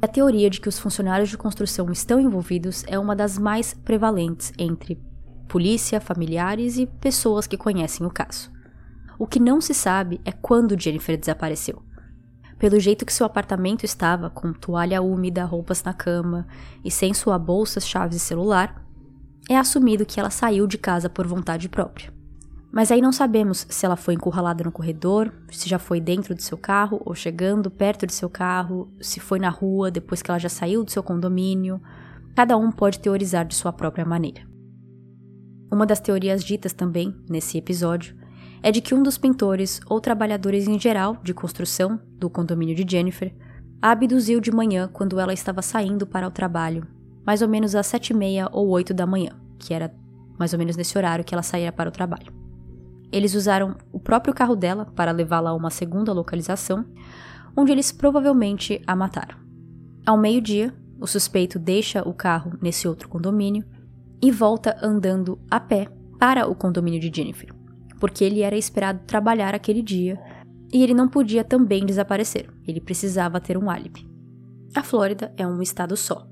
A 0.00 0.08
teoria 0.08 0.50
de 0.50 0.60
que 0.60 0.68
os 0.68 0.78
funcionários 0.78 1.28
de 1.28 1.38
construção 1.38 1.90
estão 1.92 2.18
envolvidos 2.18 2.84
é 2.88 2.98
uma 2.98 3.14
das 3.14 3.38
mais 3.38 3.72
prevalentes 3.72 4.52
entre 4.58 5.00
polícia, 5.48 6.00
familiares 6.00 6.76
e 6.76 6.86
pessoas 6.86 7.46
que 7.46 7.56
conhecem 7.56 8.06
o 8.06 8.10
caso. 8.10 8.50
O 9.18 9.26
que 9.26 9.38
não 9.38 9.60
se 9.60 9.74
sabe 9.74 10.20
é 10.24 10.32
quando 10.32 10.80
Jennifer 10.80 11.16
desapareceu. 11.16 11.82
Pelo 12.62 12.78
jeito 12.78 13.04
que 13.04 13.12
seu 13.12 13.26
apartamento 13.26 13.84
estava, 13.84 14.30
com 14.30 14.52
toalha 14.52 15.02
úmida, 15.02 15.44
roupas 15.44 15.82
na 15.82 15.92
cama 15.92 16.46
e 16.84 16.92
sem 16.92 17.12
sua 17.12 17.36
bolsa, 17.36 17.80
chaves 17.80 18.16
e 18.16 18.20
celular, 18.20 18.86
é 19.50 19.56
assumido 19.56 20.06
que 20.06 20.20
ela 20.20 20.30
saiu 20.30 20.64
de 20.68 20.78
casa 20.78 21.10
por 21.10 21.26
vontade 21.26 21.68
própria. 21.68 22.14
Mas 22.70 22.92
aí 22.92 23.00
não 23.00 23.10
sabemos 23.10 23.66
se 23.68 23.84
ela 23.84 23.96
foi 23.96 24.14
encurralada 24.14 24.62
no 24.62 24.70
corredor, 24.70 25.32
se 25.50 25.68
já 25.68 25.76
foi 25.76 26.00
dentro 26.00 26.36
do 26.36 26.40
seu 26.40 26.56
carro 26.56 27.02
ou 27.04 27.16
chegando 27.16 27.68
perto 27.68 28.06
de 28.06 28.12
seu 28.14 28.30
carro, 28.30 28.88
se 29.00 29.18
foi 29.18 29.40
na 29.40 29.50
rua 29.50 29.90
depois 29.90 30.22
que 30.22 30.30
ela 30.30 30.38
já 30.38 30.48
saiu 30.48 30.84
do 30.84 30.90
seu 30.92 31.02
condomínio. 31.02 31.82
Cada 32.36 32.56
um 32.56 32.70
pode 32.70 33.00
teorizar 33.00 33.44
de 33.44 33.56
sua 33.56 33.72
própria 33.72 34.04
maneira. 34.04 34.42
Uma 35.68 35.84
das 35.84 35.98
teorias 35.98 36.44
ditas 36.44 36.72
também 36.72 37.12
nesse 37.28 37.58
episódio 37.58 38.21
é 38.62 38.70
de 38.70 38.80
que 38.80 38.94
um 38.94 39.02
dos 39.02 39.18
pintores 39.18 39.80
ou 39.88 40.00
trabalhadores 40.00 40.68
em 40.68 40.78
geral 40.78 41.16
de 41.22 41.34
construção 41.34 42.00
do 42.18 42.30
condomínio 42.30 42.74
de 42.74 42.90
Jennifer 42.90 43.34
a 43.80 43.90
abduziu 43.90 44.40
de 44.40 44.52
manhã 44.52 44.88
quando 44.92 45.18
ela 45.18 45.32
estava 45.32 45.60
saindo 45.60 46.06
para 46.06 46.28
o 46.28 46.30
trabalho, 46.30 46.86
mais 47.26 47.42
ou 47.42 47.48
menos 47.48 47.74
às 47.74 47.88
sete 47.88 48.10
e 48.10 48.14
meia 48.14 48.48
ou 48.52 48.68
oito 48.68 48.94
da 48.94 49.04
manhã, 49.04 49.32
que 49.58 49.74
era 49.74 49.92
mais 50.38 50.52
ou 50.52 50.58
menos 50.58 50.76
nesse 50.76 50.96
horário 50.96 51.24
que 51.24 51.34
ela 51.34 51.42
saía 51.42 51.72
para 51.72 51.88
o 51.88 51.92
trabalho. 51.92 52.32
Eles 53.10 53.34
usaram 53.34 53.76
o 53.92 53.98
próprio 53.98 54.32
carro 54.32 54.54
dela 54.54 54.86
para 54.86 55.10
levá-la 55.10 55.50
a 55.50 55.54
uma 55.54 55.68
segunda 55.68 56.12
localização, 56.12 56.84
onde 57.56 57.72
eles 57.72 57.90
provavelmente 57.90 58.80
a 58.86 58.94
mataram. 58.94 59.36
Ao 60.06 60.16
meio-dia, 60.16 60.72
o 61.00 61.06
suspeito 61.06 61.58
deixa 61.58 62.08
o 62.08 62.14
carro 62.14 62.56
nesse 62.62 62.86
outro 62.86 63.08
condomínio 63.08 63.64
e 64.22 64.30
volta 64.30 64.78
andando 64.80 65.38
a 65.50 65.58
pé 65.58 65.88
para 66.18 66.48
o 66.48 66.54
condomínio 66.54 67.00
de 67.00 67.10
Jennifer, 67.14 67.51
porque 68.02 68.24
ele 68.24 68.40
era 68.40 68.56
esperado 68.56 68.98
trabalhar 69.06 69.54
aquele 69.54 69.80
dia 69.80 70.18
e 70.72 70.82
ele 70.82 70.92
não 70.92 71.06
podia 71.08 71.44
também 71.44 71.86
desaparecer, 71.86 72.50
ele 72.66 72.80
precisava 72.80 73.40
ter 73.40 73.56
um 73.56 73.70
álibi. 73.70 74.04
A 74.74 74.82
Flórida 74.82 75.32
é 75.36 75.46
um 75.46 75.62
estado 75.62 75.96
só, 75.96 76.26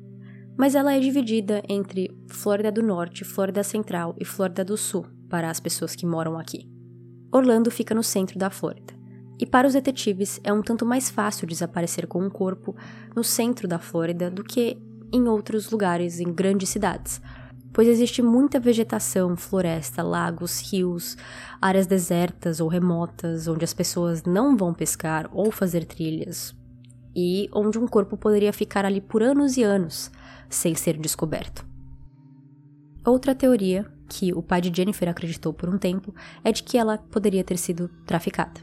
mas 0.59 0.75
ela 0.75 0.93
é 0.93 0.99
dividida 0.99 1.63
entre 1.69 2.11
Flórida 2.29 2.73
do 2.73 2.83
Norte, 2.83 3.25
Flórida 3.25 3.63
Central 3.63 4.17
e 4.19 4.25
Flórida 4.25 4.65
do 4.65 4.77
Sul 4.77 5.07
para 5.29 5.49
as 5.49 5.61
pessoas 5.61 5.95
que 5.95 6.05
moram 6.05 6.37
aqui. 6.37 6.69
Orlando 7.33 7.71
fica 7.71 7.95
no 7.95 8.03
centro 8.03 8.37
da 8.37 8.51
Flórida. 8.51 8.93
E 9.39 9.47
para 9.47 9.69
os 9.69 9.75
detetives 9.75 10.41
é 10.43 10.53
um 10.53 10.63
tanto 10.63 10.85
mais 10.85 11.09
fácil 11.09 11.47
desaparecer 11.47 12.09
com 12.09 12.21
um 12.21 12.29
corpo 12.29 12.75
no 13.15 13.23
centro 13.23 13.69
da 13.69 13.79
Flórida 13.79 14.29
do 14.29 14.43
que 14.43 14.77
em 15.13 15.29
outros 15.29 15.71
lugares, 15.71 16.19
em 16.19 16.33
grandes 16.33 16.69
cidades, 16.69 17.23
pois 17.73 17.87
existe 17.87 18.23
muita 18.23 18.59
vegetação, 18.59 19.37
floresta, 19.37 20.03
lagos, 20.03 20.61
rios, 20.71 21.17
áreas 21.61 21.87
desertas 21.87 22.61
ou 22.61 22.69
remotas 22.69 23.47
onde 23.47 23.65
as 23.65 23.73
pessoas 23.73 24.25
não 24.25 24.57
vão 24.57 24.75
pescar 24.75 25.29
ou 25.33 25.51
fazer 25.51 25.85
trilhas, 25.85 26.55
e 27.15 27.49
onde 27.53 27.79
um 27.79 27.87
corpo 27.87 28.17
poderia 28.17 28.53
ficar 28.53 28.85
ali 28.85 29.01
por 29.01 29.23
anos 29.23 29.57
e 29.57 29.63
anos 29.63 30.11
sem 30.49 30.75
ser 30.75 30.97
descoberto. 30.97 31.65
Outra 33.05 33.35
teoria, 33.35 33.87
que 34.09 34.33
o 34.33 34.43
pai 34.43 34.61
de 34.61 34.75
Jennifer 34.75 35.09
acreditou 35.09 35.53
por 35.53 35.69
um 35.69 35.79
tempo, 35.79 36.15
é 36.45 36.51
de 36.53 36.63
que 36.63 36.77
ela 36.77 36.99
poderia 36.99 37.45
ter 37.45 37.57
sido 37.57 37.89
traficada. 38.05 38.61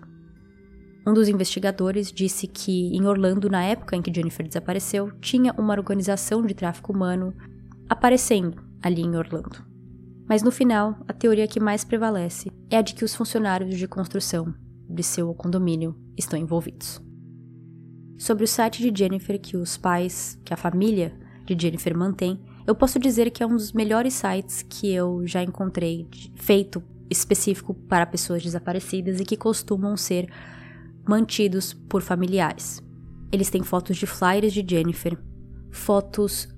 Um 1.05 1.14
dos 1.14 1.30
investigadores 1.30 2.12
disse 2.12 2.45
que 2.45 2.93
em 2.93 3.08
Orlando, 3.08 3.49
na 3.49 3.64
época 3.64 3.95
em 3.95 4.01
que 4.01 4.14
Jennifer 4.14 4.45
desapareceu, 4.45 5.10
tinha 5.22 5.53
uma 5.53 5.74
organização 5.74 6.45
de 6.45 6.53
tráfico 6.53 6.91
humano 6.91 7.34
aparecendo 7.89 8.66
ali 8.82 9.01
em 9.01 9.15
Orlando. 9.15 9.65
Mas 10.28 10.43
no 10.43 10.51
final, 10.51 10.97
a 11.07 11.13
teoria 11.13 11.47
que 11.47 11.59
mais 11.59 11.84
prevalece 11.84 12.51
é 12.69 12.78
a 12.78 12.82
de 12.82 12.93
que 12.93 13.05
os 13.05 13.15
funcionários 13.15 13.78
de 13.78 13.88
construção 13.88 14.53
de 14.89 15.03
seu 15.03 15.34
condomínio 15.34 15.95
estão 16.17 16.38
envolvidos. 16.38 17.01
Sobre 18.17 18.43
o 18.43 18.47
site 18.47 18.82
de 18.82 18.97
Jennifer 18.97 19.39
que 19.39 19.55
os 19.55 19.78
pais, 19.78 20.39
que 20.43 20.53
a 20.53 20.57
família 20.57 21.13
de 21.45 21.55
Jennifer 21.59 21.95
mantém, 21.95 22.39
eu 22.65 22.75
posso 22.75 22.99
dizer 22.99 23.32
que 23.32 23.41
é 23.41 23.47
um 23.47 23.55
dos 23.55 23.71
melhores 23.71 24.13
sites 24.13 24.61
que 24.61 24.91
eu 24.91 25.25
já 25.25 25.41
encontrei 25.41 26.07
feito 26.36 26.84
específico 27.09 27.73
para 27.73 28.05
pessoas 28.05 28.43
desaparecidas 28.43 29.21
e 29.21 29.23
que 29.23 29.38
costumam 29.38 29.95
ser 29.95 30.28
mantidos 31.07 31.73
por 31.73 32.01
familiares. 32.01 32.84
Eles 33.32 33.49
têm 33.49 33.63
fotos 33.63 33.95
de 33.95 34.05
flyers 34.05 34.51
de 34.51 34.65
Jennifer, 34.67 35.17
fotos 35.71 36.49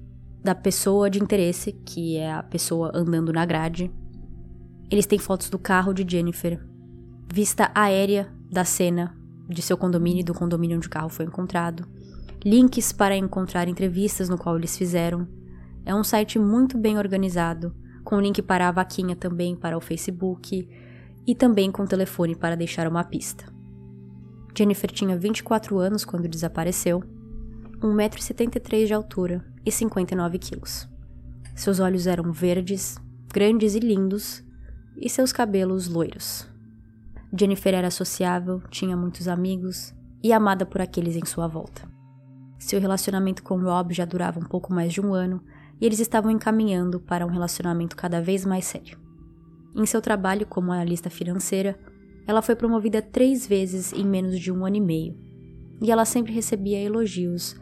da 0.43 0.55
pessoa 0.55 1.09
de 1.09 1.21
interesse, 1.21 1.73
que 1.85 2.17
é 2.17 2.31
a 2.31 2.43
pessoa 2.43 2.91
andando 2.93 3.33
na 3.33 3.45
grade. 3.45 3.91
Eles 4.89 5.05
têm 5.05 5.19
fotos 5.19 5.49
do 5.49 5.59
carro 5.59 5.93
de 5.93 6.09
Jennifer, 6.09 6.59
vista 7.31 7.71
aérea 7.75 8.31
da 8.49 8.63
cena 8.63 9.15
de 9.47 9.61
seu 9.61 9.77
condomínio 9.77 10.21
e 10.21 10.23
do 10.23 10.33
condomínio 10.33 10.77
onde 10.77 10.87
o 10.87 10.91
carro 10.91 11.09
foi 11.09 11.25
encontrado, 11.25 11.87
links 12.43 12.91
para 12.91 13.17
encontrar 13.17 13.67
entrevistas 13.67 14.29
no 14.29 14.37
qual 14.37 14.57
eles 14.57 14.77
fizeram. 14.77 15.27
É 15.85 15.93
um 15.93 16.03
site 16.03 16.39
muito 16.39 16.77
bem 16.77 16.97
organizado, 16.97 17.75
com 18.03 18.19
link 18.19 18.41
para 18.41 18.67
a 18.67 18.71
vaquinha 18.71 19.15
também 19.15 19.55
para 19.55 19.77
o 19.77 19.81
Facebook 19.81 20.67
e 21.25 21.35
também 21.35 21.71
com 21.71 21.85
telefone 21.85 22.35
para 22.35 22.55
deixar 22.55 22.87
uma 22.87 23.03
pista. 23.03 23.45
Jennifer 24.57 24.91
tinha 24.91 25.17
24 25.17 25.77
anos 25.77 26.03
quando 26.03 26.27
desapareceu, 26.27 27.03
1,73m 27.81 28.85
de 28.87 28.93
altura 28.93 29.45
e 29.65 29.71
59 29.71 30.37
quilos. 30.37 30.87
Seus 31.55 31.79
olhos 31.79 32.07
eram 32.07 32.31
verdes, 32.31 32.97
grandes 33.33 33.73
e 33.75 33.79
lindos, 33.79 34.43
e 34.97 35.09
seus 35.09 35.31
cabelos 35.31 35.87
loiros. 35.87 36.47
Jennifer 37.37 37.73
era 37.73 37.89
sociável, 37.89 38.61
tinha 38.69 38.97
muitos 38.97 39.27
amigos 39.27 39.93
e 40.21 40.33
amada 40.33 40.65
por 40.65 40.81
aqueles 40.81 41.15
em 41.15 41.25
sua 41.25 41.47
volta. 41.47 41.87
Seu 42.57 42.81
relacionamento 42.81 43.41
com 43.41 43.57
Rob 43.57 43.93
já 43.93 44.03
durava 44.03 44.39
um 44.39 44.45
pouco 44.45 44.73
mais 44.73 44.91
de 44.91 44.99
um 44.99 45.13
ano 45.13 45.41
e 45.79 45.85
eles 45.85 45.99
estavam 45.99 46.29
encaminhando 46.29 46.99
para 46.99 47.25
um 47.25 47.29
relacionamento 47.29 47.95
cada 47.95 48.21
vez 48.21 48.45
mais 48.45 48.65
sério. 48.65 48.99
Em 49.73 49.85
seu 49.85 50.01
trabalho 50.01 50.45
como 50.45 50.73
analista 50.73 51.09
financeira, 51.09 51.79
ela 52.27 52.41
foi 52.41 52.55
promovida 52.55 53.01
três 53.01 53.47
vezes 53.47 53.93
em 53.93 54.05
menos 54.05 54.37
de 54.37 54.51
um 54.51 54.65
ano 54.65 54.75
e 54.75 54.81
meio, 54.81 55.17
e 55.81 55.89
ela 55.91 56.03
sempre 56.03 56.33
recebia 56.33 56.81
elogios 56.81 57.55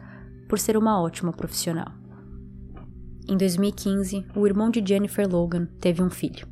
por 0.48 0.58
ser 0.58 0.76
uma 0.76 1.00
ótima 1.00 1.32
profissional. 1.32 1.92
Em 3.28 3.36
2015, 3.36 4.24
o 4.34 4.46
irmão 4.46 4.70
de 4.70 4.82
Jennifer 4.84 5.28
Logan 5.30 5.66
teve 5.78 6.02
um 6.02 6.08
filho. 6.08 6.48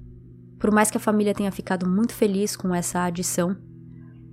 Por 0.59 0.71
mais 0.71 0.91
que 0.91 0.99
a 0.99 1.01
família 1.01 1.35
tenha 1.35 1.51
ficado 1.51 1.89
muito 1.89 2.13
feliz 2.13 2.55
com 2.55 2.75
essa 2.75 3.03
adição, 3.03 3.57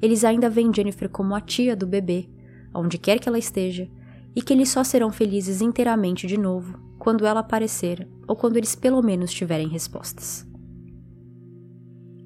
eles 0.02 0.26
ainda 0.26 0.50
veem 0.50 0.74
Jennifer 0.74 1.10
como 1.10 1.34
a 1.34 1.40
tia 1.40 1.76
do 1.76 1.88
bebê, 1.88 2.30
onde 2.76 2.98
quer 2.98 3.20
que 3.20 3.30
ela 3.30 3.40
esteja, 3.40 3.90
e 4.36 4.42
que 4.42 4.52
eles 4.52 4.70
só 4.70 4.84
serão 4.84 5.12
felizes 5.12 5.62
inteiramente 5.62 6.28
de 6.28 6.38
novo 6.38 6.78
quando 7.00 7.26
ela 7.26 7.40
aparecer 7.40 8.08
ou 8.28 8.36
quando 8.36 8.58
eles 8.58 8.76
pelo 8.76 9.02
menos 9.02 9.32
tiverem 9.32 9.70
respostas. 9.70 10.46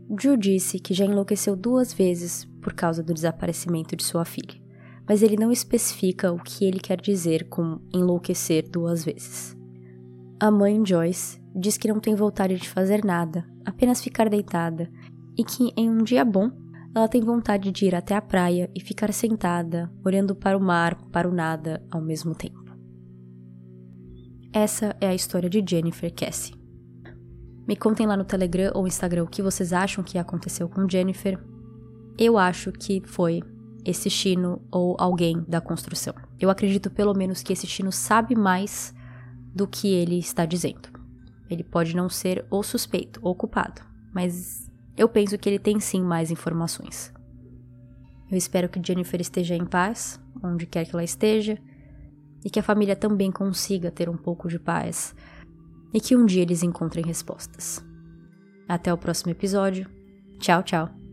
Drew 0.09 0.37
disse 0.37 0.79
que 0.79 0.93
já 0.93 1.05
enlouqueceu 1.05 1.55
duas 1.55 1.93
vezes 1.93 2.45
por 2.61 2.73
causa 2.73 3.03
do 3.03 3.13
desaparecimento 3.13 3.95
de 3.95 4.03
sua 4.03 4.23
filha 4.23 4.66
mas 5.07 5.23
ele 5.23 5.37
não 5.37 5.51
especifica 5.51 6.31
o 6.31 6.37
que 6.37 6.65
ele 6.65 6.79
quer 6.79 6.99
dizer 6.99 7.47
com 7.47 7.79
enlouquecer 7.93 8.69
duas 8.69 9.05
vezes. 9.05 9.55
A 10.39 10.51
mãe 10.51 10.85
Joyce 10.85 11.41
diz 11.55 11.77
que 11.77 11.87
não 11.87 11.99
tem 11.99 12.13
vontade 12.13 12.57
de 12.57 12.69
fazer 12.69 13.03
nada, 13.03 13.45
apenas 13.65 14.01
ficar 14.01 14.29
deitada, 14.29 14.91
e 15.37 15.43
que 15.43 15.71
em 15.75 15.89
um 15.89 16.03
dia 16.03 16.25
bom 16.25 16.51
ela 16.95 17.07
tem 17.07 17.21
vontade 17.21 17.71
de 17.71 17.85
ir 17.85 17.95
até 17.95 18.15
a 18.15 18.21
praia 18.21 18.69
e 18.75 18.81
ficar 18.81 19.13
sentada, 19.13 19.91
olhando 20.03 20.35
para 20.35 20.57
o 20.57 20.61
mar, 20.61 20.95
para 21.11 21.29
o 21.29 21.31
nada 21.31 21.83
ao 21.91 22.01
mesmo 22.01 22.35
tempo. 22.35 22.75
Essa 24.51 24.95
é 24.99 25.07
a 25.07 25.15
história 25.15 25.49
de 25.49 25.63
Jennifer 25.67 26.13
Cassie. 26.13 26.55
Me 27.67 27.75
contem 27.75 28.07
lá 28.07 28.17
no 28.17 28.25
Telegram 28.25 28.71
ou 28.73 28.87
Instagram 28.87 29.23
o 29.23 29.29
que 29.29 29.41
vocês 29.41 29.73
acham 29.73 30.03
que 30.03 30.17
aconteceu 30.17 30.69
com 30.69 30.89
Jennifer. 30.89 31.37
Eu 32.17 32.37
acho 32.37 32.71
que 32.71 33.01
foi 33.05 33.43
esse 33.87 34.09
Chino 34.09 34.61
ou 34.69 34.97
alguém 34.99 35.45
da 35.47 35.61
construção. 35.61 36.13
Eu 36.37 36.49
acredito 36.49 36.91
pelo 36.91 37.13
menos 37.13 37.41
que 37.41 37.53
esse 37.53 37.65
Chino 37.65 37.89
sabe 37.89 38.35
mais 38.35 38.93
do 39.55 39.65
que 39.65 39.87
ele 39.87 40.19
está 40.19 40.45
dizendo. 40.45 40.89
Ele 41.49 41.63
pode 41.63 41.95
não 41.95 42.09
ser 42.09 42.45
o 42.51 42.61
suspeito 42.61 43.21
ou 43.23 43.33
culpado, 43.33 43.81
mas 44.13 44.69
eu 44.97 45.07
penso 45.07 45.37
que 45.37 45.47
ele 45.47 45.57
tem 45.57 45.79
sim 45.79 46.03
mais 46.03 46.29
informações. 46.29 47.13
Eu 48.29 48.37
espero 48.37 48.67
que 48.67 48.85
Jennifer 48.85 49.21
esteja 49.21 49.55
em 49.55 49.65
paz, 49.65 50.19
onde 50.43 50.65
quer 50.65 50.85
que 50.85 50.93
ela 50.93 51.03
esteja, 51.03 51.57
e 52.43 52.49
que 52.49 52.59
a 52.59 52.63
família 52.63 52.95
também 52.95 53.31
consiga 53.31 53.89
ter 53.89 54.09
um 54.09 54.17
pouco 54.17 54.49
de 54.49 54.59
paz, 54.59 55.15
e 55.93 56.01
que 56.01 56.13
um 56.13 56.25
dia 56.25 56.41
eles 56.41 56.61
encontrem 56.61 57.05
respostas. 57.05 57.81
Até 58.67 58.93
o 58.93 58.97
próximo 58.97 59.31
episódio. 59.31 59.89
Tchau, 60.39 60.61
tchau. 60.61 61.06